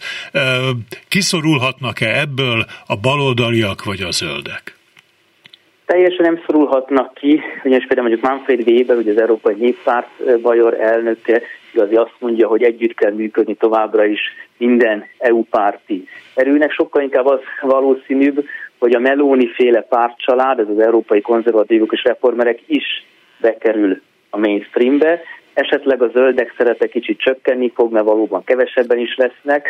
Kiszorulhatnak-e 1.08 2.20
ebből 2.20 2.66
a 2.88 2.96
baloldaliak 2.96 3.84
vagy 3.84 4.02
a 4.02 4.12
zöldek? 4.12 4.76
Teljesen 5.86 6.26
nem 6.26 6.44
szorulhatnak 6.46 7.14
ki, 7.14 7.42
ugyanis 7.64 7.86
például 7.88 8.08
mondjuk 8.08 8.30
Manfred 8.30 8.68
Weber, 8.68 8.98
ugye 8.98 9.12
az 9.12 9.20
Európai 9.20 9.56
Néppárt 9.60 10.42
bajor 10.42 10.74
elnöke, 10.74 11.42
igazi 11.78 11.96
azt 11.96 12.16
mondja, 12.20 12.48
hogy 12.48 12.64
együtt 12.64 12.94
kell 12.94 13.12
működni 13.12 13.56
továbbra 13.56 14.06
is 14.06 14.20
minden 14.58 15.06
EU 15.18 15.44
párti 15.44 16.08
erőnek. 16.36 16.72
Sokkal 16.72 17.02
inkább 17.02 17.26
az 17.26 17.40
valószínűbb, 17.62 18.46
hogy 18.80 18.94
a 18.94 19.00
Meloni 19.00 19.48
féle 19.48 19.82
pártcsalád, 19.82 20.60
ez 20.60 20.70
az 20.70 20.80
európai 20.80 21.22
konzervatívok 21.22 21.94
és 21.94 22.04
reformerek 22.04 22.60
is 22.66 23.06
bekerül 23.42 24.02
a 24.30 24.38
mainstreambe. 24.38 25.22
Esetleg 25.54 26.02
a 26.02 26.10
zöldek 26.14 26.54
szerepe 26.58 26.88
kicsit 26.88 27.20
csökkenni 27.20 27.72
fog, 27.76 27.92
mert 27.92 28.06
valóban 28.06 28.44
kevesebben 28.44 28.98
is 28.98 29.16
lesznek, 29.16 29.68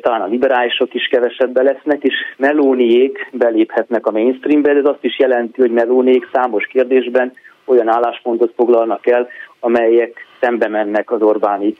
talán 0.00 0.20
a 0.20 0.26
liberálisok 0.26 0.94
is 0.94 1.06
kevesebben 1.06 1.64
lesznek, 1.64 2.02
és 2.02 2.14
Melóniék 2.36 3.28
beléphetnek 3.32 4.06
a 4.06 4.10
mainstreambe, 4.10 4.72
de 4.72 4.78
ez 4.78 4.84
azt 4.84 5.04
is 5.04 5.18
jelenti, 5.18 5.60
hogy 5.60 5.70
Melóniék 5.70 6.28
számos 6.32 6.66
kérdésben 6.66 7.32
olyan 7.64 7.88
álláspontot 7.88 8.52
foglalnak 8.56 9.06
el, 9.06 9.28
amelyek 9.60 10.26
szembe 10.40 10.68
mennek 10.68 11.10
az 11.10 11.22
Orbáni 11.22 11.74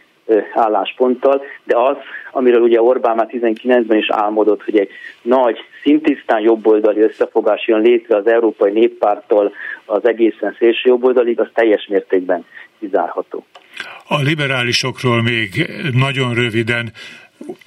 állásponttal, 0.55 1.43
de 1.65 1.77
az, 1.77 1.97
amiről 2.33 2.61
ugye 2.61 2.83
Orbán 2.83 3.17
már 3.17 3.29
19-ben 3.33 3.99
is 3.99 4.11
álmodott, 4.11 4.65
hogy 4.65 4.79
egy 4.79 4.89
nagy, 5.23 5.59
szintisztán 5.83 6.41
jobboldali 6.41 7.01
összefogás 7.01 7.67
jön 7.67 7.81
létre 7.81 8.17
az 8.17 8.27
Európai 8.27 8.73
Néppártól 8.73 9.53
az 9.85 10.05
egészen 10.07 10.57
szélső 10.59 10.89
jobboldalig, 10.89 11.41
az 11.41 11.49
teljes 11.55 11.87
mértékben 11.87 12.45
kizárható. 12.79 13.45
A 14.09 14.21
liberálisokról 14.21 15.23
még 15.23 15.71
nagyon 15.93 16.35
röviden 16.35 16.93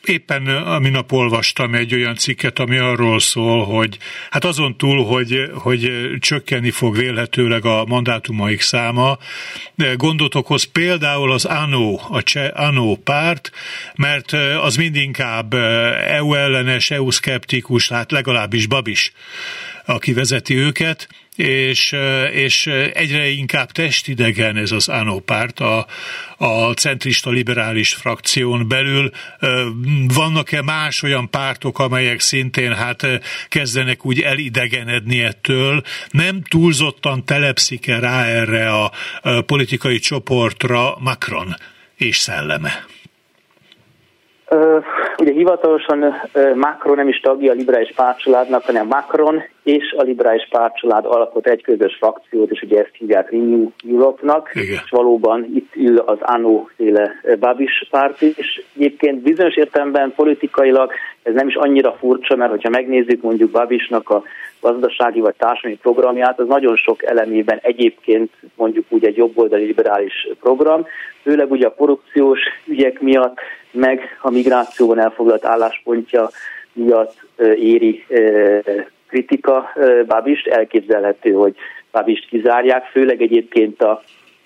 éppen 0.03 0.47
a 0.47 0.79
minap 0.79 1.11
olvastam 1.11 1.73
egy 1.73 1.93
olyan 1.93 2.15
cikket, 2.15 2.59
ami 2.59 2.77
arról 2.77 3.19
szól, 3.19 3.65
hogy 3.65 3.97
hát 4.29 4.45
azon 4.45 4.77
túl, 4.77 5.05
hogy, 5.05 5.51
hogy 5.53 5.91
csökkenni 6.19 6.71
fog 6.71 6.97
vélhetőleg 6.97 7.65
a 7.65 7.85
mandátumaik 7.85 8.61
száma, 8.61 9.17
gondot 9.95 10.35
okoz 10.35 10.63
például 10.63 11.31
az 11.31 11.45
ANO, 11.45 11.99
a 12.09 12.23
cseh 12.23 12.49
ANO 12.53 12.95
párt, 12.95 13.51
mert 13.95 14.31
az 14.61 14.75
mindinkább 14.75 15.53
EU 15.53 16.33
ellenes, 16.33 16.91
EU 16.91 17.09
szkeptikus, 17.09 17.89
hát 17.89 18.11
legalábbis 18.11 18.67
Babis 18.67 19.11
aki 19.85 20.13
vezeti 20.13 20.55
őket, 20.55 21.07
és, 21.35 21.95
és 22.31 22.67
egyre 22.93 23.27
inkább 23.27 23.71
testidegen 23.71 24.57
ez 24.57 24.71
az 24.71 24.87
ANO 24.87 25.19
párt 25.19 25.59
a, 25.59 25.85
a 26.37 26.73
centrista 26.73 27.29
liberális 27.29 27.93
frakción 27.93 28.67
belül. 28.67 29.11
Vannak-e 30.13 30.61
más 30.61 31.03
olyan 31.03 31.29
pártok, 31.29 31.79
amelyek 31.79 32.19
szintén 32.19 32.73
hát 32.73 33.07
kezdenek 33.49 34.05
úgy 34.05 34.21
elidegenedni 34.21 35.21
ettől? 35.21 35.81
Nem 36.09 36.41
túlzottan 36.41 37.25
telepszik-e 37.25 37.99
rá 37.99 38.25
erre 38.25 38.69
a 38.69 38.91
politikai 39.45 39.99
csoportra 39.99 40.95
Macron 40.99 41.55
és 41.95 42.17
szelleme? 42.17 42.85
Ugye 44.49 45.02
hivatalosan 45.33 46.13
Macron 46.55 46.95
nem 46.95 47.07
is 47.07 47.19
tagja 47.19 47.51
a 47.51 47.55
liberális 47.55 47.93
pártcsaládnak, 47.95 48.63
hanem 48.63 48.87
Macron 48.87 49.43
és 49.63 49.95
a 49.97 50.01
liberális 50.01 50.47
pártcsalád 50.49 51.05
alkot 51.05 51.47
egy 51.47 51.61
közös 51.61 51.95
frakciót, 51.95 52.51
és 52.51 52.61
ugye 52.61 52.79
ezt 52.79 52.95
hívják 52.97 53.31
Renew 53.31 53.69
Europe-nak, 53.89 54.49
Igen. 54.53 54.65
és 54.65 54.89
valóban 54.89 55.45
itt 55.55 55.75
ül 55.75 55.97
az 55.97 56.17
ANO 56.21 56.65
féle 56.75 57.11
Babis 57.39 57.87
párt 57.89 58.21
is. 58.21 58.61
Egyébként 58.75 59.21
bizonyos 59.21 59.55
értelemben 59.55 60.13
politikailag 60.15 60.91
ez 61.23 61.33
nem 61.33 61.47
is 61.47 61.55
annyira 61.55 61.91
furcsa, 61.99 62.35
mert 62.35 62.51
hogyha 62.51 62.69
megnézzük 62.69 63.21
mondjuk 63.21 63.51
Babisnak 63.51 64.09
a 64.09 64.23
gazdasági 64.61 65.19
vagy 65.19 65.35
társadalmi 65.37 65.77
programját, 65.77 66.39
az 66.39 66.47
nagyon 66.47 66.75
sok 66.75 67.03
elemében 67.03 67.59
egyébként 67.61 68.31
mondjuk 68.55 68.85
úgy 68.89 69.05
egy 69.05 69.17
jobboldali 69.17 69.65
liberális 69.65 70.27
program, 70.39 70.85
főleg 71.21 71.51
ugye 71.51 71.67
a 71.67 71.73
korrupciós 71.73 72.39
ügyek 72.65 73.01
miatt, 73.01 73.37
meg 73.73 74.17
a 74.21 74.29
migrációban 74.29 74.99
elfoglalt 74.99 75.45
álláspontja 75.45 76.29
miatt 76.73 77.15
éri 77.55 78.05
kritika 79.07 79.69
Babist, 80.07 80.47
elképzelhető, 80.47 81.31
hogy 81.31 81.55
Babist 81.91 82.27
kizárják, 82.27 82.85
főleg 82.85 83.21
egyébként 83.21 83.81
a 83.81 84.01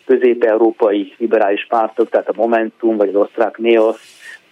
közép-európai 0.05 1.13
liberális 1.17 1.65
pártok, 1.69 2.09
tehát 2.09 2.29
a 2.29 2.33
Momentum, 2.35 2.97
vagy 2.97 3.07
az 3.09 3.15
osztrák 3.15 3.57
NEOS, 3.57 4.01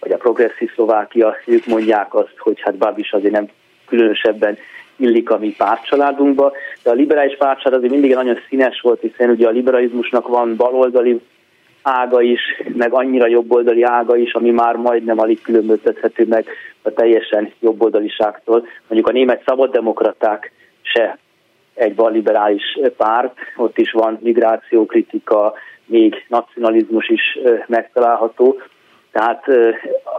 vagy 0.00 0.12
a 0.12 0.16
Progresszív 0.16 0.72
Szlovákia, 0.74 1.36
ők 1.46 1.66
mondják 1.66 2.14
azt, 2.14 2.34
hogy 2.38 2.60
hát 2.60 2.76
Babis 2.76 3.12
azért 3.12 3.32
nem 3.32 3.48
különösebben 3.86 4.58
illik 4.96 5.30
a 5.30 5.38
mi 5.38 5.54
pártcsaládunkba, 5.58 6.52
de 6.82 6.90
a 6.90 6.94
liberális 6.94 7.36
pártcsalád 7.36 7.78
azért 7.78 7.92
mindig 7.92 8.14
nagyon 8.14 8.38
színes 8.48 8.80
volt, 8.80 9.00
hiszen 9.00 9.30
ugye 9.30 9.46
a 9.46 9.50
liberalizmusnak 9.50 10.28
van 10.28 10.56
baloldali 10.56 11.20
ága 11.88 12.22
is, 12.22 12.40
meg 12.74 12.92
annyira 12.92 13.26
jobboldali 13.26 13.82
ága 13.82 14.16
is, 14.16 14.32
ami 14.32 14.50
már 14.50 14.76
majdnem 14.76 15.18
alig 15.18 15.42
különböztethető 15.42 16.26
meg 16.28 16.46
a 16.82 16.90
teljesen 16.90 17.52
jobboldaliságtól. 17.60 18.66
Mondjuk 18.88 19.10
a 19.10 19.12
német 19.12 19.42
szabaddemokraták 19.46 20.52
se 20.82 21.18
egy 21.74 21.94
balliberális 21.94 22.78
párt, 22.96 23.38
ott 23.56 23.78
is 23.78 23.92
van 23.92 24.18
migrációkritika, 24.22 25.54
még 25.84 26.24
nacionalizmus 26.28 27.08
is 27.08 27.38
megtalálható. 27.66 28.60
Tehát 29.12 29.44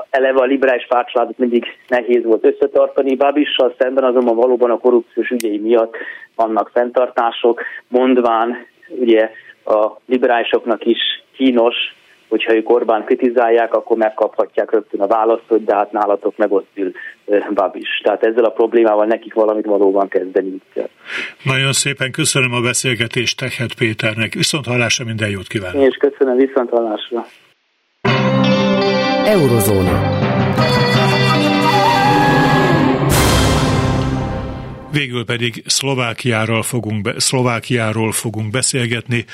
eleve 0.10 0.42
a 0.42 0.46
liberális 0.46 0.88
pártcsaládot 0.88 1.38
mindig 1.38 1.66
nehéz 1.88 2.24
volt 2.24 2.46
összetartani, 2.46 3.16
Bábissal 3.16 3.76
szemben 3.78 4.04
azonban 4.04 4.36
valóban 4.36 4.72
a 4.72 4.78
korrupciós 4.78 5.30
ügyei 5.30 5.58
miatt 5.58 5.96
vannak 6.36 6.70
fenntartások, 6.74 7.62
mondván 7.88 8.66
ugye 8.88 9.32
a 9.66 9.92
liberálisoknak 10.06 10.86
is 10.86 11.00
kínos, 11.38 11.76
hogyha 12.28 12.56
ők 12.56 12.70
Orbán 12.70 13.04
kritizálják, 13.06 13.74
akkor 13.74 13.98
megkaphatják 13.98 14.72
rögtön 14.72 15.02
a 15.02 15.08
választ, 15.08 15.44
hogy 15.48 15.64
de 15.64 15.76
hát 15.76 15.92
nálatok 15.92 16.38
meg 16.38 16.52
ott 16.52 16.70
ül 16.74 16.92
Babis. 17.54 18.02
Tehát 18.04 18.24
ezzel 18.24 18.44
a 18.44 18.50
problémával 18.50 19.06
nekik 19.06 19.34
valamit 19.34 19.66
valóban 19.66 20.08
kezdeni 20.08 20.58
kell. 20.74 20.90
Nagyon 21.44 21.72
szépen 21.72 22.12
köszönöm 22.12 22.54
a 22.54 22.62
beszélgetést 22.62 23.38
Tehet 23.38 23.74
Péternek. 23.74 24.34
Viszont 24.34 24.66
hallásra 24.66 25.06
minden 25.06 25.30
jót 25.30 25.48
kívánok. 25.48 25.82
Én 25.82 25.88
is 25.88 25.98
köszönöm, 25.98 26.38
viszont 26.38 26.70
hallásra. 26.70 27.26
Eurozóna. 29.26 30.26
Végül 34.92 35.26
pedig 35.26 35.64
Szlovákiáról 35.66 36.64
fogunk, 36.64 37.02
be, 37.02 37.14
Szlovákiáról 37.18 38.12
fogunk 38.12 38.52
beszélgetni. 38.52 39.26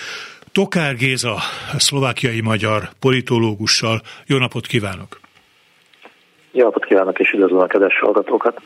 Tokár 0.54 0.95
Géza, 0.95 1.38
szlovákiai 1.78 2.41
magyar 2.41 2.89
politológussal. 2.99 4.01
Jó 4.26 4.38
napot 4.38 4.68
kívánok! 4.68 5.20
Jó 6.51 6.64
napot 6.64 6.86
kívánok, 6.86 7.20
és 7.20 7.32
üdvözlöm 7.32 7.60
a 7.60 7.66
kedves 7.66 7.99
hallgatókat! 7.99 8.62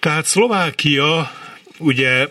Tehát 0.00 0.24
Szlovákia 0.24 1.30
ugye 1.78 2.28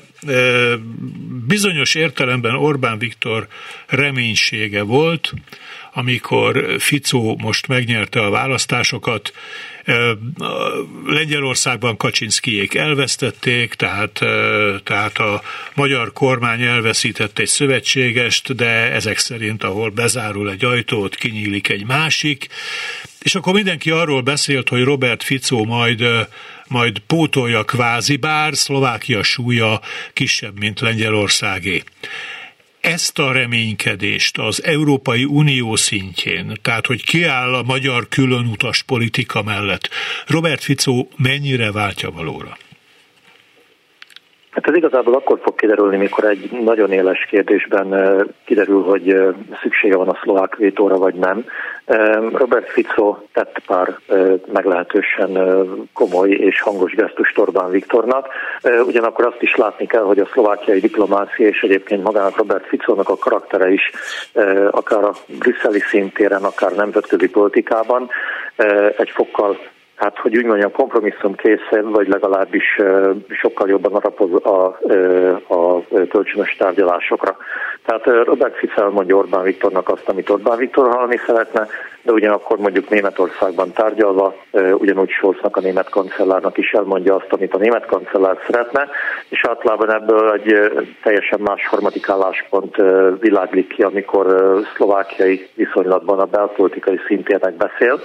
bizonyos 1.47 1.95
értelemben 1.95 2.55
Orbán 2.55 2.97
Viktor 2.97 3.47
reménysége 3.87 4.83
volt, 4.83 5.33
amikor 5.93 6.65
Ficó 6.79 7.37
most 7.41 7.67
megnyerte 7.67 8.19
a 8.19 8.29
választásokat, 8.29 9.33
Lengyelországban 11.05 11.97
Kaczynszkijék 11.97 12.75
elvesztették, 12.75 13.73
tehát, 13.73 14.19
tehát 14.83 15.17
a 15.17 15.41
magyar 15.75 16.13
kormány 16.13 16.61
elveszített 16.61 17.39
egy 17.39 17.47
szövetségest, 17.47 18.55
de 18.55 18.91
ezek 18.91 19.17
szerint, 19.17 19.63
ahol 19.63 19.89
bezárul 19.89 20.49
egy 20.49 20.65
ajtót, 20.65 21.15
kinyílik 21.15 21.69
egy 21.69 21.85
másik, 21.85 22.47
és 23.21 23.35
akkor 23.35 23.53
mindenki 23.53 23.89
arról 23.89 24.21
beszélt, 24.21 24.69
hogy 24.69 24.83
Robert 24.83 25.23
Ficó 25.23 25.65
majd 25.65 26.27
majd 26.67 26.99
pótolja 26.99 27.63
kvázi, 27.63 28.15
bár 28.15 28.55
Szlovákia 28.55 29.23
súlya 29.23 29.81
kisebb, 30.13 30.59
mint 30.59 30.79
Lengyelországé 30.79 31.83
ezt 32.85 33.19
a 33.19 33.31
reménykedést 33.31 34.37
az 34.37 34.63
Európai 34.63 35.23
Unió 35.23 35.75
szintjén, 35.75 36.57
tehát 36.61 36.85
hogy 36.85 37.03
kiáll 37.03 37.53
a 37.53 37.63
magyar 37.63 38.07
különutas 38.07 38.83
politika 38.83 39.43
mellett, 39.43 39.89
Robert 40.27 40.63
Ficó 40.63 41.09
mennyire 41.15 41.71
váltja 41.71 42.11
valóra? 42.11 42.57
Hát 44.55 44.67
ez 44.67 44.75
igazából 44.75 45.13
akkor 45.13 45.39
fog 45.41 45.55
kiderülni, 45.55 45.97
mikor 45.97 46.23
egy 46.23 46.49
nagyon 46.63 46.91
éles 46.91 47.25
kérdésben 47.29 47.95
kiderül, 48.45 48.83
hogy 48.83 49.35
szüksége 49.61 49.95
van 49.95 50.09
a 50.09 50.19
szlovák 50.23 50.55
vétóra, 50.55 50.97
vagy 50.97 51.13
nem. 51.13 51.45
Robert 52.33 52.69
Fico 52.69 53.17
tett 53.33 53.61
pár 53.67 53.97
meglehetősen 54.53 55.39
komoly 55.93 56.29
és 56.29 56.61
hangos 56.61 56.93
gesztus 56.93 57.37
Orbán 57.37 57.69
Viktornak. 57.69 58.27
Ugyanakkor 58.85 59.25
azt 59.25 59.41
is 59.41 59.55
látni 59.55 59.85
kell, 59.85 60.03
hogy 60.03 60.19
a 60.19 60.29
szlovákiai 60.31 60.79
diplomácia 60.79 61.47
és 61.47 61.61
egyébként 61.61 62.03
magának 62.03 62.37
Robert 62.37 62.67
Ficónak 62.67 63.09
a 63.09 63.17
karaktere 63.17 63.71
is 63.71 63.91
akár 64.71 65.03
a 65.03 65.13
brüsszeli 65.39 65.79
szintéren, 65.79 66.43
akár 66.43 66.71
nemzetközi 66.71 67.29
politikában 67.29 68.09
egy 68.97 69.09
fokkal 69.09 69.57
hát 69.95 70.17
hogy 70.17 70.37
úgy 70.37 70.45
mondjam, 70.45 70.71
kompromisszum 70.71 71.35
készen, 71.35 71.91
vagy 71.91 72.07
legalábbis 72.07 72.81
sokkal 73.29 73.69
jobban 73.69 73.93
arapoz 73.93 74.43
a, 74.43 74.77
a 75.47 75.81
kölcsönös 76.09 76.55
tárgyalásokra. 76.57 77.37
Tehát 77.85 78.25
Robert 78.25 78.57
Fico 78.57 78.91
mondja 78.91 79.15
Orbán 79.15 79.43
Viktornak 79.43 79.89
azt, 79.89 80.09
amit 80.09 80.29
Orbán 80.29 80.57
Viktor 80.57 80.89
hallani 80.89 81.17
szeretne, 81.25 81.67
de 82.01 82.11
ugyanakkor 82.11 82.57
mondjuk 82.57 82.89
Németországban 82.89 83.71
tárgyalva, 83.71 84.35
ugyanúgy 84.77 85.09
Scholznak, 85.09 85.57
a 85.57 85.61
német 85.61 85.89
kancellárnak 85.89 86.57
is 86.57 86.71
elmondja 86.71 87.15
azt, 87.15 87.33
amit 87.33 87.53
a 87.53 87.57
német 87.57 87.85
kancellár 87.85 88.37
szeretne, 88.45 88.87
és 89.29 89.45
általában 89.47 89.93
ebből 89.93 90.31
egy 90.31 90.53
teljesen 91.03 91.39
más 91.39 91.67
harmadik 91.67 92.09
álláspont 92.09 92.75
világlik 93.19 93.67
ki, 93.67 93.81
amikor 93.81 94.55
szlovákiai 94.75 95.49
viszonylatban 95.53 96.19
a 96.19 96.25
belpolitikai 96.25 96.99
szintérnek 97.07 97.53
beszél. 97.53 97.99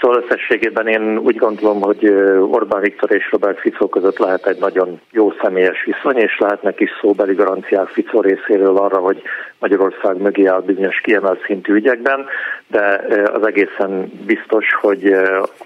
Szóval 0.00 0.22
összességében 0.22 0.86
én 0.86 1.18
úgy 1.18 1.36
gondolom, 1.36 1.80
hogy 1.80 2.06
Orbán 2.50 2.80
Viktor 2.80 3.12
és 3.12 3.30
Robert 3.30 3.60
Fico 3.60 3.88
között 3.88 4.18
lehet 4.18 4.46
egy 4.46 4.58
nagyon 4.58 5.00
jó 5.10 5.32
személyes 5.42 5.84
viszony, 5.84 6.16
és 6.16 6.38
lehetnek 6.38 6.80
is 6.80 6.90
szóbeli 7.00 7.34
garanciák 7.34 7.88
Fico 7.88 8.20
részéről 8.20 8.76
arra, 8.76 8.98
hogy 8.98 9.22
Magyarország 9.58 10.16
mögé 10.20 10.46
áll 10.46 10.60
bizonyos 10.60 11.00
kiemelt 11.00 11.44
szintű 11.46 11.72
ügyekben, 11.72 12.26
de 12.66 13.04
az 13.32 13.46
egészen 13.46 14.12
biztos, 14.26 14.66
hogy 14.80 15.14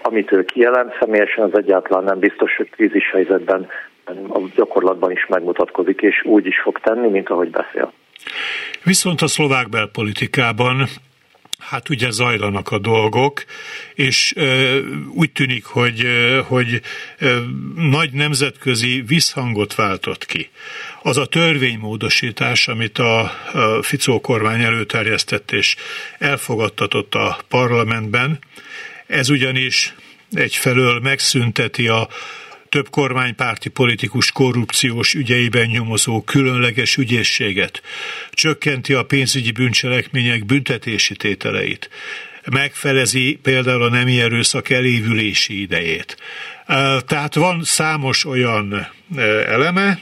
amit 0.01 0.31
ő 0.31 0.45
kijelent 0.45 0.95
személyesen, 0.99 1.43
az 1.43 1.57
egyáltalán 1.57 2.03
nem 2.03 2.19
biztos, 2.19 2.55
hogy 2.55 2.69
krízis 2.69 3.11
helyzetben 3.11 3.67
a 4.29 4.39
gyakorlatban 4.55 5.11
is 5.11 5.25
megmutatkozik, 5.27 6.01
és 6.01 6.23
úgy 6.23 6.45
is 6.45 6.59
fog 6.61 6.79
tenni, 6.79 7.07
mint 7.07 7.29
ahogy 7.29 7.49
beszél. 7.49 7.93
Viszont 8.83 9.21
a 9.21 9.27
szlovák 9.27 9.69
belpolitikában 9.69 10.75
hát 11.69 11.89
ugye 11.89 12.09
zajlanak 12.09 12.71
a 12.71 12.77
dolgok, 12.77 13.45
és 13.93 14.33
ö, 14.35 14.79
úgy 15.09 15.31
tűnik, 15.31 15.65
hogy, 15.65 16.05
ö, 16.05 16.41
hogy 16.45 16.81
ö, 17.19 17.39
nagy 17.75 18.11
nemzetközi 18.11 19.03
visszhangot 19.07 19.75
váltott 19.75 20.25
ki. 20.25 20.49
Az 21.01 21.17
a 21.17 21.25
törvénymódosítás, 21.25 22.67
amit 22.67 22.97
a, 22.97 23.19
a 23.19 23.81
Ficó 23.81 24.21
kormány 24.21 24.61
előterjesztett 24.61 25.51
és 25.51 25.75
elfogadtatott 26.19 27.15
a 27.15 27.37
parlamentben, 27.47 28.39
ez 29.07 29.29
ugyanis 29.29 29.93
egyfelől 30.31 30.99
megszünteti 30.99 31.87
a 31.87 32.07
több 32.75 32.89
kormánypárti 32.89 33.69
politikus 33.69 34.31
korrupciós 34.31 35.13
ügyeiben 35.13 35.65
nyomozó 35.65 36.21
különleges 36.21 36.97
ügyészséget, 36.97 37.81
csökkenti 38.31 38.93
a 38.93 39.03
pénzügyi 39.03 39.51
bűncselekmények 39.51 40.45
büntetési 40.45 41.15
tételeit, 41.15 41.89
megfelezi 42.51 43.39
például 43.41 43.83
a 43.83 43.89
nemi 43.89 44.21
erőszak 44.21 44.69
elévülési 44.69 45.61
idejét. 45.61 46.17
Tehát 47.05 47.35
van 47.35 47.63
számos 47.63 48.25
olyan 48.25 48.87
eleme, 49.47 49.99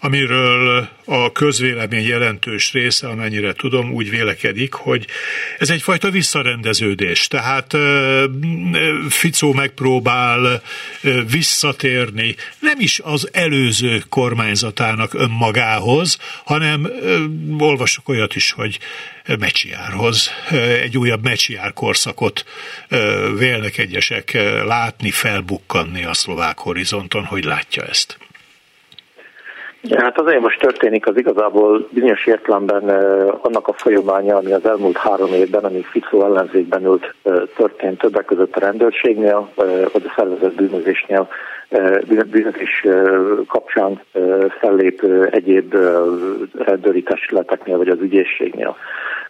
amiről 0.00 0.88
a 1.04 1.32
közvélemény 1.32 2.06
jelentős 2.06 2.72
része, 2.72 3.08
amennyire 3.08 3.52
tudom, 3.52 3.92
úgy 3.92 4.10
vélekedik, 4.10 4.72
hogy 4.72 5.06
ez 5.58 5.70
egyfajta 5.70 6.10
visszarendeződés. 6.10 7.26
Tehát 7.28 7.76
Ficó 9.08 9.52
megpróbál 9.52 10.62
visszatérni 11.30 12.36
nem 12.58 12.76
is 12.78 13.00
az 13.02 13.28
előző 13.32 14.02
kormányzatának 14.08 15.14
önmagához, 15.14 16.18
hanem 16.44 16.90
olvasok 17.58 18.08
olyat 18.08 18.34
is, 18.34 18.50
hogy 18.50 18.78
Mecsiárhoz, 19.38 20.30
egy 20.82 20.98
újabb 20.98 21.22
Mecsiár 21.22 21.72
korszakot 21.72 22.44
vélnek 23.38 23.78
egyesek 23.78 24.32
látni, 24.64 25.10
felbukkanni 25.10 26.04
a 26.04 26.14
szlovák 26.14 26.58
horizonton, 26.58 27.24
hogy 27.24 27.44
látja 27.44 27.82
ezt. 27.82 28.18
Hát 29.88 30.18
azért 30.18 30.40
most 30.40 30.60
történik 30.60 31.06
az 31.06 31.16
igazából 31.16 31.88
bizonyos 31.90 32.26
értelemben 32.26 32.88
annak 33.42 33.68
a 33.68 33.72
folyamánya, 33.72 34.36
ami 34.36 34.52
az 34.52 34.66
elmúlt 34.66 34.96
három 34.96 35.32
évben, 35.32 35.64
ami 35.64 35.82
Ficó 35.90 36.24
ellenzékben 36.24 36.84
ült, 36.84 37.14
történt 37.56 37.98
többek 37.98 38.24
között 38.24 38.56
a 38.56 38.60
rendőrségnél, 38.60 39.48
vagy 39.92 40.04
a 40.06 40.12
szervezett 40.16 40.54
bűnözésnél, 40.54 41.28
bűnözés 42.30 42.86
kapcsán 43.46 44.00
fellép 44.60 45.02
egyéb 45.30 45.74
rendőri 46.58 47.02
testületeknél, 47.02 47.76
vagy 47.76 47.88
az 47.88 48.00
ügyészségnél. 48.00 48.76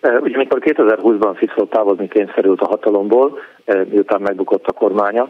Ugye 0.03 0.37
amikor 0.37 0.59
2020-ban 0.61 1.35
Fico 1.37 1.65
távozni 1.65 2.09
kényszerült 2.09 2.61
a 2.61 2.67
hatalomból, 2.67 3.39
miután 3.91 4.21
megbukott 4.21 4.67
a 4.67 4.73
kormánya, 4.73 5.29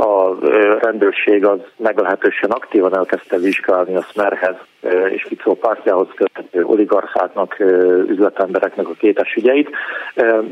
a 0.00 0.34
rendőrség 0.80 1.44
az 1.44 1.58
meglehetősen 1.76 2.50
aktívan 2.50 2.96
elkezdte 2.96 3.36
vizsgálni 3.36 3.96
a 3.96 4.02
Smerhez 4.02 4.56
és 5.10 5.22
Fico 5.22 5.54
pártjához 5.54 6.08
köthető 6.14 6.64
oligarcháknak, 6.64 7.56
üzletembereknek 8.06 8.88
a 8.88 8.94
kétes 8.98 9.34
ügyeit. 9.34 9.70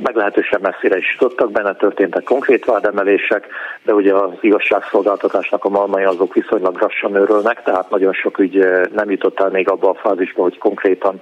Meglehetősen 0.02 0.60
messzire 0.62 0.96
is 0.96 1.16
jutottak, 1.18 1.50
benne 1.50 1.74
történtek 1.74 2.24
konkrét 2.24 2.64
vádemelések, 2.64 3.46
de 3.82 3.94
ugye 3.94 4.14
az 4.14 4.30
igazságszolgáltatásnak 4.40 5.64
a 5.64 5.68
malmai 5.68 6.04
azok 6.04 6.34
viszonylag 6.34 6.80
lassan 6.80 7.14
őrölnek, 7.14 7.62
tehát 7.62 7.90
nagyon 7.90 8.12
sok 8.12 8.38
ügy 8.38 8.66
nem 8.94 9.10
jutott 9.10 9.40
el 9.40 9.50
még 9.50 9.70
abba 9.70 9.88
a 9.88 9.94
fázisba, 9.94 10.42
hogy 10.42 10.58
konkrétan 10.58 11.20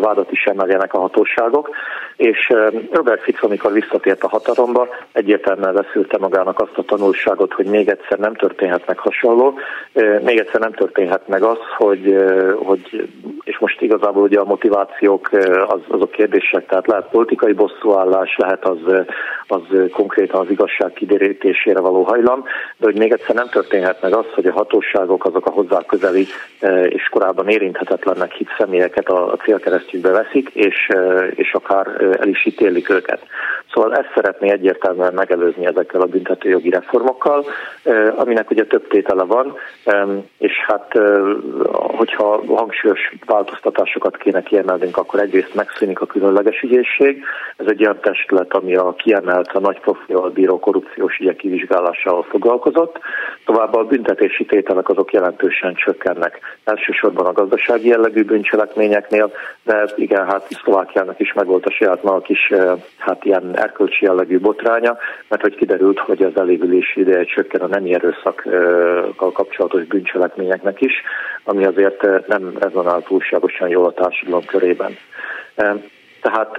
vádat 0.00 0.30
is 0.30 0.44
emeljenek 0.44 0.94
a 0.94 1.00
hatóságok, 1.00 1.70
és 2.16 2.52
Robert 2.90 3.22
Fico, 3.22 3.46
amikor 3.46 3.72
visszatért 3.72 4.22
a 4.22 4.28
hatalomba, 4.28 4.88
egyértelműen 5.12 5.74
leszűrte 5.74 6.18
magának 6.18 6.60
azt 6.60 6.78
a 6.78 6.82
tanulságot, 6.82 7.52
hogy 7.52 7.66
még 7.66 7.88
egyszer 7.88 8.18
nem 8.18 8.34
történhet 8.34 8.86
meg 8.86 8.98
hasonló, 8.98 9.58
még 10.22 10.38
egyszer 10.38 10.60
nem 10.60 10.72
történhet 10.72 11.28
meg 11.28 11.42
az, 11.42 11.58
hogy, 11.76 12.16
hogy 12.56 13.08
és 13.44 13.58
most 13.58 13.80
igazából 13.80 14.22
ugye 14.22 14.38
a 14.38 14.44
motivációk 14.44 15.30
az, 15.66 15.80
azok 15.88 16.10
kérdések, 16.10 16.66
tehát 16.66 16.86
lehet 16.86 17.10
politikai 17.10 17.52
bosszúállás, 17.52 18.36
lehet 18.36 18.64
az, 18.64 18.78
az 19.46 19.60
konkrétan 19.92 20.40
az 20.40 20.50
igazság 20.50 20.92
kiderítésére 20.92 21.80
való 21.80 22.02
hajlam, 22.02 22.44
de 22.76 22.86
hogy 22.86 22.98
még 22.98 23.12
egyszer 23.12 23.34
nem 23.34 23.48
történhet 23.48 24.02
meg 24.02 24.14
az, 24.14 24.26
hogy 24.34 24.46
a 24.46 24.52
hatóságok 24.52 25.24
azok 25.24 25.46
a 25.46 25.50
hozzá 25.50 25.80
közeli 25.86 26.26
és 26.88 27.08
korábban 27.10 27.48
érinthetetlennek 27.48 28.32
hit 28.32 28.48
személyeket 28.58 29.08
a 29.08 29.36
célkeresztjükbe 29.42 30.10
veszik, 30.10 30.48
és, 30.48 30.88
és 31.34 31.52
akár 31.52 31.86
el 32.12 32.28
is 32.28 32.46
ítélik 32.46 32.90
őket. 32.90 33.20
Szóval 33.72 33.94
ezt 33.94 34.12
szeretné 34.14 34.50
egyértelműen 34.50 35.14
megelőzni 35.14 35.66
ezekkel 35.66 36.00
a 36.00 36.06
büntetőjogi 36.06 36.70
reformokkal, 36.70 37.44
aminek 38.16 38.50
ugye 38.50 38.64
több 38.64 38.88
tétele 38.88 39.22
van, 39.22 39.54
és 40.38 40.52
hát 40.66 40.92
hogyha 41.72 42.42
hangsúlyos 42.46 43.12
változtatásokat 43.26 44.16
kéne 44.16 44.42
kiemelnünk, 44.42 44.96
akkor 44.96 45.20
egyrészt 45.20 45.54
megszűnik 45.54 46.00
a 46.00 46.06
különleges 46.06 46.62
ügyészség. 46.62 47.24
Ez 47.56 47.66
egy 47.68 47.82
olyan 47.82 48.00
testület, 48.00 48.54
ami 48.54 48.74
a 48.74 48.94
kiemelt, 48.94 49.52
a 49.52 49.60
nagy 49.60 49.80
profil 49.80 50.30
bíró 50.34 50.58
korrupciós 50.58 51.18
ügyek 51.18 51.36
kivizsgálásával 51.36 52.22
foglalkozott. 52.22 52.98
Továbbá 53.44 53.78
a 53.78 53.84
büntetési 53.84 54.44
tételek 54.44 54.88
azok 54.88 55.12
jelentősen 55.12 55.74
csökkennek. 55.74 56.38
Elsősorban 56.64 57.26
a 57.26 57.32
gazdasági 57.32 57.88
jellegű 57.88 58.24
bűncselekményeknél, 58.24 59.32
de 59.62 59.84
igen, 59.96 60.26
hát 60.26 60.46
Szlovákiának 60.50 61.20
is 61.20 61.32
megvolt 61.32 61.66
a 61.66 61.70
maga 62.02 62.20
kis 62.20 62.52
hát 62.98 63.24
ilyen 63.24 63.56
erkölcsi 63.56 64.04
jellegű 64.04 64.38
botránya, 64.38 64.96
mert 65.28 65.42
hogy 65.42 65.54
kiderült, 65.54 65.98
hogy 65.98 66.22
az 66.22 66.36
elévülési 66.36 67.00
ideje 67.00 67.24
csökken 67.24 67.60
a 67.60 67.66
nemi 67.66 67.94
erőszakkal 67.94 69.32
kapcsolatos 69.32 69.84
bűncselekményeknek 69.84 70.80
is, 70.80 70.92
ami 71.44 71.64
azért 71.64 72.26
nem 72.26 72.56
rezonál 72.60 73.02
túlságosan 73.02 73.68
jól 73.68 73.86
a 73.86 73.92
társadalom 73.92 74.44
körében. 74.44 74.96
Tehát 76.20 76.56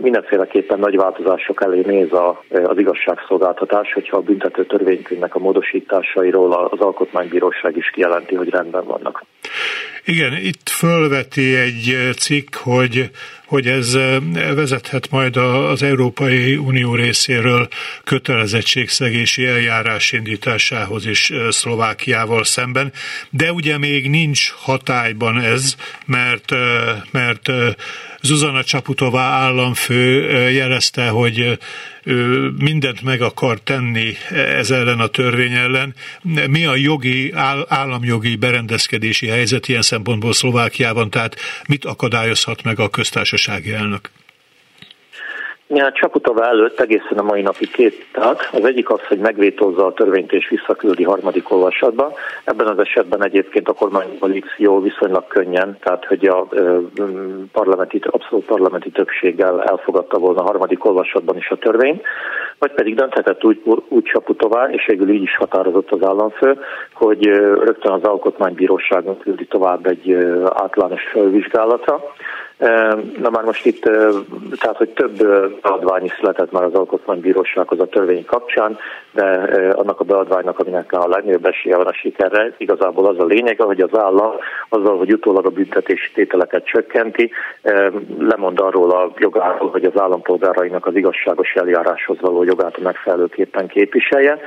mindenféleképpen 0.00 0.78
nagy 0.78 0.96
változások 0.96 1.62
elé 1.62 1.80
néz 1.86 2.12
az 2.48 2.78
igazságszolgáltatás, 2.78 3.92
hogyha 3.92 4.16
a 4.16 4.20
büntető 4.20 4.66
törvénykönyvnek 4.66 5.34
a 5.34 5.38
módosításairól 5.38 6.52
az 6.52 6.80
alkotmánybíróság 6.80 7.76
is 7.76 7.90
kijelenti, 7.90 8.34
hogy 8.34 8.48
rendben 8.48 8.84
vannak. 8.84 9.24
Igen, 10.06 10.36
itt 10.36 10.68
fölveti 10.68 11.54
egy 11.54 12.10
cikk, 12.16 12.54
hogy, 12.54 13.10
hogy 13.46 13.66
ez 13.66 13.92
vezethet 14.32 15.10
majd 15.10 15.36
az 15.36 15.82
Európai 15.82 16.56
Unió 16.56 16.94
részéről 16.94 17.68
kötelezettségszegési 18.04 19.46
eljárás 19.46 20.12
indításához 20.12 21.06
is 21.06 21.32
Szlovákiával 21.50 22.44
szemben, 22.44 22.92
de 23.30 23.52
ugye 23.52 23.78
még 23.78 24.10
nincs 24.10 24.50
hatályban 24.50 25.40
ez, 25.40 25.76
mert, 26.06 26.52
mert 27.10 27.50
Zuzana 28.20 28.64
Csaputová 28.64 29.28
államfő 29.28 30.28
jelezte, 30.50 31.08
hogy 31.08 31.58
mindent 32.58 33.02
meg 33.02 33.20
akar 33.20 33.60
tenni 33.60 34.16
ez 34.30 34.70
ellen 34.70 35.00
a 35.00 35.06
törvény 35.06 35.52
ellen. 35.52 35.94
Mi 36.22 36.64
a 36.64 36.76
jogi, 36.76 37.32
államjogi 37.68 38.36
berendezkedési 38.36 39.26
helyzet 39.26 39.68
ilyen 39.68 39.82
szempontból 39.82 40.32
Szlovákiában, 40.32 41.10
tehát 41.10 41.36
mit 41.68 41.84
akadályozhat 41.84 42.62
meg 42.62 42.78
a 42.78 42.88
köztársasági 42.88 43.72
elnök? 43.72 44.10
Ja, 45.66 45.92
Csaputova 45.92 46.44
előtt 46.46 46.80
egészen 46.80 47.18
a 47.18 47.22
mai 47.22 47.42
napig 47.42 47.70
két 47.70 48.06
tehát. 48.12 48.48
Az 48.52 48.64
egyik 48.64 48.90
az, 48.90 49.00
hogy 49.08 49.18
megvétózza 49.18 49.86
a 49.86 49.92
törvényt 49.92 50.32
és 50.32 50.48
visszaküldi 50.48 51.02
harmadik 51.04 51.50
olvasatba. 51.52 52.12
Ebben 52.44 52.66
az 52.66 52.78
esetben 52.78 53.24
egyébként 53.24 53.68
a 53.68 53.72
kormánykoalíció 53.72 54.80
viszonylag 54.80 55.26
könnyen, 55.26 55.78
tehát 55.80 56.04
hogy 56.04 56.26
a 56.26 56.48
parlamenti, 57.52 58.00
abszolút 58.10 58.44
parlamenti 58.44 58.90
többséggel 58.90 59.62
elfogadta 59.62 60.18
volna 60.18 60.40
a 60.40 60.44
harmadik 60.44 60.84
olvasatban 60.84 61.36
is 61.36 61.48
a 61.50 61.56
törvényt, 61.56 62.02
vagy 62.58 62.72
pedig 62.72 62.94
dönthetett 62.94 63.44
úgy, 63.44 63.62
úgy 63.88 64.04
Csaputová, 64.04 64.68
és 64.70 64.86
végül 64.86 65.08
így 65.08 65.22
is 65.22 65.36
határozott 65.36 65.90
az 65.90 66.02
államfő, 66.02 66.58
hogy 66.92 67.26
rögtön 67.64 67.92
az 67.92 68.02
alkotmánybíróságon 68.02 69.18
küldi 69.18 69.46
tovább 69.46 69.86
egy 69.86 70.12
általános 70.54 71.02
felvizsgálatra, 71.12 72.00
Na 73.18 73.30
már 73.30 73.44
most 73.44 73.66
itt, 73.66 73.80
tehát 74.60 74.76
hogy 74.76 74.88
több 74.88 75.16
beadvány 75.62 76.04
is 76.04 76.12
született 76.12 76.52
már 76.52 76.62
az 76.62 76.74
Alkotmánybírósághoz 76.74 77.80
a 77.80 77.86
törvény 77.86 78.24
kapcsán, 78.24 78.78
de 79.12 79.24
annak 79.74 80.00
a 80.00 80.04
beadványnak, 80.04 80.58
aminek 80.58 80.92
a 80.92 81.08
legnagyobb 81.08 81.46
esélye 81.46 81.76
van 81.76 81.86
a 81.86 81.92
sikerre, 81.92 82.54
igazából 82.56 83.06
az 83.06 83.18
a 83.18 83.24
lényege, 83.24 83.64
hogy 83.64 83.80
az 83.80 83.98
állam 83.98 84.32
azzal, 84.68 84.98
hogy 84.98 85.12
utólag 85.12 85.46
a 85.46 85.50
büntetési 85.50 86.12
tételeket 86.12 86.66
csökkenti, 86.66 87.30
lemond 88.18 88.60
arról 88.60 88.90
a 88.90 89.12
jogáról, 89.16 89.70
hogy 89.70 89.84
az 89.84 90.00
állampolgárainak 90.00 90.86
az 90.86 90.96
igazságos 90.96 91.54
eljáráshoz 91.54 92.20
való 92.20 92.42
jogát 92.42 92.78
megfelelőképpen 92.78 93.66
képviselje, 93.66 94.38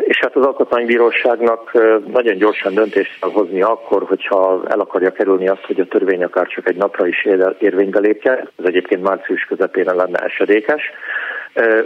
És 0.00 0.18
hát 0.20 0.36
az 0.36 0.44
Alkotmánybíróságnak 0.44 1.72
nagyon 2.12 2.36
gyorsan 2.36 2.74
döntést 2.74 3.20
kell 3.20 3.30
hozni 3.30 3.62
akkor, 3.62 4.02
hogyha 4.02 4.62
el 4.68 4.80
akarja 4.80 5.12
kerülni 5.12 5.48
azt, 5.48 5.64
hogy 5.64 5.80
a 5.80 5.86
törvény 5.86 6.24
akár 6.24 6.46
csak 6.46 6.68
egy 6.68 6.76
napra 6.76 7.06
is 7.06 7.26
érvénybe 7.58 7.98
lépje, 7.98 8.32
ez 8.32 8.64
egyébként 8.64 9.02
március 9.02 9.44
közepén 9.44 9.94
lenne 9.94 10.18
esedékes, 10.18 10.82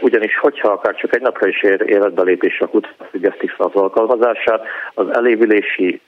ugyanis 0.01 0.39
hogyha 0.39 0.69
akár 0.69 0.95
csak 0.95 1.15
egy 1.15 1.21
napra 1.21 1.49
is 1.49 1.63
ér 1.63 1.85
életbelépésre 1.87 2.69
függesztik 3.11 3.55
az 3.57 3.75
alkalmazását, 3.75 4.63
az 4.95 5.07
elévülési 5.13 6.01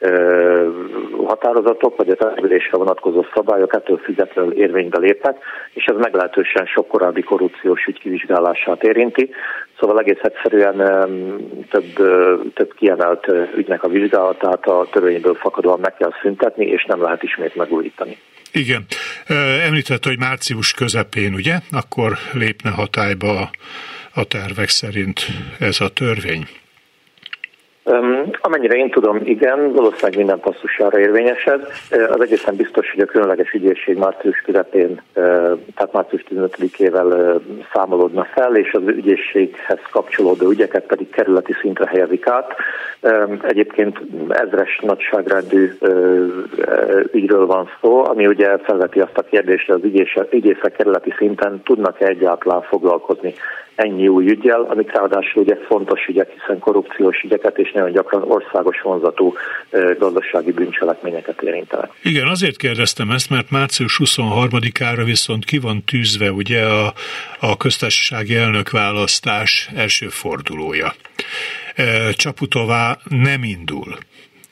határozatok 1.27 1.97
vagy 1.97 2.09
az 2.09 2.27
elévülésre 2.27 2.77
vonatkozó 2.77 3.25
szabályok 3.35 3.75
ettől 3.75 3.97
függetlenül 3.97 4.53
érvénybe 4.53 4.99
lépnek, 4.99 5.37
és 5.73 5.85
ez 5.85 5.97
meglehetősen 5.97 6.67
sok 6.67 6.89
korábbi 6.89 7.23
korrupciós 7.23 7.87
ügy 7.87 7.99
kivizsgálását 7.99 8.85
érinti. 8.85 9.31
Szóval 9.81 9.99
egész 9.99 10.21
egyszerűen 10.23 10.77
több, 11.71 11.93
több 12.55 12.75
kiemelt 12.75 13.27
ügynek 13.57 13.83
a 13.83 13.89
vizsgálatát 13.89 14.67
a 14.67 14.87
törvényből 14.93 15.35
fakadóan 15.35 15.81
meg 15.81 15.95
kell 15.95 16.13
szüntetni, 16.23 16.67
és 16.67 16.85
nem 16.85 17.03
lehet 17.03 17.23
ismét 17.23 17.57
megújítani. 17.57 18.19
Igen. 18.53 18.87
Említett, 19.27 20.05
hogy 20.05 20.19
március 20.19 20.73
közepén, 20.73 21.35
ugye? 21.35 21.61
Akkor 21.71 22.19
lépne 22.33 22.71
hatályba 22.71 23.51
a 24.13 24.25
tervek 24.25 24.69
szerint 24.69 25.27
ez 25.59 25.81
a 25.81 25.89
törvény. 25.89 26.49
Amennyire 28.41 28.77
én 28.77 28.91
tudom, 28.91 29.21
igen, 29.25 29.73
valószínűleg 29.73 30.17
minden 30.17 30.41
passzusára 30.41 30.99
érvényesed. 30.99 31.67
Az 32.11 32.21
egészen 32.21 32.57
biztos, 32.57 32.91
hogy 32.91 33.01
a 33.01 33.07
különleges 33.07 33.53
ügyészség 33.53 33.97
március 33.97 34.39
közepén, 34.39 35.03
tehát 35.75 35.93
március 35.93 36.25
15-ével 36.31 37.41
számolódna 37.73 38.25
fel, 38.25 38.57
és 38.57 38.73
az 38.73 38.83
ügyészséghez 38.87 39.79
kapcsolódó 39.91 40.51
ügyeket 40.51 40.87
pedig 40.87 41.11
kerületi 41.11 41.53
szintre 41.61 41.87
helyezik 41.87 42.27
át. 42.27 42.55
Egyébként 43.43 44.01
ezres 44.29 44.81
nagyságrendű 44.83 45.73
ügyről 47.13 47.47
van 47.47 47.71
szó, 47.81 48.05
ami 48.05 48.27
ugye 48.27 48.59
felveti 48.59 49.01
azt 49.01 49.19
a 49.19 49.23
kérdést, 49.23 49.67
hogy 49.67 49.81
az 49.83 50.31
ügyészek 50.31 50.73
kerületi 50.73 51.15
szinten 51.19 51.61
tudnak-e 51.65 52.07
egyáltalán 52.07 52.63
foglalkozni 52.63 53.35
ennyi 53.75 54.09
új 54.09 54.27
ügyel, 54.27 54.67
amik 54.69 54.93
ráadásul 54.93 55.43
ugye 55.43 55.57
fontos 55.57 56.07
ügyek, 56.07 56.31
hiszen 56.31 56.59
korrupciós 56.59 57.23
ügyeket 57.23 57.59
és 57.59 57.72
nagyon 57.73 57.93
gyakran 57.93 58.23
országos 58.23 58.81
vonzatú 58.83 59.35
gazdasági 59.99 60.53
bűncselekményeket 60.53 61.43
érintenek. 61.43 61.91
Igen, 62.03 62.29
azért 62.29 62.57
kérdeztem 62.57 63.11
ezt, 63.11 63.31
mert 63.31 63.51
március 63.51 64.01
23-ára 64.05 65.03
viszont 65.05 65.45
ki 65.45 65.59
van 65.59 65.85
tűzve 65.85 66.33
ugye 66.33 66.67
a, 66.67 66.93
a 67.41 67.57
köztársasági 67.57 68.35
elnökválasztás 68.35 69.69
első 69.75 70.09
fordulója. 70.09 70.95
Csaputová 72.13 72.99
nem 73.09 73.45
indul 73.45 73.97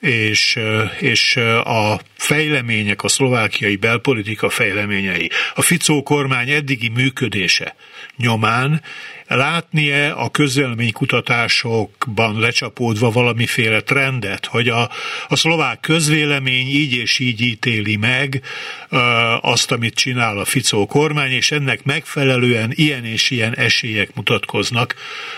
és, 0.01 0.59
és 1.01 1.37
a 1.65 2.01
fejlemények, 2.17 3.03
a 3.05 3.09
szlovákiai 3.09 3.77
belpolitika 3.77 4.49
fejleményei, 4.49 5.31
a 5.55 5.63
Ficó 5.63 6.03
kormány 6.03 6.51
eddigi 6.51 6.89
működése 6.89 7.75
nyomán 8.21 8.83
látnie 9.27 10.11
a 10.11 10.31
közvéleménykutatásokban 10.31 12.39
lecsapódva 12.39 13.11
valamiféle 13.11 13.81
trendet, 13.81 14.47
hogy 14.47 14.69
a, 14.69 14.91
a 15.29 15.37
szlovák 15.37 15.81
közvélemény 15.81 16.67
így 16.67 16.93
és 16.93 17.19
így 17.19 17.41
ítéli 17.41 17.97
meg 17.97 18.43
ö, 18.89 18.99
azt, 19.41 19.73
amit 19.73 19.95
csinál 19.95 20.39
a 20.39 20.45
Ficó 20.45 20.87
kormány, 20.87 21.31
és 21.31 21.51
ennek 21.51 21.85
megfelelően 21.85 22.73
ilyen 22.75 23.05
és 23.05 23.31
ilyen 23.31 23.57
esélyek 23.57 24.15
mutatkoznak, 24.15 24.95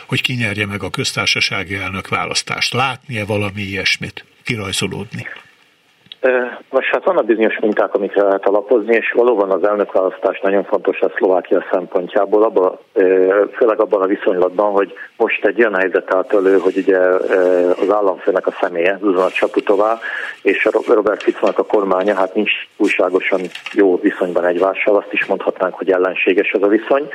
hogy 0.06 0.20
kinyerje 0.20 0.66
meg 0.66 0.82
a 0.82 0.90
köztársasági 0.90 1.74
elnök 1.74 2.08
választást. 2.08 2.72
Látnie 2.72 3.24
valami 3.24 3.62
ilyesmit, 3.62 4.24
kirajzolódni. 4.42 5.26
Most 6.70 6.88
hát 6.92 7.04
vannak 7.04 7.24
bizonyos 7.24 7.58
minták, 7.58 7.94
amikre 7.94 8.22
lehet 8.22 8.46
alapozni, 8.46 8.94
és 8.94 9.12
valóban 9.12 9.50
az 9.50 9.64
elnökválasztás 9.64 10.40
nagyon 10.40 10.64
fontos 10.64 11.00
a 11.00 11.10
Szlovákia 11.16 11.64
szempontjából, 11.70 12.42
abba, 12.42 12.78
főleg 13.52 13.80
abban 13.80 14.02
a 14.02 14.06
viszonylatban, 14.06 14.70
hogy 14.70 14.92
most 15.16 15.44
egy 15.44 15.58
olyan 15.58 15.74
helyzet 15.74 16.14
állt 16.14 16.32
elő, 16.32 16.58
hogy 16.58 16.76
ugye 16.76 16.98
az 17.80 17.90
államfőnek 17.90 18.46
a 18.46 18.54
személye, 18.60 18.98
Zuzana 19.00 19.30
Csaputová, 19.30 19.98
és 20.42 20.66
a 20.66 20.92
Robert 20.94 21.22
Ficónak 21.22 21.58
a 21.58 21.64
kormánya, 21.64 22.14
hát 22.14 22.34
nincs 22.34 22.52
újságosan 22.76 23.40
jó 23.72 24.00
viszonyban 24.00 24.44
egymással, 24.44 24.96
azt 24.96 25.12
is 25.12 25.26
mondhatnánk, 25.26 25.74
hogy 25.74 25.90
ellenséges 25.90 26.50
ez 26.50 26.62
a 26.62 26.66
viszony. 26.68 27.08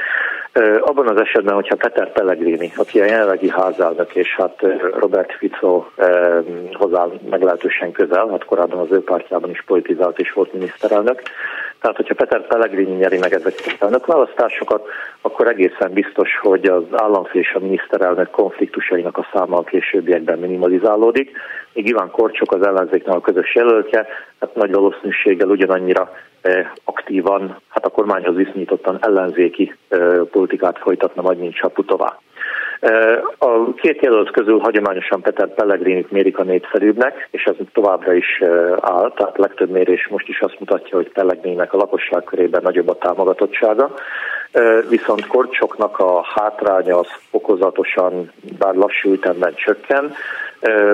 Abban 0.82 1.08
az 1.08 1.20
esetben, 1.20 1.56
hogyha 1.56 1.76
Peter 1.76 2.12
Pellegrini, 2.12 2.72
aki 2.76 3.00
a 3.00 3.06
jelenlegi 3.06 3.50
házelnök, 3.50 4.16
és 4.16 4.36
hát 4.36 4.66
Robert 5.00 5.32
Fico 5.38 5.86
hozzá 6.74 7.08
meglehetősen 7.30 7.92
közel, 7.92 8.28
hát 8.28 8.46
korábban 8.46 8.80
az 8.80 8.92
ő 8.98 9.04
pártjában 9.04 9.50
is 9.50 9.64
politizált 9.66 10.20
és 10.20 10.32
volt 10.32 10.54
miniszterelnök, 10.54 11.22
tehát, 11.82 11.96
hogyha 11.96 12.16
Peter 12.16 12.48
Pellegrini 12.48 12.96
nyeri 12.96 13.18
meg 13.18 13.34
ezeket 13.34 13.76
a 13.80 13.84
elnökválasztásokat, 13.84 14.88
akkor 15.22 15.48
egészen 15.48 15.92
biztos, 15.94 16.38
hogy 16.42 16.66
az 16.66 16.84
államfő 16.92 17.40
és 17.40 17.54
a 17.54 17.60
miniszterelnök 17.60 18.30
konfliktusainak 18.30 19.18
a 19.18 19.28
száma 19.34 19.58
a 19.58 19.64
későbbiekben 19.64 20.40
minimalizálódik, 20.40 21.32
míg 21.74 21.88
Iván 21.88 22.12
Korcsok 22.12 22.52
az 22.52 22.66
ellenzéknek 22.66 23.16
a 23.16 23.22
közös 23.22 23.56
jelöltje, 23.56 24.08
hát 24.40 24.56
nagy 24.56 24.72
valószínűséggel 24.72 25.50
ugyanannyira 25.50 26.12
eh, 26.42 26.70
aktívan, 26.84 27.58
hát 27.70 27.86
a 27.86 27.90
kormányhoz 27.90 28.36
viszonyítottan 28.36 28.98
ellenzéki 29.02 29.76
eh, 29.88 30.00
politikát 30.32 30.78
folytatna 30.78 31.22
majd, 31.22 31.38
mint 31.38 31.56
Saputová. 31.56 32.20
A 33.38 33.74
két 33.74 34.02
jelölt 34.02 34.32
közül 34.32 34.60
hagyományosan 34.60 35.22
Peter 35.22 35.48
Pellegrini 35.48 36.06
mérik 36.10 36.40
a 36.40 36.44
népszerűbbnek, 36.44 37.28
és 37.32 37.44
ez 37.44 37.56
továbbra 37.74 38.14
is 38.14 38.42
áll, 38.82 39.12
tehát 39.16 39.38
legtöbb 39.38 39.70
mérés 39.70 40.08
most 40.08 40.28
is 40.28 40.40
azt 40.40 40.60
mutatja, 40.60 40.98
hogy 40.98 41.12
Pellegrininek 41.12 41.74
a 41.74 41.78
lakosság 41.78 42.24
körében 42.24 42.62
nagyobb 42.64 42.88
a 42.88 42.98
támogatottsága, 42.98 43.94
viszont 44.90 45.28
Korcsoknak 45.28 46.00
a 46.00 46.22
hátránya 46.36 46.98
az 47.00 47.08
fokozatosan, 47.30 48.32
bár 48.58 48.76
lassú 48.76 49.12
ütemben 49.12 49.54
csökken, 49.56 50.14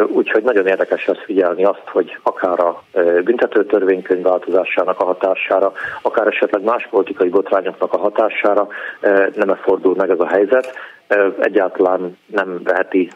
Úgyhogy 0.07 0.43
nagyon 0.43 0.67
érdekes 0.67 1.05
lesz 1.05 1.23
figyelni 1.25 1.63
azt, 1.63 1.83
hogy 1.85 2.17
akár 2.23 2.59
a 2.59 2.83
büntető 3.23 3.65
törvénykönyv 3.65 4.21
változásának 4.21 4.99
a 4.99 5.05
hatására, 5.05 5.71
akár 6.01 6.27
esetleg 6.27 6.63
más 6.63 6.87
politikai 6.89 7.29
botrányoknak 7.29 7.93
a 7.93 7.97
hatására 7.97 8.67
nem 9.35 9.55
fordul 9.61 9.95
meg 9.97 10.09
ez 10.09 10.19
a 10.19 10.27
helyzet. 10.27 10.73
Egyáltalán 11.39 12.17
nem 12.25 12.61
veheti 12.63 13.11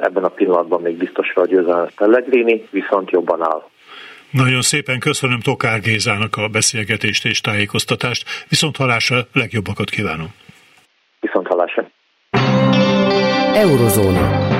ebben 0.00 0.24
a 0.24 0.28
pillanatban 0.28 0.82
még 0.82 0.96
biztosra 0.96 1.42
a 1.42 1.46
győzelmet 1.46 1.94
Pellegrini, 1.96 2.68
viszont 2.70 3.10
jobban 3.10 3.42
áll. 3.42 3.62
Nagyon 4.30 4.60
szépen 4.60 4.98
köszönöm 4.98 5.40
Tokár 5.40 5.80
Gézának 5.80 6.36
a 6.36 6.48
beszélgetést 6.48 7.24
és 7.24 7.40
tájékoztatást. 7.40 8.24
Viszont 8.48 8.76
halásra 8.76 9.16
legjobbakat 9.32 9.90
kívánom. 9.90 10.34
Viszont 11.20 11.46
halásra. 11.46 11.90
Eurozóna. 13.54 14.51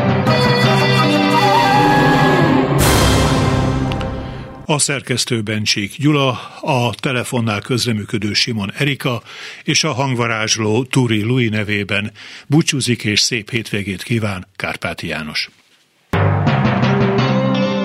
A 4.67 4.79
szerkesztő 4.79 5.41
Bencsik 5.41 5.97
Gyula, 5.99 6.31
a 6.61 6.95
telefonnál 7.01 7.61
közreműködő 7.61 8.33
Simon 8.33 8.73
Erika 8.73 9.23
és 9.65 9.85
a 9.85 9.93
hangvarázsló 9.93 10.85
Turi 10.85 11.23
Lui 11.23 11.49
nevében 11.49 12.13
búcsúzik 12.47 13.05
és 13.05 13.21
szép 13.21 13.51
hétvégét 13.51 14.03
kíván 14.03 14.47
Kárpáti 14.57 15.07
János. 15.07 15.51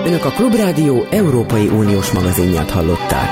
Önök 0.04 0.24
a 0.24 0.30
Klubrádió 0.30 1.06
Európai 1.10 1.66
Uniós 1.66 2.10
magazinját 2.10 2.70
hallották. 2.70 3.28